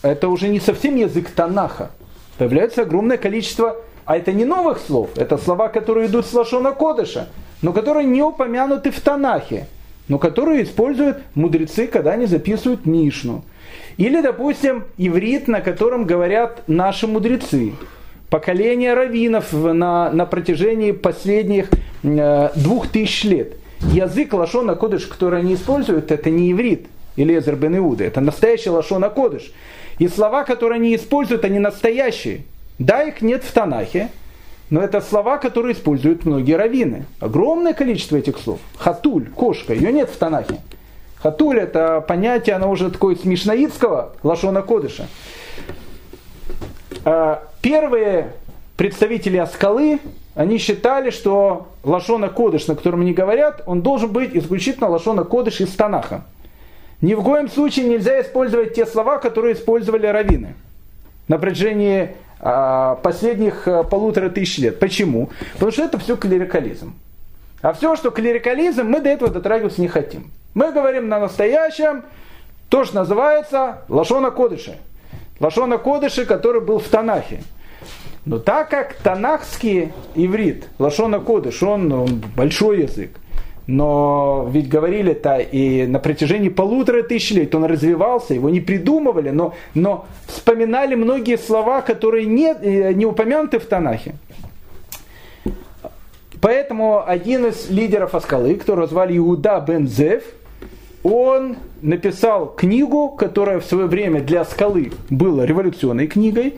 это 0.00 0.30
уже 0.30 0.48
не 0.48 0.58
совсем 0.58 0.96
язык 0.96 1.28
Танаха. 1.30 1.90
Появляется 2.38 2.80
огромное 2.80 3.18
количество, 3.18 3.76
а 4.06 4.16
это 4.16 4.32
не 4.32 4.46
новых 4.46 4.78
слов, 4.78 5.10
это 5.16 5.36
слова, 5.36 5.68
которые 5.68 6.06
идут 6.06 6.24
с 6.24 6.32
Лашона 6.32 6.72
Кодыша, 6.72 7.28
но 7.60 7.74
которые 7.74 8.06
не 8.06 8.22
упомянуты 8.22 8.90
в 8.90 8.98
Танахе, 9.02 9.66
но 10.08 10.18
которые 10.18 10.64
используют 10.64 11.18
мудрецы, 11.34 11.86
когда 11.86 12.12
они 12.12 12.26
записывают 12.26 12.86
Мишну. 12.86 13.44
Или, 13.96 14.20
допустим, 14.20 14.84
иврит, 14.96 15.48
на 15.48 15.60
котором 15.60 16.04
говорят 16.04 16.62
наши 16.66 17.06
мудрецы 17.06 17.72
поколение 18.30 18.94
раввинов 18.94 19.52
на, 19.52 20.10
на 20.10 20.26
протяжении 20.26 20.92
последних 20.92 21.70
э, 22.02 22.50
двух 22.54 22.88
тысяч 22.88 23.24
лет. 23.24 23.54
Язык 23.80 24.32
Лашона 24.32 24.74
Кодыш, 24.74 25.06
который 25.06 25.40
они 25.40 25.54
используют, 25.54 26.10
это 26.10 26.30
не 26.30 26.52
иврит 26.52 26.86
или 27.16 27.36
Эзер 27.36 27.56
бен 27.56 27.76
Иуда, 27.76 28.04
это 28.04 28.20
настоящий 28.20 28.70
Лашона 28.70 29.10
Кодыш. 29.10 29.52
И 29.98 30.06
слова, 30.06 30.44
которые 30.44 30.76
они 30.76 30.94
используют, 30.94 31.44
они 31.44 31.58
настоящие. 31.58 32.42
Да, 32.78 33.02
их 33.02 33.20
нет 33.22 33.42
в 33.42 33.52
Танахе, 33.52 34.08
но 34.70 34.80
это 34.80 35.00
слова, 35.00 35.38
которые 35.38 35.74
используют 35.74 36.24
многие 36.24 36.54
раввины. 36.54 37.06
Огромное 37.20 37.72
количество 37.72 38.16
этих 38.16 38.38
слов. 38.38 38.60
Хатуль, 38.76 39.28
кошка, 39.30 39.72
ее 39.72 39.92
нет 39.92 40.10
в 40.10 40.16
Танахе. 40.16 40.60
Хатуль 41.16 41.58
это 41.58 42.04
понятие, 42.06 42.56
оно 42.56 42.70
уже 42.70 42.90
такое 42.90 43.16
смешнаитского 43.16 44.12
Лашона 44.22 44.62
Кодыша. 44.62 45.08
А, 47.04 47.42
первые 47.60 48.32
представители 48.76 49.38
Аскалы, 49.38 50.00
они 50.34 50.58
считали, 50.58 51.10
что 51.10 51.68
Лашона 51.82 52.28
Кодыш, 52.28 52.66
на 52.68 52.76
котором 52.76 53.00
они 53.00 53.12
говорят, 53.12 53.62
он 53.66 53.80
должен 53.80 54.12
быть 54.12 54.36
исключительно 54.36 54.88
Лашона 54.88 55.24
Кодыш 55.24 55.60
из 55.60 55.70
Танаха. 55.70 56.24
Ни 57.00 57.14
в 57.14 57.22
коем 57.22 57.48
случае 57.48 57.86
нельзя 57.86 58.20
использовать 58.20 58.74
те 58.74 58.84
слова, 58.84 59.18
которые 59.18 59.54
использовали 59.54 60.06
раввины 60.06 60.54
на 61.28 61.38
протяжении 61.38 62.10
последних 62.40 63.66
а, 63.66 63.82
полутора 63.82 64.28
тысяч 64.28 64.58
лет. 64.58 64.78
Почему? 64.78 65.30
Потому 65.54 65.72
что 65.72 65.82
это 65.82 65.98
все 65.98 66.16
клерикализм. 66.16 66.94
А 67.60 67.72
все, 67.72 67.96
что 67.96 68.10
клерикализм, 68.10 68.86
мы 68.86 69.00
до 69.00 69.08
этого 69.08 69.30
дотрагиваться 69.30 69.80
не 69.80 69.88
хотим. 69.88 70.30
Мы 70.54 70.72
говорим 70.72 71.08
на 71.08 71.18
настоящем, 71.18 72.04
то, 72.68 72.84
что 72.84 72.96
называется 72.96 73.82
Лашона 73.88 74.30
Кодыша. 74.30 74.76
Лашона 75.40 75.78
Кодыши, 75.78 76.26
который 76.26 76.60
был 76.60 76.78
в 76.78 76.88
Танахе. 76.88 77.42
Но 78.24 78.38
так 78.38 78.68
как 78.68 78.94
танахский 78.94 79.92
иврит, 80.14 80.68
Лашона 80.78 81.18
Кодыш, 81.18 81.62
он, 81.62 81.90
он 81.90 82.22
большой 82.36 82.82
язык, 82.82 83.12
но 83.68 84.48
ведь 84.50 84.68
говорили 84.70 85.12
это 85.12 85.36
и 85.36 85.86
на 85.86 85.98
протяжении 85.98 86.48
полутора 86.48 87.02
тысяч 87.02 87.32
лет 87.32 87.54
он 87.54 87.66
развивался, 87.66 88.32
его 88.32 88.48
не 88.48 88.60
придумывали, 88.60 89.28
но, 89.28 89.54
но 89.74 90.06
вспоминали 90.26 90.94
многие 90.94 91.36
слова, 91.36 91.82
которые 91.82 92.24
не, 92.24 92.54
э, 92.54 92.94
не 92.94 93.04
упомянуты 93.04 93.58
в 93.58 93.66
Танахе. 93.66 94.14
Поэтому 96.40 97.06
один 97.06 97.46
из 97.46 97.68
лидеров 97.68 98.14
Аскалы, 98.14 98.54
которого 98.54 98.86
звали 98.86 99.18
Иуда 99.18 99.60
бен 99.60 99.86
Зев, 99.86 100.22
он 101.02 101.56
написал 101.82 102.46
книгу, 102.46 103.10
которая 103.10 103.60
в 103.60 103.64
свое 103.64 103.86
время 103.86 104.20
для 104.20 104.44
скалы 104.44 104.92
была 105.10 105.46
революционной 105.46 106.06
книгой. 106.06 106.56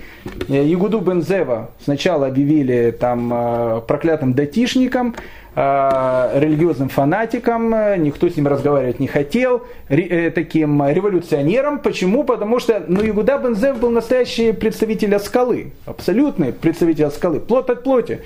Ягуду 0.49 1.01
Бензева 1.01 1.71
сначала 1.83 2.27
объявили 2.27 2.97
там 2.99 3.31
э, 3.33 3.81
проклятым 3.87 4.33
датишником, 4.33 5.15
э, 5.15 5.40
религиозным 5.55 6.89
фанатиком, 6.89 7.71
никто 8.03 8.29
с 8.29 8.37
ним 8.37 8.47
разговаривать 8.47 9.01
не 9.01 9.09
хотел, 9.09 9.63
ре, 9.89 10.31
таким 10.31 10.87
революционером. 10.89 11.81
Почему? 11.81 12.23
Потому 12.23 12.61
что 12.61 12.85
ну, 12.87 13.05
Игуда 13.05 13.39
Бензев 13.39 13.79
был 13.79 13.91
настоящий 13.91 14.53
представитель 14.53 15.19
скалы, 15.19 15.73
абсолютный 15.87 16.53
представитель 16.53 17.11
скалы, 17.11 17.41
плоть 17.41 17.69
от 17.69 17.83
плоти. 17.83 18.21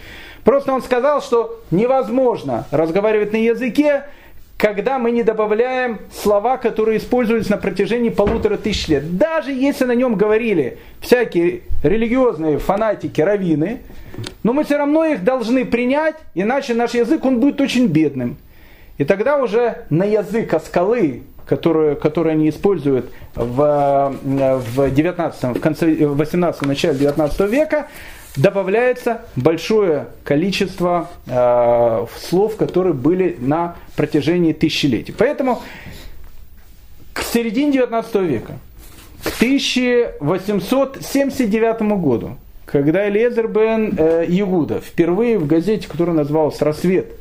Просто 0.45 0.73
он 0.73 0.83
сказал, 0.83 1.23
что 1.23 1.63
невозможно 1.71 2.67
разговаривать 2.71 3.33
на 3.33 3.39
языке, 3.39 4.05
когда 4.59 4.99
мы 4.99 5.11
не 5.11 5.23
добавляем 5.23 5.99
слова, 6.13 6.59
которые 6.59 6.99
использовались 6.99 7.49
на 7.49 7.57
протяжении 7.57 8.11
полутора 8.11 8.59
тысяч 8.59 8.89
лет. 8.89 9.17
Даже 9.17 9.51
если 9.51 9.85
на 9.85 9.95
нем 9.95 10.17
говорили 10.17 10.79
всякие 11.01 11.63
религиозные 11.83 12.59
фанатики, 12.59 13.21
раввины, 13.21 13.81
но 14.43 14.53
мы 14.53 14.65
все 14.65 14.77
равно 14.77 15.05
их 15.05 15.25
должны 15.25 15.65
принять, 15.65 16.17
иначе 16.35 16.75
наш 16.75 16.95
язык 16.95 17.25
он 17.25 17.41
будет 17.41 17.61
очень 17.61 17.87
бедным. 17.87 18.37
И 18.99 19.05
тогда 19.05 19.39
уже 19.39 19.85
на 19.91 20.05
язык 20.05 20.55
скалы, 20.65 21.23
которую, 21.47 21.97
которую 21.97 22.33
они 22.33 22.49
используют 22.49 23.11
в, 23.35 24.15
в 24.23 24.91
19 24.91 25.57
в 25.57 25.61
конце 25.61 25.95
18 25.95 26.63
начале 26.63 26.99
19 26.99 27.41
века, 27.51 27.89
добавляется 28.37 29.23
большое 29.37 30.09
количество 30.25 31.09
э, 31.27 32.07
слов, 32.21 32.57
которые 32.57 32.95
были 32.95 33.37
на 33.39 33.77
протяжении 33.97 34.53
тысячелетий. 34.53 35.15
Поэтому 35.17 35.63
к 37.13 37.23
середине 37.23 37.71
19 37.73 38.15
века, 38.17 38.59
к 39.23 39.29
1879 39.37 41.83
году, 42.01 42.37
когда 42.67 43.09
Элиезер 43.09 43.49
бен 43.49 43.95
э, 43.97 44.25
Ягуда 44.29 44.81
впервые 44.81 45.39
в 45.39 45.47
газете, 45.47 45.89
которая 45.89 46.17
называлась 46.17 46.61
«Рассвет», 46.63 47.13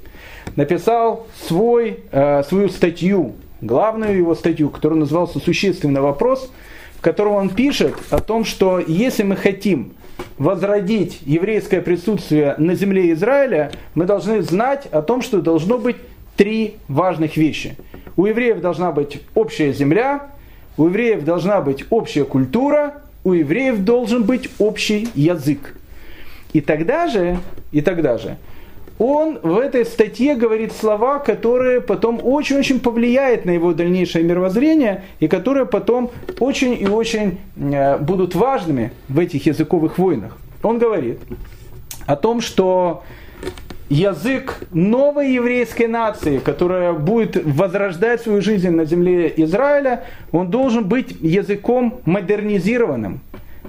написал 0.55 1.27
свой, 1.47 1.99
э, 2.11 2.43
свою 2.43 2.69
статью, 2.69 3.33
главную 3.61 4.17
его 4.17 4.35
статью, 4.35 4.69
которая 4.69 4.99
назывался 4.99 5.39
«Существенный 5.39 6.01
вопрос», 6.01 6.51
в 6.97 7.01
котором 7.01 7.33
он 7.33 7.49
пишет 7.49 7.95
о 8.11 8.19
том, 8.19 8.45
что 8.45 8.79
если 8.79 9.23
мы 9.23 9.35
хотим 9.35 9.93
возродить 10.37 11.19
еврейское 11.25 11.81
присутствие 11.81 12.55
на 12.57 12.75
земле 12.75 13.11
Израиля, 13.13 13.71
мы 13.93 14.05
должны 14.05 14.41
знать 14.41 14.87
о 14.91 15.01
том, 15.01 15.21
что 15.21 15.41
должно 15.41 15.77
быть 15.77 15.97
три 16.37 16.75
важных 16.87 17.37
вещи. 17.37 17.75
У 18.15 18.25
евреев 18.25 18.61
должна 18.61 18.91
быть 18.91 19.21
общая 19.35 19.73
земля, 19.73 20.29
у 20.77 20.85
евреев 20.85 21.23
должна 21.23 21.61
быть 21.61 21.85
общая 21.89 22.25
культура, 22.25 23.02
у 23.23 23.33
евреев 23.33 23.79
должен 23.79 24.23
быть 24.23 24.49
общий 24.59 25.07
язык. 25.15 25.75
И 26.53 26.61
тогда 26.61 27.07
же, 27.07 27.39
и 27.71 27.81
тогда 27.81 28.17
же, 28.17 28.37
он 28.99 29.39
в 29.41 29.57
этой 29.57 29.85
статье 29.85 30.35
говорит 30.35 30.71
слова, 30.71 31.19
которые 31.19 31.81
потом 31.81 32.19
очень-очень 32.23 32.79
повлияют 32.79 33.43
на 33.45 33.51
его 33.51 33.73
дальнейшее 33.73 34.23
мировоззрение 34.23 35.03
и 35.19 35.27
которые 35.27 35.65
потом 35.65 36.11
очень 36.39 36.79
и 36.79 36.87
очень 36.87 37.39
э, 37.55 37.97
будут 37.97 38.35
важными 38.35 38.91
в 39.09 39.17
этих 39.17 39.47
языковых 39.47 39.97
войнах. 39.97 40.37
Он 40.61 40.77
говорит 40.77 41.19
о 42.05 42.15
том, 42.15 42.39
что 42.39 43.03
язык 43.89 44.59
новой 44.71 45.33
еврейской 45.33 45.87
нации, 45.87 46.39
которая 46.39 46.93
будет 46.93 47.43
возрождать 47.43 48.21
свою 48.21 48.41
жизнь 48.41 48.69
на 48.69 48.85
земле 48.85 49.33
Израиля, 49.37 50.03
он 50.31 50.49
должен 50.49 50.87
быть 50.87 51.15
языком 51.21 52.01
модернизированным. 52.05 53.21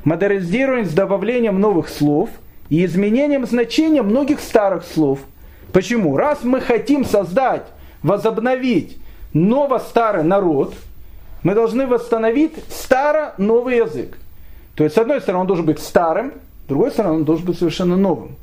Модернизированным 0.04 0.86
с 0.86 0.92
добавлением 0.92 1.60
новых 1.60 1.88
слов– 1.88 2.30
и 2.68 2.84
изменением 2.84 3.46
значения 3.46 4.02
многих 4.02 4.40
старых 4.40 4.84
слов. 4.84 5.20
Почему? 5.72 6.16
Раз 6.16 6.44
мы 6.44 6.60
хотим 6.60 7.04
создать, 7.04 7.64
возобновить 8.02 8.98
ново-старый 9.32 10.22
народ, 10.22 10.74
мы 11.42 11.54
должны 11.54 11.86
восстановить 11.86 12.52
старо-новый 12.68 13.76
язык. 13.78 14.18
То 14.74 14.84
есть, 14.84 14.96
с 14.96 14.98
одной 14.98 15.20
стороны, 15.20 15.42
он 15.42 15.46
должен 15.46 15.66
быть 15.66 15.78
старым, 15.78 16.32
с 16.64 16.68
другой 16.68 16.90
стороны, 16.90 17.16
он 17.16 17.24
должен 17.24 17.44
быть 17.44 17.58
совершенно 17.58 17.96
новым. 17.96 18.36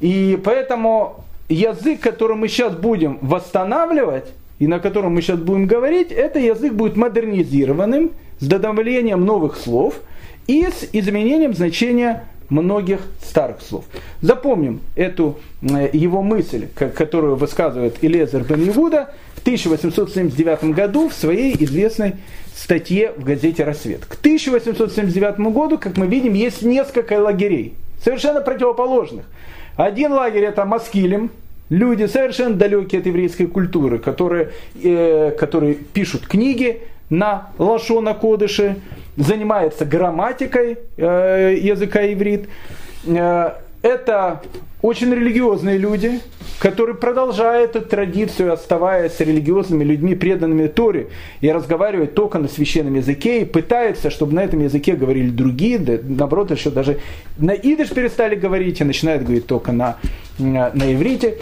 И 0.00 0.38
поэтому 0.42 1.24
язык, 1.48 2.00
который 2.00 2.36
мы 2.36 2.48
сейчас 2.48 2.74
будем 2.74 3.18
восстанавливать, 3.20 4.26
и 4.58 4.66
на 4.66 4.78
котором 4.78 5.14
мы 5.14 5.22
сейчас 5.22 5.38
будем 5.38 5.66
говорить, 5.66 6.10
это 6.10 6.38
язык 6.38 6.72
будет 6.72 6.96
модернизированным, 6.96 8.12
с 8.38 8.46
добавлением 8.46 9.24
новых 9.24 9.56
слов 9.56 10.00
и 10.46 10.66
с 10.66 10.88
изменением 10.92 11.54
значения 11.54 12.24
многих 12.48 13.00
старых 13.24 13.60
слов. 13.60 13.84
Запомним 14.20 14.80
эту 14.94 15.38
э, 15.62 15.90
его 15.92 16.22
мысль, 16.22 16.68
которую 16.68 17.36
высказывает 17.36 17.96
Илезер 18.02 18.44
бен 18.44 18.68
Иуда 18.68 19.12
в 19.34 19.40
1879 19.40 20.74
году 20.74 21.08
в 21.08 21.14
своей 21.14 21.56
известной 21.64 22.16
статье 22.54 23.12
в 23.16 23.24
газете 23.24 23.64
«Рассвет». 23.64 24.04
К 24.06 24.14
1879 24.14 25.40
году, 25.52 25.78
как 25.78 25.96
мы 25.96 26.06
видим, 26.06 26.34
есть 26.34 26.62
несколько 26.62 27.20
лагерей, 27.20 27.74
совершенно 28.02 28.40
противоположных. 28.40 29.26
Один 29.76 30.12
лагерь 30.12 30.44
это 30.44 30.64
Маскилем, 30.64 31.30
люди 31.68 32.06
совершенно 32.06 32.54
далекие 32.54 33.00
от 33.00 33.06
еврейской 33.06 33.46
культуры, 33.46 33.98
которые, 33.98 34.50
э, 34.82 35.32
которые 35.38 35.74
пишут 35.74 36.26
книги 36.26 36.80
на 37.10 37.48
лашона 37.58 38.14
кодыше, 38.14 38.76
занимается 39.16 39.84
грамматикой 39.84 40.78
э, 40.96 41.56
языка 41.60 42.00
иврит. 42.10 42.48
Э, 43.06 43.52
это 43.86 44.42
очень 44.82 45.12
религиозные 45.14 45.78
люди, 45.78 46.20
которые 46.58 46.96
продолжают 46.96 47.76
эту 47.76 47.86
традицию, 47.86 48.52
оставаясь 48.52 49.18
религиозными 49.20 49.84
людьми, 49.84 50.14
преданными 50.14 50.66
Торе, 50.66 51.08
и 51.40 51.50
разговаривают 51.50 52.14
только 52.14 52.38
на 52.38 52.48
священном 52.48 52.94
языке, 52.94 53.42
и 53.42 53.44
пытаются, 53.44 54.10
чтобы 54.10 54.34
на 54.34 54.44
этом 54.44 54.62
языке 54.62 54.94
говорили 54.94 55.30
другие, 55.30 55.78
да, 55.78 55.98
наоборот, 56.02 56.50
еще 56.50 56.70
даже 56.70 56.98
на 57.38 57.52
идыш 57.52 57.90
перестали 57.90 58.34
говорить, 58.34 58.80
и 58.80 58.84
начинают 58.84 59.22
говорить 59.22 59.46
только 59.46 59.72
на, 59.72 59.98
на, 60.38 60.70
на 60.74 60.92
иврите. 60.92 61.38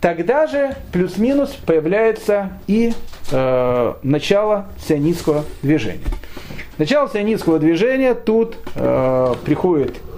Тогда 0.00 0.46
же 0.46 0.74
плюс-минус 0.92 1.50
появляется 1.64 2.50
и 2.66 2.92
э, 3.30 3.94
начало 4.02 4.66
сионистского 4.86 5.44
движения. 5.62 6.00
Начало 6.76 7.08
сионистского 7.08 7.58
движения 7.58 8.14
тут 8.14 8.56
э, 8.74 9.34
приходит 9.44 9.96
э, 9.96 10.13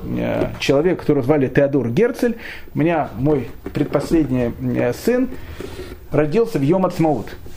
человек, 0.60 1.00
которого 1.00 1.22
звали 1.22 1.48
Теодор 1.48 1.90
Герцель. 1.90 2.36
У 2.74 2.78
меня 2.78 3.08
мой 3.18 3.48
предпоследний 3.72 4.52
э, 4.76 4.92
сын 4.92 5.28
родился 6.10 6.58
в 6.58 6.62
Йом 6.62 6.86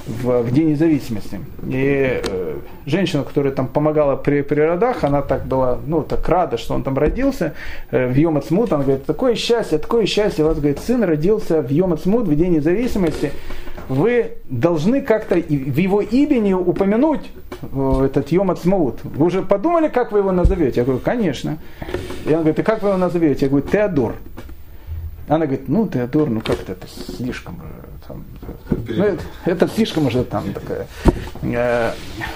в, 0.08 0.42
в 0.42 0.52
День 0.52 0.72
независимости. 0.72 1.40
И 1.68 2.22
э, 2.24 2.58
женщина, 2.86 3.24
которая 3.24 3.54
там 3.54 3.68
помогала 3.68 4.16
при, 4.16 4.42
при 4.42 4.60
родах, 4.60 5.04
она 5.04 5.22
так 5.22 5.46
была, 5.46 5.78
ну, 5.86 6.02
так 6.02 6.28
рада, 6.28 6.58
что 6.58 6.74
он 6.74 6.84
там 6.84 6.98
родился 6.98 7.54
э, 7.92 8.08
в 8.08 8.16
Йом. 8.16 8.42
Она 8.50 8.84
говорит, 8.84 9.06
такое 9.06 9.36
счастье, 9.36 9.78
такое 9.78 10.06
счастье. 10.06 10.44
У 10.44 10.48
вас, 10.48 10.58
говорит, 10.58 10.80
сын 10.80 11.04
родился 11.04 11.62
в 11.62 11.70
Йом 11.70 11.96
в 11.96 12.36
День 12.36 12.56
независимости. 12.56 13.32
Вы 13.90 14.34
должны 14.46 15.02
как-то 15.02 15.36
в 15.36 15.78
его 15.78 16.02
имени 16.02 16.54
упомянуть 16.54 17.32
э, 17.64 18.04
этот 18.06 18.32
Йом 18.32 18.52
Ацмаут. 18.52 19.00
Вы 19.04 19.26
уже 19.26 19.42
подумали, 19.42 19.88
как 19.88 20.12
вы 20.12 20.20
его 20.20 20.32
назовете? 20.32 20.82
Я 20.82 20.84
говорю, 20.86 21.02
конечно. 21.04 21.58
И 22.26 22.30
он 22.30 22.42
говорит, 22.42 22.60
и 22.60 22.64
как 22.64 22.84
вы 22.84 22.90
его 22.90 22.98
назовете? 23.00 23.46
Я 23.46 23.50
говорю, 23.50 23.68
Теодор. 23.68 24.16
Она 25.28 25.48
говорит, 25.48 25.68
ну, 25.68 25.88
Теодор, 25.88 26.30
ну 26.30 26.40
как-то 26.42 26.72
это 26.72 26.88
слишком 26.88 27.62
там, 28.08 28.24
ну, 28.88 29.04
это, 29.04 29.24
это 29.46 29.68
слишком 29.68 30.08
уже 30.08 30.24
там 30.24 30.54
такая. 30.54 30.88
Э, 31.42 31.92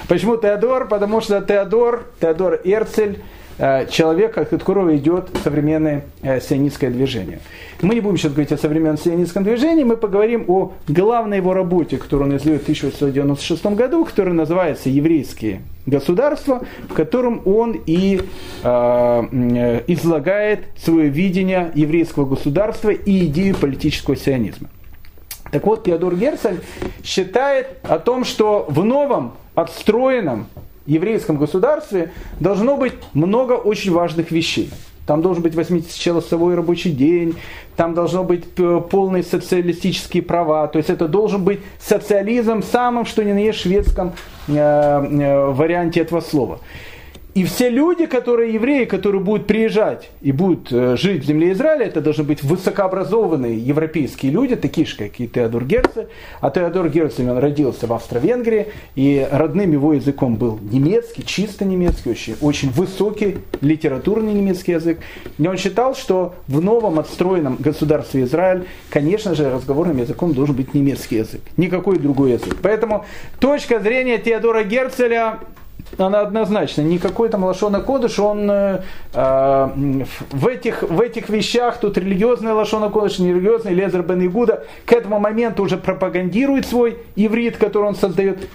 почему 0.08 0.38
Теодор? 0.38 0.88
Потому 0.88 1.22
что 1.22 1.41
Теодор, 1.41 2.06
Теодор 2.20 2.62
Эрцель, 2.64 3.24
э, 3.64 3.88
человек, 3.89 4.38
от 4.38 4.49
которого 4.49 4.95
идет 4.97 5.30
современное 5.41 6.03
э, 6.22 6.41
сионистское 6.41 6.89
движение. 6.89 7.39
Мы 7.82 7.95
не 7.95 8.01
будем 8.01 8.18
сейчас 8.18 8.34
говорить 8.34 8.51
о 8.51 8.57
современном 8.57 8.97
сионистском 8.97 9.43
движении, 9.43 9.84
мы 9.86 9.95
поговорим 9.95 10.43
о 10.49 10.74
главной 10.88 11.38
его 11.38 11.53
работе, 11.53 11.97
которую 11.97 12.30
он 12.30 12.38
издает 12.38 12.59
в 12.59 12.64
1896 12.64 13.66
году, 13.68 14.03
которая 14.03 14.34
называется 14.34 14.89
«Еврейские 14.89 15.61
государства», 15.86 16.66
в 16.89 16.93
котором 16.93 17.41
он 17.45 17.80
и 17.86 18.20
э, 18.64 19.84
излагает 19.88 20.66
свое 20.78 21.07
видение 21.07 21.72
еврейского 21.74 22.26
государства 22.26 22.89
и 22.89 23.28
идею 23.28 23.55
политического 23.55 24.18
сионизма. 24.18 24.70
Так 25.51 25.66
вот, 25.66 25.86
Теодор 25.86 26.16
Герцель 26.16 26.59
считает 27.03 27.78
о 27.84 27.99
том, 27.99 28.26
что 28.26 28.66
в 28.68 28.84
новом, 28.84 29.34
отстроенном 29.55 30.47
еврейском 30.86 31.38
государстве 31.38 32.12
должно 32.40 32.78
быть 32.78 32.94
много 33.14 33.54
очень 33.54 33.92
важных 33.92 34.32
вещей. 34.32 34.70
Там 35.06 35.22
должен 35.22 35.44
быть 35.44 35.54
80-часовой 35.54 36.56
рабочий 36.56 36.92
день, 36.92 37.36
там 37.76 37.94
должно 37.94 38.24
быть 38.24 38.46
э, 38.58 38.82
полные 38.90 39.24
социалистические 39.24 40.24
права. 40.24 40.68
То 40.68 40.78
есть 40.78 40.90
это 40.90 41.10
должен 41.10 41.44
быть 41.44 41.60
социализм 41.78 42.62
в 42.62 42.66
самом, 42.66 43.06
что 43.06 43.24
ни 43.24 43.34
на 43.34 43.40
есть, 43.40 43.60
шведском 43.60 44.14
э, 44.48 44.54
э, 44.54 45.52
варианте 45.52 46.00
этого 46.00 46.22
слова. 46.22 46.60
И 47.34 47.46
все 47.46 47.70
люди, 47.70 48.06
которые 48.06 48.53
евреи, 48.53 48.86
которые 48.86 49.20
будут 49.20 49.48
приезжать 49.48 50.12
и 50.22 50.32
будут 50.32 50.72
э, 50.72 50.95
жить 50.95 51.24
в 51.24 51.26
земле 51.26 51.53
Израиля, 51.53 51.88
это 51.88 51.99
должны 51.99 52.24
быть 52.24 52.44
высокообразованные 52.44 53.57
европейские 53.57 54.32
люди, 54.32 54.56
такие 54.56 54.86
же, 54.86 54.95
как 54.95 55.20
и 55.20 55.28
Теодор 55.28 55.66
Герцель. 55.66 56.10
А 56.41 56.52
Теодор 56.52 56.90
Герцель, 56.90 57.28
он 57.28 57.40
родился 57.40 57.88
в 57.88 57.94
Австро-Венгрии, 57.94 58.68
и 58.94 59.28
родным 59.32 59.72
его 59.72 59.94
языком 59.94 60.36
был 60.36 60.60
немецкий, 60.62 61.26
чисто 61.26 61.66
немецкий, 61.66 62.12
очень, 62.12 62.36
очень 62.40 62.70
высокий 62.70 63.38
литературный 63.62 64.34
немецкий 64.34 64.74
язык. 64.74 64.99
И 65.40 65.48
он 65.48 65.57
считал, 65.57 65.95
что 65.95 66.36
в 66.48 66.62
новом 66.62 66.99
отстроенном 66.99 67.56
государстве 67.60 68.24
Израиль, 68.24 68.66
конечно 68.91 69.34
же, 69.34 69.49
разговорным 69.49 69.98
языком 69.98 70.34
должен 70.34 70.56
быть 70.56 70.76
немецкий 70.76 71.18
язык, 71.18 71.41
никакой 71.57 71.98
другой 71.98 72.34
язык. 72.34 72.57
Поэтому 72.62 73.06
точка 73.40 73.80
зрения 73.80 74.20
Теодора 74.20 74.64
Герцеля 74.64 75.40
она 75.97 76.22
однозначно. 76.22 76.81
Никакой 76.81 77.30
там 77.30 77.43
Лашона 77.43 77.81
Кодыш, 77.81 78.19
он 78.19 78.49
э, 78.49 78.81
э, 79.14 79.69
в, 80.31 80.47
этих, 80.47 80.84
в 80.84 80.99
этих 80.99 81.30
вещах, 81.30 81.80
тут 81.80 81.97
религиозная 81.97 82.53
Лашона 82.53 82.89
Кодыш, 82.89 83.19
нерелигиозный 83.19 83.73
Лезер 83.73 84.01
Бен 84.01 84.26
Игуда, 84.26 84.65
к 84.85 84.91
этому 84.91 85.19
моменту 85.19 85.64
уже 85.64 85.77
пропагандирует 85.77 86.65
свой 86.65 86.97
иврит, 87.15 87.57
который 87.57 87.85
он 87.85 87.95
создает. 87.95 88.47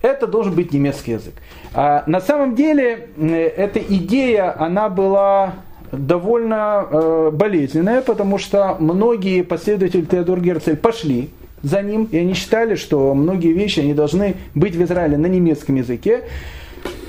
Это 0.00 0.26
должен 0.26 0.54
быть 0.54 0.72
немецкий 0.72 1.12
язык. 1.12 1.34
А 1.74 2.04
на 2.06 2.20
самом 2.20 2.54
деле, 2.54 3.08
э, 3.16 3.52
эта 3.56 3.80
идея, 3.80 4.54
она 4.58 4.88
была 4.88 5.54
довольно 5.92 6.86
э, 6.90 7.30
болезненная, 7.32 8.02
потому 8.02 8.38
что 8.38 8.76
многие 8.78 9.42
последователи 9.42 10.02
Теодор 10.02 10.40
Герцель 10.40 10.76
пошли 10.76 11.30
за 11.62 11.82
ним, 11.82 12.08
и 12.10 12.18
они 12.18 12.34
считали, 12.34 12.76
что 12.76 13.14
многие 13.14 13.52
вещи 13.52 13.80
они 13.80 13.94
должны 13.94 14.36
быть 14.54 14.76
в 14.76 14.82
Израиле 14.82 15.16
на 15.16 15.26
немецком 15.26 15.76
языке 15.76 16.24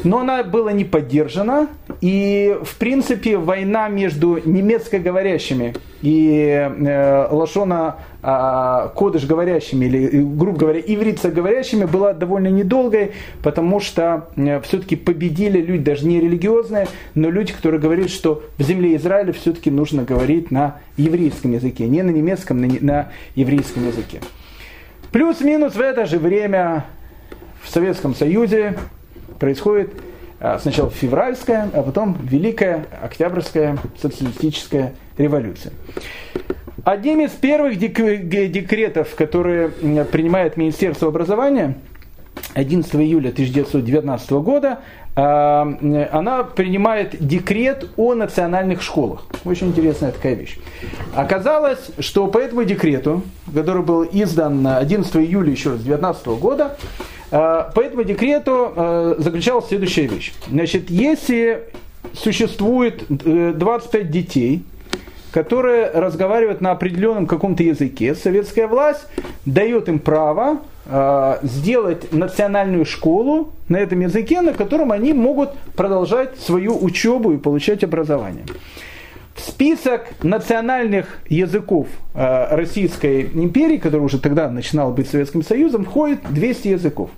но 0.04 0.20
она 0.20 0.44
была 0.44 0.72
не 0.72 0.86
поддержана, 0.86 1.68
и 2.02 2.58
в 2.64 2.78
принципе 2.78 3.38
война 3.38 3.90
между 3.90 4.40
немецкоговорящими 4.44 5.74
и 6.02 6.38
э, 6.38 7.28
лашона 7.30 7.98
э, 8.22 8.90
кодыш 8.96 9.26
говорящими, 9.26 9.86
или, 9.86 10.22
грубо 10.22 10.58
говоря, 10.58 10.80
иврица 10.80 11.30
говорящими 11.30 11.86
была 11.86 12.14
довольно 12.14 12.48
недолгой, 12.48 13.12
потому 13.44 13.80
что 13.80 14.30
э, 14.36 14.62
все-таки 14.62 14.96
победили 14.96 15.62
люди, 15.62 15.84
даже 15.84 16.06
не 16.06 16.22
религиозные, 16.22 16.88
но 17.16 17.30
люди, 17.30 17.52
которые 17.54 17.82
говорят, 17.82 18.10
что 18.10 18.44
в 18.58 18.64
земле 18.64 18.96
Израиля 18.96 19.34
все-таки 19.34 19.70
нужно 19.70 20.04
говорить 20.04 20.52
на 20.52 20.78
еврейском 20.96 21.52
языке, 21.52 21.88
не 21.88 22.02
на 22.02 22.12
немецком, 22.12 22.62
на, 22.62 22.68
на 22.80 23.10
еврейском 23.36 23.88
языке. 23.88 24.22
Плюс-минус 25.12 25.76
в 25.76 25.82
это 25.82 26.06
же 26.06 26.20
время 26.20 26.86
в 27.62 27.70
Советском 27.70 28.16
Союзе 28.16 28.78
происходит 29.38 29.92
а, 30.40 30.58
сначала 30.60 30.90
февральская, 30.90 31.70
а 31.74 31.84
потом 31.84 32.18
Великая 32.24 32.86
Октябрьская 33.02 33.78
социалистическая 34.02 34.94
революция. 35.18 35.74
Одним 36.86 37.20
из 37.20 37.32
первых 37.32 37.78
декретов, 37.78 39.16
которые 39.16 39.70
принимает 39.70 40.56
Министерство 40.56 41.10
образования, 41.10 41.76
11 42.54 42.96
июля 42.96 43.30
1919 43.30 44.32
года, 44.32 44.80
а, 45.16 45.68
она 46.14 46.44
принимает 46.44 47.18
декрет 47.20 47.90
о 47.98 48.14
национальных 48.14 48.82
школах. 48.82 49.26
Очень 49.44 49.68
интересная 49.68 50.14
такая 50.14 50.36
вещь. 50.36 50.58
Оказалось, 51.14 51.92
что 52.00 52.28
по 52.28 52.38
этому 52.38 52.64
декрету, 52.64 53.24
который 53.54 53.84
был 53.84 54.08
издан 54.10 54.66
11 54.66 55.18
июля 55.18 55.52
еще 55.52 55.72
раз 55.72 55.82
19 55.82 56.28
года, 56.40 56.78
Э, 56.78 57.19
по 57.30 57.82
этому 57.82 58.04
декрету 58.04 58.74
э, 58.76 59.16
заключалась 59.20 59.68
следующая 59.68 60.08
вещь. 60.08 60.34
Значит, 60.50 60.90
если 60.90 61.64
существует 62.14 63.06
25 63.08 64.02
э, 64.02 64.08
детей, 64.08 64.64
которые 65.32 65.92
разговаривают 65.92 66.60
на 66.62 66.72
определенном 66.72 67.28
каком-то 67.28 67.62
языке, 67.62 68.16
советская 68.16 68.68
власть 68.68 69.06
дает 69.46 69.88
им 69.90 70.00
право 70.00 70.60
сделать 71.44 72.12
национальную 72.12 72.84
школу 72.84 73.54
на 73.68 73.78
этом 73.78 74.00
языке, 74.00 74.42
на 74.42 74.54
котором 74.54 74.92
они 74.92 75.14
могут 75.14 75.52
продолжать 75.76 76.40
свою 76.40 76.84
учебу 76.84 77.34
и 77.34 77.38
получать 77.38 77.84
образование. 77.84 78.44
Список 79.46 80.08
национальных 80.24 81.20
языков 81.28 81.88
Российской 82.14 83.24
империи, 83.34 83.78
который 83.78 84.02
уже 84.02 84.20
тогда 84.20 84.50
начинал 84.50 84.92
быть 84.92 85.10
Советским 85.10 85.44
Союзом, 85.44 85.86
входит 85.86 86.20
200 86.30 86.68
языков. 86.68 87.10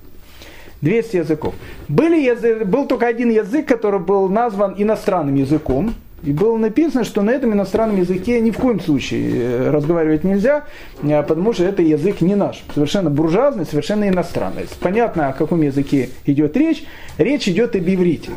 200 0.82 1.18
языков. 1.18 1.54
Были 1.88 2.20
язы, 2.22 2.66
был 2.66 2.86
только 2.88 3.08
один 3.08 3.30
язык, 3.30 3.68
который 3.68 4.00
был 4.00 4.28
назван 4.28 4.76
иностранным 4.78 5.36
языком. 5.36 5.94
И 6.24 6.34
было 6.34 6.56
написано, 6.56 7.04
что 7.04 7.24
на 7.24 7.32
этом 7.32 7.52
иностранном 7.54 7.98
языке 7.98 8.40
ни 8.42 8.52
в 8.52 8.58
коем 8.58 8.80
случае 8.80 9.42
э, 9.42 9.72
разговаривать 9.72 10.24
нельзя, 10.24 10.66
э, 11.02 11.24
потому 11.24 11.52
что 11.52 11.64
это 11.64 11.82
язык 11.82 12.22
не 12.22 12.36
наш. 12.36 12.64
Совершенно 12.76 13.10
буржуазный, 13.10 13.66
совершенно 13.66 14.08
иностранный. 14.08 14.68
Понятно, 14.82 15.30
о 15.30 15.34
каком 15.34 15.64
языке 15.64 16.10
идет 16.28 16.56
речь. 16.56 16.84
Речь 17.18 17.48
идет 17.48 17.76
об 17.76 17.88
иврите. 17.88 18.30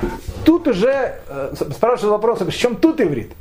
Тут 0.46 0.66
уже 0.66 1.16
э, 1.28 1.54
спрашивают 1.72 2.12
вопрос, 2.12 2.40
в 2.40 2.50
чем 2.52 2.76
тут 2.76 3.02
иврит? 3.02 3.32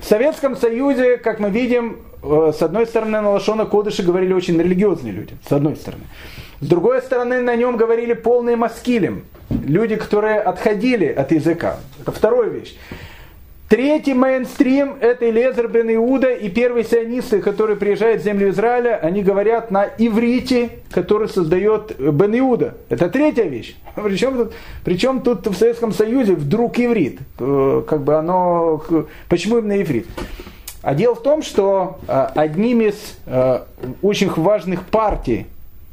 В 0.00 0.04
Советском 0.04 0.56
Союзе, 0.56 1.18
как 1.18 1.40
мы 1.40 1.50
видим, 1.50 1.98
с 2.22 2.62
одной 2.62 2.86
стороны 2.86 3.20
на 3.20 3.30
Лашона 3.30 3.66
Кодыши 3.66 4.02
говорили 4.02 4.32
очень 4.32 4.58
религиозные 4.58 5.12
люди, 5.12 5.36
с 5.46 5.52
одной 5.52 5.76
стороны. 5.76 6.04
С 6.60 6.66
другой 6.66 7.02
стороны, 7.02 7.40
на 7.40 7.54
нем 7.54 7.76
говорили 7.76 8.14
полные 8.14 8.56
маскилем. 8.56 9.24
Люди, 9.50 9.96
которые 9.96 10.40
отходили 10.40 11.06
от 11.06 11.32
языка. 11.32 11.76
Это 12.00 12.12
вторая 12.12 12.48
вещь. 12.48 12.76
Третий 13.70 14.14
мейнстрим– 14.14 14.96
это 15.00 15.30
Элезер 15.30 15.68
бен 15.68 15.94
Иуда 15.94 16.32
и 16.32 16.48
первые 16.48 16.82
сионисты, 16.82 17.40
которые 17.40 17.76
приезжают 17.76 18.20
в 18.20 18.24
землю 18.24 18.50
Израиля, 18.50 18.98
они 19.00 19.22
говорят 19.22 19.70
на 19.70 19.84
иврите, 19.96 20.70
который 20.90 21.28
создает 21.28 21.96
бен 21.96 22.36
Иуда. 22.36 22.74
Это 22.88 23.08
третья 23.08 23.44
вещь. 23.44 23.76
Причем 23.94 24.36
тут, 24.38 24.52
причем 24.82 25.20
тут 25.20 25.46
в 25.46 25.54
Советском 25.54 25.92
Союзе 25.92 26.34
вдруг 26.34 26.80
иврит. 26.80 27.20
Э, 27.38 27.84
как 27.86 28.02
бы 28.02 28.16
оно, 28.16 28.82
почему 29.28 29.58
именно 29.58 29.80
иврит? 29.80 30.08
А 30.82 30.96
дело 30.96 31.14
в 31.14 31.22
том, 31.22 31.40
что 31.40 32.00
э, 32.08 32.26
одним 32.34 32.80
из 32.80 32.96
э, 33.26 33.60
очень 34.02 34.30
важных 34.30 34.84
партий 34.86 35.46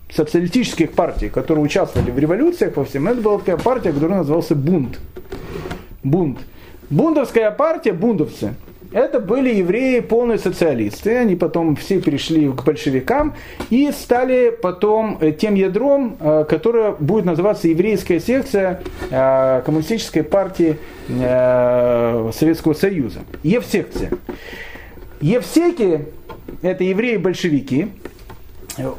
социалистических 0.10 0.94
партий, 0.94 1.30
которые 1.30 1.64
участвовали 1.64 2.10
в 2.10 2.18
революциях 2.18 2.76
во 2.76 2.86
всем, 2.86 3.08
это 3.08 3.22
была 3.22 3.38
такая 3.38 3.58
партия, 3.58 3.94
которая 3.94 4.18
назывался 4.18 4.56
Бунт. 4.56 4.98
Бунт. 6.04 6.40
Бундовская 6.90 7.52
партия, 7.52 7.92
бундовцы, 7.94 8.54
это 8.94 9.20
были 9.20 9.54
евреи, 9.54 10.00
полные 10.00 10.38
социалисты. 10.38 11.18
Они 11.18 11.36
потом 11.36 11.76
все 11.76 12.00
перешли 12.00 12.50
к 12.50 12.64
большевикам 12.64 13.36
и 13.70 13.92
стали 13.92 14.50
потом 14.50 15.18
э, 15.20 15.34
тем 15.34 15.56
ядром, 15.56 16.16
э, 16.20 16.46
которое 16.48 16.94
будет 16.94 17.26
называться 17.26 17.68
еврейская 17.68 18.20
секция 18.20 18.82
э, 19.12 19.62
коммунистической 19.66 20.24
партии 20.24 20.78
Советского 21.08 22.74
Союза. 22.74 23.20
Евсекция. 23.42 24.12
Евсеки– 25.22 26.06
это 26.62 26.84
евреи-большевики, 26.84 27.88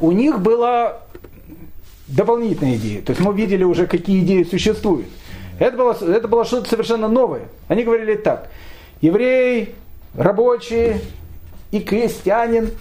у 0.01 0.11
них 0.11 0.39
была 0.39 1.01
дополнительная 2.07 2.77
идея. 2.77 3.03
То 3.03 3.11
есть 3.11 3.21
мы 3.21 3.33
видели 3.35 3.63
уже, 3.63 3.85
какие 3.85 4.21
идеи 4.21 4.41
существуют. 4.41 5.05
Это 5.59 5.75
было, 5.75 5.93
это 5.93 6.27
было 6.27 6.45
что-то 6.45 6.69
совершенно 6.69 7.07
новое. 7.09 7.43
Они 7.67 7.83
говорили 7.83 8.15
так. 8.15 8.47
Еврей, 9.01 9.75
рабочий 10.15 11.01
и 11.71 11.81
крестьянин, 11.81 12.71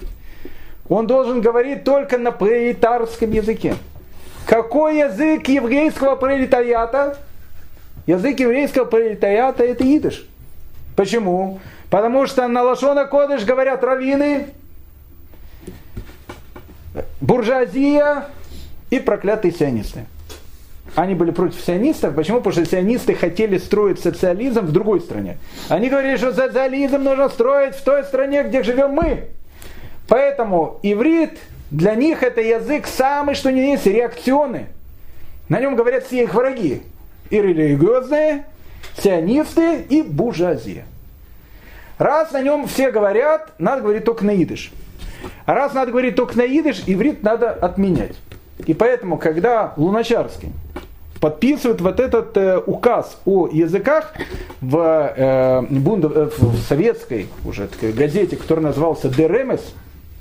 он 0.88 1.06
должен 1.06 1.40
говорить 1.40 1.84
только 1.84 2.18
на 2.18 2.30
пролетарском 2.30 3.32
языке. 3.32 3.74
Какой 4.46 4.98
язык 4.98 5.48
еврейского 5.48 6.16
пролетариата? 6.16 7.18
Язык 8.06 8.40
еврейского 8.40 8.84
пролетариата 8.86 9.64
это 9.64 9.84
идыш. 9.84 10.26
Почему? 10.96 11.60
Потому 11.90 12.26
что 12.26 12.48
на 12.48 12.62
Лашона 12.62 13.04
Кодыш 13.04 13.44
говорят 13.44 13.84
раввины, 13.84 14.48
буржуазия 17.20 18.28
и 18.90 18.98
проклятые 18.98 19.52
сионисты. 19.52 20.06
Они 20.98 21.14
были 21.14 21.30
против 21.30 21.60
сионистов. 21.60 22.16
Почему? 22.16 22.38
Потому 22.38 22.54
что 22.54 22.66
сионисты 22.66 23.14
хотели 23.14 23.56
строить 23.58 24.00
социализм 24.00 24.66
в 24.66 24.72
другой 24.72 25.00
стране. 25.00 25.38
Они 25.68 25.88
говорили, 25.88 26.16
что 26.16 26.32
социализм 26.32 27.04
нужно 27.04 27.28
строить 27.28 27.76
в 27.76 27.84
той 27.84 28.02
стране, 28.02 28.42
где 28.42 28.64
живем 28.64 28.90
мы. 28.90 29.26
Поэтому 30.08 30.80
иврит 30.82 31.38
для 31.70 31.94
них 31.94 32.24
это 32.24 32.40
язык 32.40 32.88
самый, 32.88 33.36
что 33.36 33.52
ни 33.52 33.60
есть, 33.60 33.86
реакционный. 33.86 34.66
На 35.48 35.60
нем 35.60 35.76
говорят 35.76 36.04
все 36.04 36.24
их 36.24 36.34
враги. 36.34 36.82
И 37.30 37.40
религиозные, 37.40 38.46
сионисты 39.00 39.82
и 39.82 40.02
буржуазия. 40.02 40.84
Раз 41.98 42.32
на 42.32 42.42
нем 42.42 42.66
все 42.66 42.90
говорят, 42.90 43.52
надо 43.58 43.82
говорить 43.82 44.04
только 44.04 44.24
на 44.24 44.34
идыш. 44.34 44.72
А 45.46 45.54
раз 45.54 45.74
надо 45.74 45.92
говорить 45.92 46.16
только 46.16 46.36
на 46.36 46.42
идыш, 46.42 46.82
иврит 46.88 47.22
надо 47.22 47.52
отменять. 47.52 48.16
И 48.66 48.74
поэтому, 48.74 49.16
когда 49.16 49.74
Луначарский 49.76 50.50
подписывает 51.20 51.80
вот 51.80 52.00
этот 52.00 52.36
э, 52.36 52.58
указ 52.58 53.20
о 53.24 53.48
языках 53.48 54.14
в, 54.60 55.14
э, 55.16 55.62
бунд, 55.62 56.04
э, 56.04 56.30
в 56.38 56.58
советской 56.62 57.28
уже 57.44 57.66
такой 57.66 57.92
газете, 57.92 58.36
которая 58.36 58.66
назывался 58.66 59.08
«Деремес», 59.08 59.74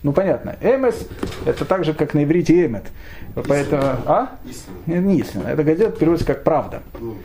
ну 0.03 0.13
понятно, 0.13 0.55
«Эмес» 0.61 1.07
это 1.45 1.65
так 1.65 1.85
же, 1.85 1.93
как 1.93 2.13
на 2.13 2.23
иврите 2.23 2.65
«Эмет». 2.65 2.83
Поэтому, 3.47 3.83
а? 4.05 4.29
Не 4.85 5.19
истина. 5.19 5.47
Эта 5.49 5.63
газета 5.63 5.91
переводится 5.91 6.25
как 6.25 6.43
«Правда». 6.43 6.81
Ну. 6.99 7.15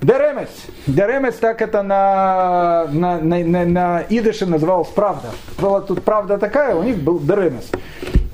Деремес. 0.00 0.48
Деремес, 0.86 1.34
так 1.34 1.60
это 1.60 1.82
на, 1.82 2.86
на, 2.92 3.18
на, 3.18 3.44
на, 3.44 3.64
на 3.64 4.04
идыше 4.08 4.46
называлось 4.46 4.88
правда. 4.88 5.28
Была 5.58 5.80
тут 5.80 6.02
правда 6.04 6.38
такая, 6.38 6.76
у 6.76 6.84
них 6.84 6.98
был 6.98 7.18
Деремес. 7.18 7.68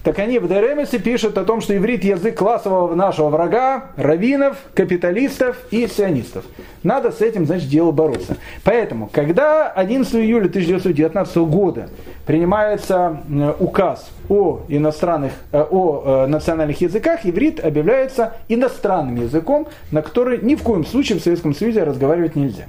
Так 0.05 0.19
они 0.19 0.39
в 0.39 0.47
Деремесе 0.47 0.99
пишут 0.99 1.39
о 1.39 1.45
том, 1.45 1.63
что 1.63 1.75
иврит 1.75 2.05
язык 2.05 2.37
классового 2.37 2.95
нашего 2.95 3.31
врага, 3.31 3.87
раввинов, 3.97 4.59
капиталистов 4.75 5.57
и 5.71 5.87
сионистов. 5.87 6.45
Надо 6.83 7.11
с 7.11 7.23
этим, 7.23 7.47
значит, 7.47 7.71
дело 7.71 7.91
бороться. 7.91 8.37
Поэтому, 8.65 9.09
когда 9.11 9.71
11 9.71 10.15
июля 10.17 10.49
1919 10.49 11.37
года 11.39 11.89
принимается 12.27 13.23
указ 13.59 14.11
о 14.29 14.61
иностранных, 14.69 15.33
э, 15.53 15.65
о 15.71 16.03
э, 16.05 16.27
национальных 16.27 16.83
языках, 16.83 17.21
иврит 17.25 17.65
объявляется 17.65 18.35
иностранным 18.49 19.23
языком, 19.23 19.69
на 19.91 20.03
который 20.03 20.39
ни 20.39 20.55
в 20.55 20.63
коем 20.63 20.85
случае 20.85 21.19
в 21.19 21.23
Советском 21.23 21.55
Союзе 21.55 21.83
разговаривать 21.83 22.37
нельзя. 22.37 22.67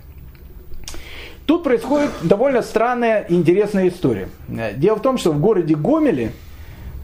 Тут 1.46 1.64
происходит 1.64 2.12
довольно 2.24 2.62
странная 2.62 3.26
и 3.28 3.36
интересная 3.36 3.90
история. 3.90 4.30
Дело 4.48 4.96
в 4.96 5.02
том, 5.02 5.18
что 5.18 5.32
в 5.32 5.40
городе 5.42 5.76
Гомеле 5.76 6.32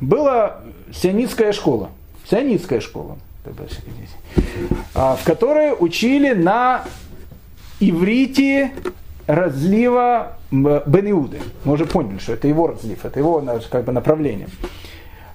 была 0.02 0.58
сионистская 0.94 1.54
школа. 1.54 1.92
Сионистская 2.30 2.82
школа. 2.82 3.18
А, 4.94 5.16
в 5.16 5.24
которой 5.24 5.74
учили 5.78 6.34
на 6.34 6.84
иврите 7.80 8.72
разлива 9.28 10.38
Бен 10.52 11.12
Иуды. 11.12 11.40
Мы 11.64 11.74
уже 11.74 11.86
поняли, 11.86 12.20
что 12.20 12.34
это 12.34 12.48
его 12.48 12.68
разлив, 12.68 13.04
это 13.06 13.20
его 13.20 13.44
как 13.70 13.86
бы, 13.86 13.92
направление. 13.92 14.48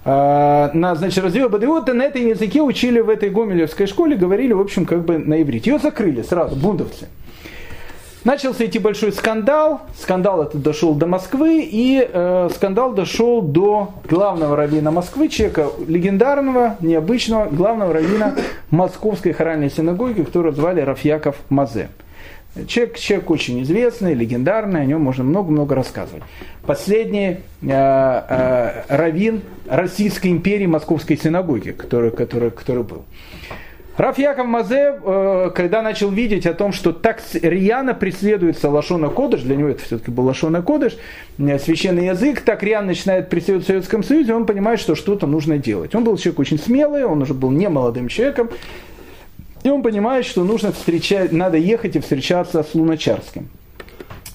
А, 0.05 0.71
на, 0.73 0.95
значит, 0.95 1.23
разлива 1.23 1.49
Бен 1.49 1.65
Иуды 1.65 1.93
на 1.93 2.03
этой 2.03 2.29
языке 2.29 2.61
учили 2.61 2.99
в 2.99 3.09
этой 3.09 3.29
гомелевской 3.29 3.87
школе, 3.87 4.15
говорили, 4.15 4.53
в 4.53 4.61
общем, 4.61 4.85
как 4.85 5.03
бы 5.03 5.17
на 5.17 5.41
иврите. 5.41 5.71
Ее 5.71 5.79
закрыли 5.79 6.21
сразу, 6.21 6.55
бундовцы. 6.55 7.07
Начался 8.27 8.65
идти 8.65 8.77
большой 8.77 9.13
скандал. 9.13 9.83
Скандал 9.97 10.43
этот 10.43 10.61
дошел 10.61 10.93
до 10.93 11.07
Москвы, 11.07 11.61
и 11.63 12.05
э, 12.05 12.49
скандал 12.53 12.91
дошел 12.91 13.41
до 13.41 13.93
главного 14.03 14.57
раввина 14.57 14.91
Москвы, 14.91 15.29
человека 15.29 15.69
легендарного, 15.87 16.75
необычного, 16.81 17.45
главного 17.45 17.93
раввина 17.93 18.35
Московской 18.69 19.31
хоральной 19.31 19.69
синагоги, 19.69 20.23
которого 20.23 20.53
звали 20.53 20.81
Рафьяков 20.81 21.37
Мазе. 21.47 21.87
Человек, 22.67 22.97
человек 22.97 23.29
очень 23.31 23.63
известный, 23.63 24.13
легендарный, 24.13 24.81
о 24.81 24.85
нем 24.85 24.99
можно 24.99 25.23
много-много 25.23 25.73
рассказывать. 25.73 26.23
Последний 26.65 27.37
э, 27.61 27.69
э, 27.69 28.83
раввин 28.89 29.41
Российской 29.69 30.27
империи 30.27 30.65
Московской 30.65 31.15
синагоги, 31.15 31.71
который, 31.71 32.11
который, 32.11 32.51
который 32.51 32.83
был. 32.83 33.05
Раф 33.97 34.19
Яков 34.19 34.45
Мазе, 34.45 34.93
э, 35.03 35.51
когда 35.55 35.81
начал 35.81 36.11
видеть 36.11 36.45
о 36.45 36.53
том, 36.53 36.71
что 36.71 36.93
так 36.93 37.19
рьяно 37.33 37.95
преследуется 37.95 38.69
Лашона 38.69 39.09
Кодыш, 39.09 39.41
для 39.41 39.55
него 39.55 39.69
это 39.69 39.83
все-таки 39.83 40.11
был 40.11 40.25
Лашона 40.25 40.61
Кодыш, 40.61 40.95
э, 41.39 41.57
священный 41.57 42.05
язык, 42.05 42.41
так 42.41 42.61
рьяно 42.61 42.87
начинает 42.87 43.29
преследовать 43.29 43.63
в 43.63 43.67
Советском 43.67 44.03
Союзе, 44.03 44.35
он 44.35 44.45
понимает, 44.45 44.79
что 44.79 44.93
что-то 44.93 45.25
нужно 45.25 45.57
делать. 45.57 45.95
Он 45.95 46.03
был 46.03 46.15
человек 46.17 46.39
очень 46.39 46.59
смелый, 46.59 47.05
он 47.05 47.23
уже 47.23 47.33
был 47.33 47.49
не 47.49 47.69
молодым 47.69 48.07
человеком, 48.07 48.51
и 49.63 49.69
он 49.69 49.81
понимает, 49.81 50.25
что 50.25 50.43
нужно 50.43 50.71
встречать, 50.71 51.31
надо 51.31 51.57
ехать 51.57 51.95
и 51.95 51.99
встречаться 51.99 52.61
с 52.61 52.75
Луначарским. 52.75 53.49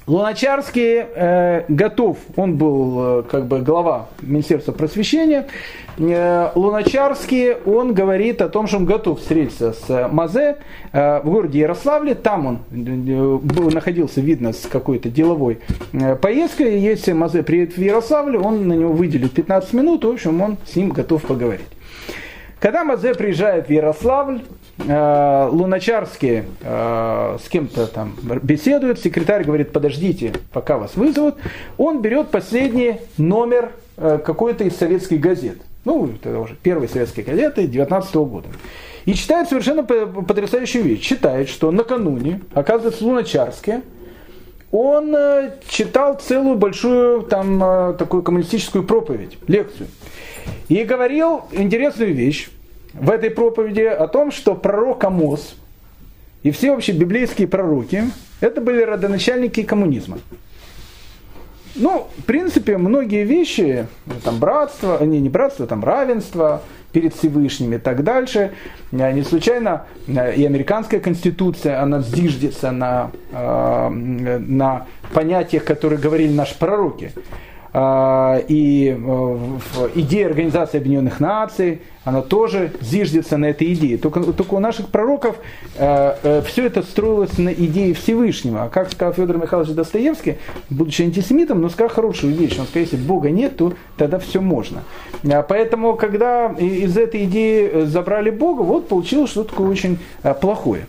Луначарский 0.06 1.04
э, 1.14 1.64
готов, 1.68 2.18
он 2.34 2.56
был 2.56 3.20
э, 3.20 3.22
как 3.30 3.46
бы 3.46 3.60
глава 3.60 4.08
Министерства 4.20 4.72
просвещения. 4.72 5.46
Э, 5.96 6.50
Луначарский, 6.56 7.54
он 7.54 7.94
говорит 7.94 8.42
о 8.42 8.48
том, 8.48 8.66
что 8.66 8.78
он 8.78 8.84
готов 8.84 9.20
встретиться 9.20 9.72
с 9.72 10.08
Мазе 10.10 10.56
э, 10.92 11.20
в 11.20 11.30
городе 11.30 11.60
Ярославле. 11.60 12.16
Там 12.16 12.46
он 12.46 12.58
э, 12.72 13.36
был, 13.36 13.70
находился, 13.70 14.20
видно, 14.20 14.52
с 14.52 14.66
какой-то 14.66 15.08
деловой 15.08 15.60
э, 15.92 16.16
поездкой. 16.16 16.80
Если 16.80 17.12
Мазе 17.12 17.44
приедет 17.44 17.76
в 17.76 17.80
Ярославле, 17.80 18.40
он 18.40 18.66
на 18.66 18.72
него 18.72 18.92
выделит 18.92 19.32
15 19.32 19.72
минут, 19.72 20.04
в 20.04 20.08
общем, 20.08 20.40
он 20.40 20.56
с 20.66 20.74
ним 20.74 20.88
готов 20.88 21.22
поговорить. 21.22 21.66
Когда 22.58 22.84
Мазе 22.84 23.14
приезжает 23.14 23.68
в 23.68 23.70
Ярославль, 23.70 24.40
э, 24.78 25.48
Луначарский 25.50 26.44
э, 26.60 27.38
с 27.42 27.48
кем-то 27.48 27.86
там 27.86 28.14
беседует, 28.42 29.00
секретарь 29.00 29.44
говорит, 29.44 29.72
подождите, 29.72 30.32
пока 30.52 30.78
вас 30.78 30.96
вызовут. 30.96 31.36
Он 31.78 32.02
берет 32.02 32.30
последний 32.30 32.98
номер 33.18 33.72
э, 33.96 34.18
какой-то 34.24 34.64
из 34.64 34.76
советских 34.76 35.20
газет. 35.20 35.58
Ну, 35.84 36.10
это 36.14 36.38
уже 36.38 36.54
первые 36.54 36.88
советские 36.88 37.26
газеты 37.26 37.66
19 37.66 38.14
года. 38.14 38.48
И 39.04 39.14
читает 39.14 39.48
совершенно 39.48 39.82
потрясающую 39.82 40.84
вещь. 40.84 41.00
Читает, 41.00 41.48
что 41.48 41.72
накануне, 41.72 42.40
оказывается, 42.54 43.04
Луначарский, 43.04 43.80
он 44.70 45.14
читал 45.68 46.14
целую 46.14 46.56
большую 46.56 47.22
там 47.22 47.96
такую 47.98 48.22
коммунистическую 48.22 48.84
проповедь, 48.84 49.36
лекцию. 49.48 49.88
И 50.68 50.84
говорил 50.84 51.42
интересную 51.52 52.14
вещь 52.14 52.48
в 52.94 53.10
этой 53.10 53.30
проповеди 53.30 53.82
о 53.82 54.06
том, 54.08 54.30
что 54.30 54.54
пророк 54.54 55.04
Амос 55.04 55.56
и 56.42 56.50
все 56.50 56.72
вообще 56.72 56.92
библейские 56.92 57.48
пророки, 57.48 58.04
это 58.40 58.60
были 58.60 58.82
родоначальники 58.82 59.62
коммунизма. 59.62 60.18
Ну, 61.74 62.08
в 62.18 62.24
принципе, 62.24 62.76
многие 62.76 63.24
вещи, 63.24 63.86
там 64.24 64.38
братство, 64.38 65.02
не, 65.04 65.20
не 65.20 65.30
братство, 65.30 65.66
там 65.66 65.82
равенство 65.82 66.62
перед 66.92 67.14
Всевышним 67.14 67.72
и 67.72 67.78
так 67.78 68.04
дальше, 68.04 68.52
не 68.90 69.22
случайно 69.22 69.86
и 70.06 70.44
американская 70.44 71.00
конституция, 71.00 71.80
она 71.80 72.00
зиждется 72.00 72.70
на, 72.72 73.10
э, 73.32 73.88
на 73.88 74.86
понятиях, 75.14 75.64
которые 75.64 75.98
говорили 75.98 76.32
наши 76.32 76.58
пророки. 76.58 77.12
А, 77.74 78.38
и 78.48 78.94
э, 78.94 79.88
идея 79.94 80.26
Организации 80.26 80.76
Объединенных 80.76 81.20
Наций, 81.20 81.80
она 82.04 82.20
тоже 82.20 82.72
зиждется 82.82 83.38
на 83.38 83.46
этой 83.46 83.72
идее. 83.72 83.96
Только, 83.96 84.20
только 84.20 84.54
у 84.54 84.58
наших 84.58 84.88
пророков 84.88 85.36
э, 85.76 86.16
э, 86.22 86.42
все 86.42 86.66
это 86.66 86.82
строилось 86.82 87.38
на 87.38 87.48
идее 87.48 87.94
Всевышнего. 87.94 88.64
А 88.64 88.68
как 88.68 88.92
сказал 88.92 89.14
Федор 89.14 89.38
Михайлович 89.38 89.70
Достоевский, 89.70 90.36
будучи 90.68 91.00
антисемитом, 91.00 91.62
но 91.62 91.70
сказал 91.70 91.88
хорошую 91.88 92.34
вещь. 92.34 92.58
Он 92.58 92.66
сказал, 92.66 92.82
если 92.82 92.96
Бога 92.96 93.30
нет, 93.30 93.56
то 93.56 93.72
тогда 93.96 94.18
все 94.18 94.42
можно. 94.42 94.82
А 95.24 95.42
поэтому, 95.42 95.94
когда 95.94 96.48
из 96.48 96.98
этой 96.98 97.24
идеи 97.24 97.84
забрали 97.84 98.28
Бога, 98.28 98.62
вот 98.62 98.88
получилось 98.88 99.30
что-то 99.30 99.50
такое 99.50 99.70
очень 99.70 99.98
плохое. 100.42 100.86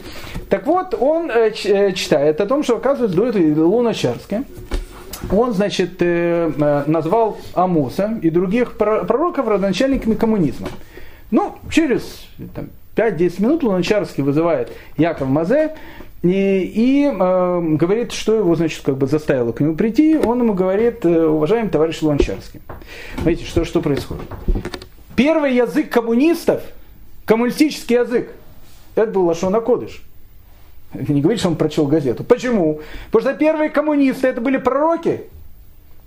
Так 0.49 0.67
вот, 0.67 0.95
он 0.99 1.31
читает 1.53 2.41
о 2.41 2.45
том, 2.45 2.63
что, 2.63 2.75
оказывается, 2.75 3.15
до 3.15 3.27
этого 3.27 3.67
Луначарская, 3.67 4.43
он, 5.31 5.53
значит, 5.53 6.01
э, 6.01 6.51
э, 6.57 6.83
назвал 6.87 7.37
Амоса 7.53 8.19
и 8.21 8.29
других 8.29 8.77
пророков 8.77 9.47
родоначальниками 9.47 10.15
коммунизма. 10.15 10.67
Ну, 11.31 11.55
через 11.69 12.27
там, 12.53 12.69
5-10 12.95 13.41
минут 13.41 13.63
Луначарский 13.63 14.23
вызывает 14.23 14.71
Яков 14.97 15.27
Мазе 15.27 15.75
и, 16.21 16.71
и 16.73 17.05
э, 17.05 17.61
говорит, 17.77 18.11
что 18.11 18.35
его, 18.35 18.55
значит, 18.55 18.81
как 18.83 18.97
бы 18.97 19.07
заставило 19.07 19.51
к 19.51 19.59
нему 19.59 19.75
прийти. 19.75 20.17
Он 20.17 20.39
ему 20.39 20.53
говорит, 20.53 21.05
э, 21.05 21.25
уважаемый 21.25 21.69
товарищ 21.69 22.01
Луначарский, 22.01 22.61
смотрите, 23.15 23.45
что, 23.45 23.65
что 23.65 23.81
происходит. 23.81 24.23
Первый 25.15 25.55
язык 25.55 25.89
коммунистов, 25.89 26.61
коммунистический 27.25 27.95
язык, 27.95 28.31
это 28.95 29.11
был 29.11 29.25
Лашона 29.25 29.59
Кодыш. 29.59 30.01
Не 31.07 31.21
говорит, 31.21 31.39
что 31.39 31.49
он 31.49 31.55
прочел 31.55 31.87
газету. 31.87 32.23
Почему? 32.23 32.81
Потому 33.11 33.31
что 33.31 33.39
первые 33.39 33.69
коммунисты 33.69 34.27
это 34.27 34.41
были 34.41 34.57
пророки. 34.57 35.21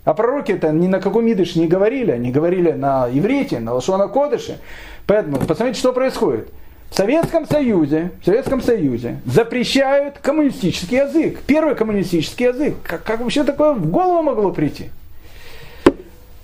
А 0.04 0.14
пророки 0.14 0.52
это 0.52 0.70
ни 0.70 0.86
на 0.86 1.00
каком 1.00 1.30
идыш 1.30 1.56
не 1.56 1.66
говорили, 1.66 2.12
они 2.12 2.30
говорили 2.30 2.70
на 2.70 3.08
иврите, 3.12 3.58
на 3.58 3.74
лошона 3.74 4.06
кодыше. 4.06 4.60
Поэтому 5.06 5.38
посмотрите, 5.38 5.80
что 5.80 5.92
происходит. 5.92 6.48
В 6.90 6.94
Советском 6.94 7.46
Союзе, 7.46 8.12
в 8.22 8.24
Советском 8.24 8.62
Союзе 8.62 9.18
запрещают 9.26 10.18
коммунистический 10.18 10.96
язык. 10.98 11.40
Первый 11.46 11.74
коммунистический 11.74 12.44
язык. 12.44 12.76
Как, 12.84 13.02
как 13.02 13.20
вообще 13.20 13.42
такое 13.42 13.72
в 13.72 13.90
голову 13.90 14.22
могло 14.22 14.52
прийти? 14.52 14.90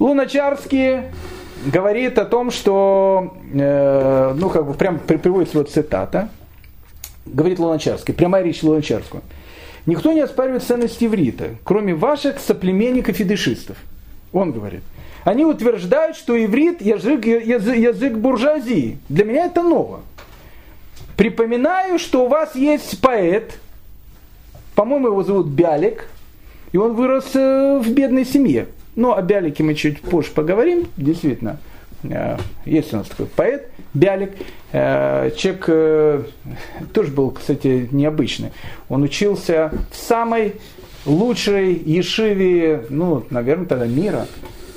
Луначарский 0.01 1.02
говорит 1.64 2.19
о 2.19 2.24
том, 2.24 2.51
что, 2.51 3.35
э, 3.55 4.35
ну 4.36 4.51
как 4.51 4.66
бы 4.66 4.74
прям 4.74 4.98
приводится 4.98 5.59
вот 5.59 5.70
цитата, 5.70 6.28
говорит 7.27 7.59
Луначарский, 7.59 8.15
прямая 8.15 8.43
речь 8.43 8.62
Луначарского. 8.62 9.23
Никто 9.86 10.12
не 10.12 10.20
оспаривает 10.20 10.62
ценность 10.62 11.03
иврита, 11.03 11.57
кроме 11.65 11.94
ваших 11.94 12.39
соплеменников 12.39 13.19
и 13.20 13.24
дышистов. 13.24 13.77
Он 14.32 14.53
говорит. 14.53 14.82
Они 15.24 15.44
утверждают, 15.44 16.16
что 16.16 16.43
иврит 16.43 16.82
язык, 16.82 17.27
язык, 17.27 17.77
язык 17.77 18.15
буржуазии. 18.15 18.99
Для 19.09 19.24
меня 19.24 19.47
это 19.47 19.62
ново. 19.62 20.01
припоминаю, 21.16 21.99
что 21.99 22.24
у 22.24 22.28
вас 22.28 22.55
есть 22.55 23.01
поэт, 23.01 23.59
по-моему, 24.74 25.09
его 25.09 25.23
зовут 25.23 25.49
Бялик, 25.49 26.09
и 26.73 26.78
он 26.78 26.94
вырос 26.94 27.31
э, 27.35 27.78
в 27.78 27.90
бедной 27.93 28.24
семье. 28.24 28.66
Но 28.97 29.15
о 29.15 29.23
Бялике 29.23 29.62
мы 29.62 29.74
чуть 29.74 30.01
позже 30.01 30.31
поговорим, 30.32 30.86
действительно. 30.97 31.59
Э, 32.04 32.36
есть 32.64 32.92
у 32.92 32.98
нас 32.98 33.08
такой 33.08 33.26
поэт 33.26 33.68
Бялик. 33.94 34.32
Э, 34.72 35.30
человек 35.36 36.26
тоже 36.92 37.12
был, 37.12 37.30
кстати, 37.30 37.88
необычный. 37.90 38.52
Он 38.88 39.02
учился 39.02 39.70
в 39.90 39.96
самой 39.96 40.54
лучшей 41.04 41.74
ешиве, 41.74 42.86
ну, 42.88 43.24
наверное, 43.30 43.66
тогда 43.66 43.86
мира. 43.86 44.26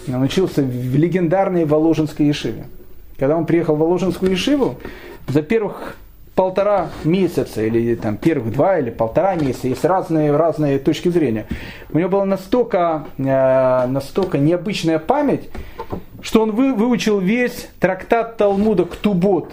Он 0.07 0.21
учился 0.21 0.61
в 0.61 0.95
легендарной 0.95 1.65
Воложенской 1.65 2.27
ешиве. 2.27 2.65
Когда 3.17 3.37
он 3.37 3.45
приехал 3.45 3.75
в 3.75 3.79
Воложенскую 3.79 4.31
ешиву, 4.31 4.75
за 5.27 5.41
первых 5.41 5.95
полтора 6.35 6.89
месяца, 7.05 7.63
или 7.63 7.95
там 7.95 8.17
первых 8.17 8.51
два 8.53 8.77
или 8.77 8.89
полтора 8.89 9.35
месяца, 9.35 9.69
есть 9.69 9.85
разные, 9.85 10.35
разные 10.35 10.79
точки 10.79 11.09
зрения. 11.09 11.47
У 11.91 11.97
него 11.97 12.09
была 12.09 12.25
настолько, 12.25 13.05
э, 13.17 13.87
настолько 13.87 14.37
необычная 14.37 14.99
память, 14.99 15.49
что 16.21 16.41
он 16.41 16.51
вы, 16.51 16.73
выучил 16.73 17.19
весь 17.19 17.69
трактат 17.79 18.37
Талмуда 18.37 18.85
Ктубот 18.85 19.51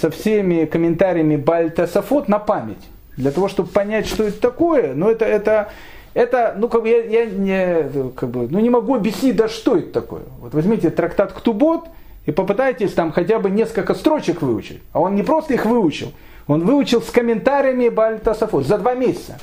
со 0.00 0.10
всеми 0.10 0.64
комментариями 0.64 1.36
Бальтасафот 1.36 2.28
на 2.28 2.38
память. 2.38 2.82
Для 3.16 3.30
того, 3.30 3.48
чтобы 3.48 3.68
понять, 3.68 4.06
что 4.06 4.24
это 4.24 4.40
такое, 4.40 4.94
но 4.94 5.10
это, 5.10 5.24
это, 5.24 5.70
это, 6.14 6.54
ну, 6.58 6.68
как 6.68 6.82
бы 6.82 6.88
я, 6.88 7.02
я 7.02 7.24
не, 7.26 8.10
как 8.10 8.30
бы, 8.30 8.46
ну, 8.48 8.58
не 8.60 8.70
могу 8.70 8.94
объяснить, 8.94 9.36
да 9.36 9.48
что 9.48 9.76
это 9.76 9.92
такое. 9.92 10.22
Вот 10.40 10.54
возьмите 10.54 10.90
трактат 10.90 11.32
Ктубот 11.32 11.86
и 12.26 12.32
попытайтесь 12.32 12.92
там 12.92 13.12
хотя 13.12 13.38
бы 13.38 13.50
несколько 13.50 13.94
строчек 13.94 14.42
выучить. 14.42 14.82
А 14.92 15.00
он 15.00 15.14
не 15.14 15.22
просто 15.22 15.54
их 15.54 15.64
выучил, 15.64 16.12
он 16.46 16.64
выучил 16.64 17.00
с 17.00 17.10
комментариями 17.10 17.88
Бальтасафот 17.88 18.66
за 18.66 18.78
два 18.78 18.94
месяца. 18.94 19.38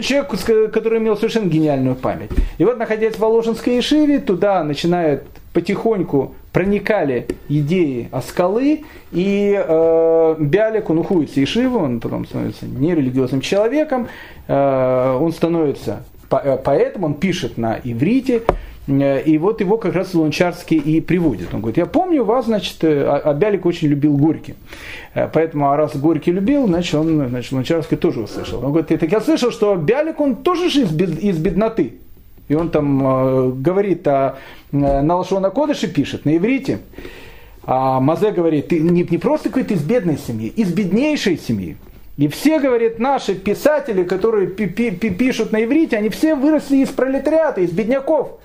Человек, 0.00 0.72
который 0.72 0.98
имел 0.98 1.16
совершенно 1.16 1.48
гениальную 1.48 1.96
память. 1.96 2.30
И 2.58 2.64
вот, 2.64 2.78
находясь 2.78 3.14
в 3.14 3.18
Воложенской 3.20 3.76
Ешиве, 3.76 4.18
туда 4.18 4.62
начинают 4.64 5.24
потихоньку 5.52 6.34
проникали 6.52 7.26
идеи 7.50 8.08
о 8.12 8.22
скалы, 8.22 8.84
и 9.12 9.54
э, 9.56 10.36
Бялик, 10.38 10.88
он 10.88 10.98
уходит 10.98 11.30
с 11.30 11.36
Ешивы, 11.36 11.78
он 11.78 12.00
потом 12.00 12.26
становится 12.26 12.64
нерелигиозным 12.64 13.42
человеком, 13.42 14.08
э, 14.48 15.18
он 15.20 15.32
становится 15.32 16.04
э, 16.30 16.56
поэтом, 16.56 17.04
он 17.04 17.14
пишет 17.14 17.58
на 17.58 17.78
иврите, 17.84 18.42
и 18.86 19.38
вот 19.38 19.60
его 19.60 19.78
как 19.78 19.94
раз 19.94 20.14
Лунчарский 20.14 20.78
и 20.78 21.00
приводит. 21.00 21.52
Он 21.52 21.60
говорит, 21.60 21.76
я 21.76 21.86
помню 21.86 22.24
вас, 22.24 22.44
значит, 22.44 22.84
э, 22.84 23.04
а, 23.04 23.16
а 23.16 23.34
Бялик 23.34 23.66
очень 23.66 23.88
любил 23.88 24.16
Горький. 24.16 24.54
Поэтому, 25.32 25.70
а 25.70 25.76
раз 25.76 25.96
Горький 25.96 26.30
любил, 26.30 26.66
значит, 26.66 26.94
он, 26.94 27.28
значит, 27.28 27.50
Лунчарский 27.50 27.96
тоже 27.96 28.20
услышал. 28.20 28.58
Он 28.64 28.70
говорит, 28.70 28.88
так 28.88 29.10
я 29.10 29.20
слышал, 29.20 29.50
что 29.50 29.74
Бялик, 29.74 30.20
он 30.20 30.36
тоже 30.36 30.70
же 30.70 30.82
из, 30.82 30.90
бед, 30.90 31.18
из 31.18 31.36
бедноты. 31.38 31.94
И 32.48 32.54
он 32.54 32.70
там 32.70 33.02
э, 33.04 33.50
говорит 33.52 34.06
о, 34.06 34.36
э, 34.70 34.76
на 34.76 35.16
Лашона 35.16 35.50
Кодыше 35.50 35.88
пишет, 35.88 36.24
на 36.24 36.36
иврите. 36.36 36.78
А 37.64 37.98
Мазе 37.98 38.30
говорит, 38.30 38.68
ты 38.68 38.78
не, 38.78 39.02
не 39.02 39.18
просто 39.18 39.48
какой-то 39.48 39.74
из 39.74 39.82
бедной 39.82 40.18
семьи, 40.18 40.48
из 40.48 40.72
беднейшей 40.72 41.36
семьи. 41.36 41.76
И 42.16 42.28
все, 42.28 42.60
говорит, 42.60 42.98
наши 42.98 43.34
писатели, 43.34 44.04
которые 44.04 44.46
пи 44.46 44.64
-пи 44.64 44.96
-пи 44.96 45.10
пишут 45.10 45.52
на 45.52 45.64
иврите, 45.64 45.96
они 45.96 46.08
все 46.08 46.34
выросли 46.34 46.76
из 46.78 46.88
пролетариата, 46.88 47.60
из 47.60 47.72
бедняков. 47.72 48.38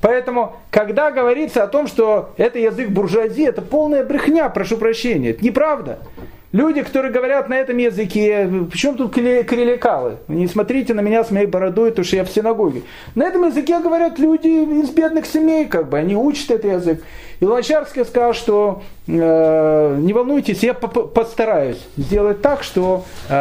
Поэтому, 0.00 0.56
когда 0.70 1.10
говорится 1.10 1.62
о 1.62 1.66
том, 1.66 1.86
что 1.86 2.30
это 2.36 2.58
язык 2.58 2.90
буржуазии, 2.90 3.46
это 3.46 3.62
полная 3.62 4.04
брехня, 4.04 4.48
прошу 4.48 4.76
прощения, 4.76 5.30
это 5.30 5.44
неправда. 5.44 5.98
Люди, 6.52 6.82
которые 6.82 7.12
говорят 7.12 7.48
на 7.48 7.54
этом 7.54 7.76
языке, 7.76 8.50
причем 8.72 8.96
тут 8.96 9.14
креликалы? 9.14 10.16
Не 10.26 10.48
смотрите 10.48 10.94
на 10.94 11.00
меня 11.00 11.22
с 11.22 11.30
моей 11.30 11.46
бородой, 11.46 11.92
то 11.92 12.02
что 12.02 12.16
я 12.16 12.24
в 12.24 12.28
синагоге. 12.28 12.82
На 13.14 13.24
этом 13.28 13.46
языке 13.46 13.78
говорят 13.78 14.18
люди 14.18 14.48
из 14.48 14.90
бедных 14.90 15.26
семей, 15.26 15.66
как 15.66 15.88
бы, 15.88 15.98
они 15.98 16.16
учат 16.16 16.50
этот 16.50 16.72
язык. 16.72 17.04
И 17.38 17.44
Луначарский 17.44 18.04
сказал, 18.04 18.34
что 18.34 18.82
э, 19.06 19.96
не 20.00 20.12
волнуйтесь, 20.12 20.64
я 20.64 20.74
постараюсь 20.74 21.78
сделать 21.96 22.42
так, 22.42 22.64
что 22.64 23.04
э, 23.28 23.34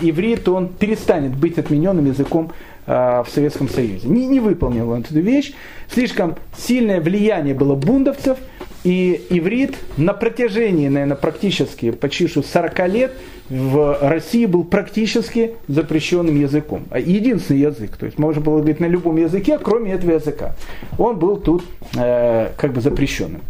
иврит, 0.00 0.48
он 0.48 0.68
перестанет 0.68 1.36
быть 1.36 1.58
отмененным 1.58 2.06
языком 2.06 2.52
в 2.90 3.26
Советском 3.32 3.68
Союзе. 3.68 4.08
Не, 4.08 4.26
не 4.26 4.40
выполнил 4.40 4.90
он 4.90 5.00
эту 5.00 5.20
вещь. 5.20 5.52
Слишком 5.92 6.36
сильное 6.56 7.00
влияние 7.00 7.54
было 7.54 7.74
бундовцев– 7.74 8.38
и 8.84 9.26
иврит 9.28 9.76
на 9.96 10.14
протяжении, 10.14 10.88
наверное, 10.88 11.16
практически 11.16 11.90
почти 11.90 12.28
40 12.28 12.88
лет 12.88 13.12
в 13.48 13.98
России 14.00 14.46
был 14.46 14.64
практически 14.64 15.56
запрещенным 15.68 16.40
языком. 16.40 16.84
А 16.90 16.98
единственный 16.98 17.60
язык, 17.60 17.96
то 17.96 18.06
есть 18.06 18.18
можно 18.18 18.40
было 18.40 18.58
говорить 18.58 18.80
на 18.80 18.86
любом 18.86 19.16
языке, 19.16 19.58
кроме 19.58 19.92
этого 19.92 20.12
языка. 20.12 20.54
Он 20.98 21.18
был 21.18 21.36
тут 21.36 21.64
э, 21.96 22.50
как 22.56 22.72
бы 22.72 22.80
запрещенным. 22.80 23.42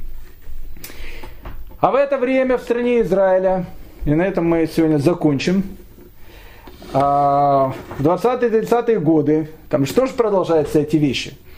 А 1.79 1.91
в 1.91 1.95
это 1.95 2.19
время 2.19 2.59
в 2.59 2.63
стране 2.63 3.03
Израиля, 3.03 3.67
и 4.05 4.15
на 4.15 4.23
этом 4.23 4.47
мы 4.47 4.69
сегодня 4.75 4.99
закончим, 4.99 5.63
20-30-е 6.93 9.01
годы, 9.01 9.49
там 9.69 9.87
что 9.87 10.07
же 10.07 10.13
продолжаются 10.13 10.81
эти 10.81 10.97
вещи– 10.97 11.37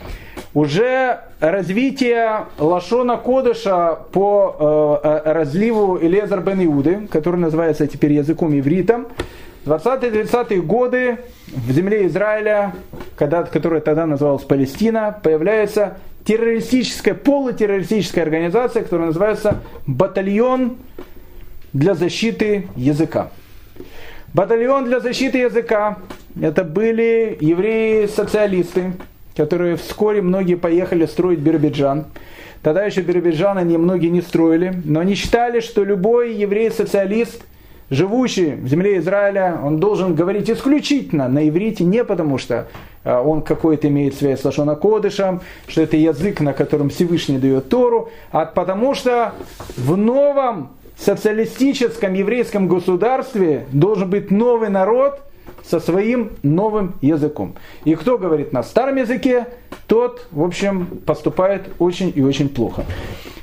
уже 0.54 1.20
развитие 1.40 2.46
Лашона 2.58 3.16
Кодыша 3.16 3.98
по 4.12 5.00
э, 5.02 5.08
э 5.08 5.32
разливу 5.32 5.98
Элезар 5.98 6.42
бен 6.42 6.62
Иуды, 6.66 7.08
который 7.10 7.36
называется 7.36 7.86
теперь 7.86 8.12
языком 8.12 8.58
ивритом, 8.58 9.06
20-30-е 9.64 10.60
годы 10.60 11.18
в 11.46 11.72
земле 11.72 12.06
Израиля, 12.06 12.74
когда, 13.16 13.44
которая 13.44 13.80
тогда 13.80 14.04
называлась 14.04 14.42
Палестина, 14.42 15.18
появляется 15.22 15.96
террористическая, 16.24 17.14
полутеррористическая 17.14 18.24
организация, 18.24 18.82
которая 18.82 19.08
называется 19.08 19.60
Батальон 19.86 20.76
для 21.72 21.94
защиты 21.94 22.68
языка. 22.76 23.30
Батальон 24.34 24.86
для 24.86 25.00
защиты 25.00 25.36
языка– 25.36 25.98
это 26.40 26.64
были 26.64 27.36
евреи-социалисты, 27.38 28.94
которые 29.36 29.76
вскоре 29.76 30.22
многие 30.22 30.54
поехали 30.54 31.04
строить 31.04 31.40
Биробиджан. 31.40 32.06
Тогда 32.62 32.82
еще 32.86 33.02
Биробиджан 33.02 33.58
они 33.58 33.76
многие 33.76 34.06
не 34.06 34.22
строили, 34.22 34.72
но 34.86 35.00
они 35.00 35.16
считали, 35.16 35.60
что 35.60 35.84
любой 35.84 36.32
еврей-социалист, 36.32 37.44
живущий 37.90 38.52
в 38.52 38.66
земле 38.68 38.96
Израиля, 39.00 39.60
он 39.62 39.80
должен 39.80 40.14
говорить 40.14 40.48
исключительно 40.48 41.28
на 41.28 41.46
иврите, 41.46 41.84
не 41.84 42.02
потому 42.02 42.38
что 42.38 42.68
э, 43.04 43.14
он 43.14 43.42
какой-то 43.42 43.88
имеет 43.88 44.14
связь 44.14 44.40
с 44.40 44.44
Лашона 44.46 44.76
Кодышем, 44.76 45.42
что 45.68 45.82
это 45.82 45.98
язык, 45.98 46.40
на 46.40 46.54
котором 46.54 46.88
Всевышний 46.88 47.36
дает 47.36 47.68
Тору, 47.68 48.08
а 48.30 48.46
потому 48.46 48.94
что 48.94 49.34
в 49.76 49.94
новом 49.94 50.70
социалистическом 51.02 52.14
еврейском 52.14 52.68
государстве 52.68 53.66
должен 53.72 54.08
быть 54.10 54.30
новый 54.30 54.68
народ– 54.68 55.20
со 55.64 55.80
своим 55.80 56.32
новым 56.42 56.94
языком. 57.00 57.54
И 57.84 57.94
кто 57.94 58.18
говорит 58.18 58.52
на 58.52 58.62
старом 58.62 58.96
языке, 58.96 59.46
тот, 59.86 60.26
в 60.30 60.42
общем, 60.42 60.86
поступает 61.06 61.62
очень 61.78 62.12
и 62.14 62.22
очень 62.22 62.48
плохо. 62.48 62.84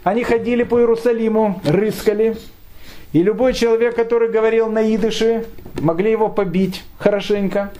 Они 0.03 0.23
ходили 0.23 0.64
по 0.64 0.80
Иерусалиму, 0.80 1.61
рыскали, 1.65 2.38
и 3.11 3.23
любой 3.23 3.53
человек, 3.53 3.95
который 3.95 4.30
говорил 4.30 4.69
на 4.69 4.95
идыше, 4.95 5.45
могли 5.80 6.11
его 6.11 6.30
побить 6.30 6.84
хорошенько, 6.98 7.72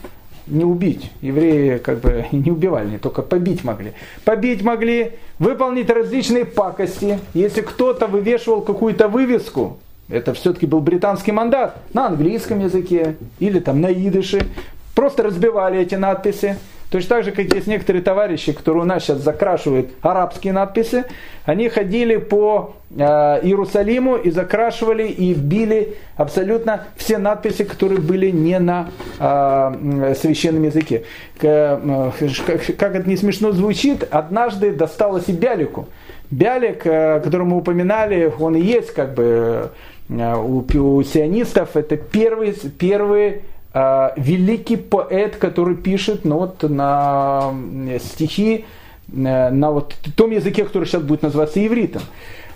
не 0.50 0.64
убить. 0.64 1.10
Евреи 1.22 1.78
как 1.78 2.00
бы 2.00 2.26
не 2.32 2.50
убивали, 2.50 2.98
только 2.98 3.22
побить 3.22 3.64
могли. 3.64 3.92
Побить 4.24 4.62
могли, 4.62 5.12
выполнить 5.38 5.90
различные 5.90 6.44
пакости. 6.44 7.18
Если 7.34 7.60
кто-то 7.60 8.06
вывешивал 8.06 8.62
какую-то 8.62 9.08
вывеску, 9.08 9.78
это 10.08 10.34
все-таки 10.34 10.66
был 10.66 10.80
британский 10.80 11.32
мандат 11.32 11.78
на 11.94 12.06
английском 12.06 12.60
языке 12.60 13.16
или 13.38 13.60
там 13.60 13.80
на 13.80 13.92
идыше. 13.92 14.46
Просто 14.94 15.22
разбивали 15.22 15.78
эти 15.80 15.94
надписи. 15.94 16.56
Точно 16.90 17.16
так 17.16 17.24
же, 17.24 17.32
как 17.32 17.54
есть 17.54 17.66
некоторые 17.66 18.02
товарищи, 18.02 18.52
которые 18.52 18.82
у 18.82 18.86
нас 18.86 19.04
сейчас 19.04 19.18
закрашивают 19.18 19.90
арабские 20.02 20.52
надписи, 20.52 21.04
они 21.44 21.68
ходили 21.68 22.16
по 22.16 22.74
э, 22.90 23.02
Иерусалиму 23.42 24.16
и 24.16 24.30
закрашивали 24.30 25.06
и 25.06 25.32
били 25.34 25.96
абсолютно 26.16 26.84
все 26.96 27.18
надписи, 27.18 27.64
которые 27.64 28.00
были 28.00 28.30
не 28.30 28.58
на 28.58 28.90
э, 29.18 30.14
священном 30.18 30.64
языке. 30.64 31.04
К, 31.38 31.44
э, 31.44 32.10
как, 32.46 32.76
как 32.76 32.94
это 32.96 33.08
не 33.08 33.16
смешно 33.16 33.52
звучит, 33.52 34.06
однажды 34.10 34.72
досталось 34.72 35.28
и 35.28 35.32
Бялику. 35.32 35.88
Бялик, 36.30 36.86
э, 36.86 37.20
который 37.20 37.46
мы 37.46 37.56
упоминали, 37.56 38.32
он 38.38 38.56
и 38.56 38.60
есть 38.60 38.92
как 38.92 39.14
бы 39.14 39.70
Э, 40.10 40.36
у, 40.36 40.64
у 40.74 41.02
сионистов 41.02 41.76
это 41.76 41.96
первый, 41.96 42.54
первый 42.78 43.42
великий 43.72 44.76
поэт, 44.76 45.36
который 45.36 45.76
пишет 45.76 46.24
ну, 46.24 46.38
вот, 46.38 46.62
на 46.62 47.52
стихи 48.00 48.64
э, 49.12 49.50
на 49.50 49.70
вот 49.70 49.94
том 50.16 50.32
языке, 50.32 50.64
который 50.64 50.86
сейчас 50.86 51.02
будет 51.02 51.22
называться 51.22 51.64
ивритом. 51.64 52.02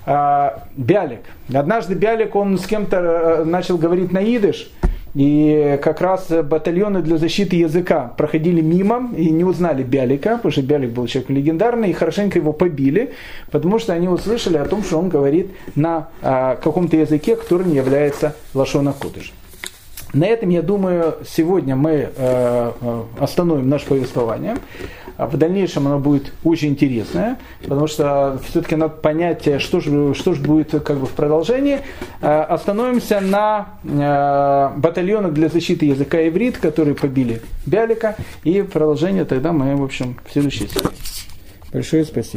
А, 0.07 0.65
Бялик. 0.77 1.21
Однажды 1.53 1.95
Бялик, 1.95 2.35
он 2.35 2.59
с 2.59 2.67
кем-то 2.67 2.97
э, 2.97 3.45
начал 3.45 3.79
говорить 3.79 4.13
на 4.13 4.23
идыш, 4.23 4.71
и 5.15 5.79
как 5.83 6.01
раз 6.01 6.29
батальоны 6.29 7.01
для 7.01 7.17
защиты 7.17 7.57
языка 7.57 8.13
проходили 8.17 8.61
мимо 8.61 9.11
и 9.17 9.31
не 9.31 9.45
узнали 9.45 9.83
Бялика, 9.83 10.37
потому 10.37 10.53
что 10.53 10.63
Бялик 10.63 10.91
был 10.91 11.07
человек 11.07 11.31
легендарный, 11.31 11.91
и 11.91 11.93
хорошенько 11.93 12.39
его 12.39 12.53
побили, 12.53 13.13
потому 13.51 13.79
что 13.79 13.93
они 13.93 14.09
услышали 14.09 14.57
о 14.57 14.65
том, 14.65 14.83
что 14.83 14.99
он 14.99 15.09
говорит 15.09 15.53
на 15.77 16.09
а, 16.21 16.57
каком-то 16.57 16.97
языке, 16.97 17.37
который 17.37 17.67
не 17.67 17.77
является 17.77 18.35
лашона 18.53 18.93
кудыш. 18.93 19.33
На 20.15 20.27
этом, 20.27 20.49
я 20.49 20.63
думаю, 20.63 21.17
сегодня 21.27 21.75
мы 21.75 21.91
э, 21.91 22.09
э, 22.17 23.03
остановим 23.19 23.69
наше 23.69 23.87
повествование. 23.87 24.57
А 25.17 25.27
в 25.27 25.37
дальнейшем 25.37 25.87
оно 25.87 26.01
будет 26.01 26.33
очень 26.43 26.71
интересное, 26.71 27.39
потому 27.63 27.87
что 27.87 28.41
все-таки 28.49 28.75
надо 28.75 28.95
понять, 28.95 29.49
что 29.61 29.79
же, 29.79 30.13
что 30.15 30.35
же 30.35 30.43
будет 30.43 30.71
как 30.83 30.99
бы 30.99 31.07
в 31.07 31.11
продолжении. 31.11 31.81
Э, 32.21 32.43
остановимся 32.43 33.21
на 33.21 34.73
батальонах 34.77 35.33
для 35.33 35.49
защиты 35.49 35.87
языка 35.87 36.27
иврит, 36.27 36.59
которые 36.59 36.95
побили 36.95 37.43
Бялика, 37.67 38.17
и 38.45 38.63
продолжение 38.63 39.25
тогда 39.25 39.53
мы, 39.53 39.75
в 39.77 39.83
общем, 39.83 40.17
в 40.25 40.33
следующей 40.33 40.69
серии. 40.69 40.89
Большое 41.73 42.05
спасибо. 42.05 42.33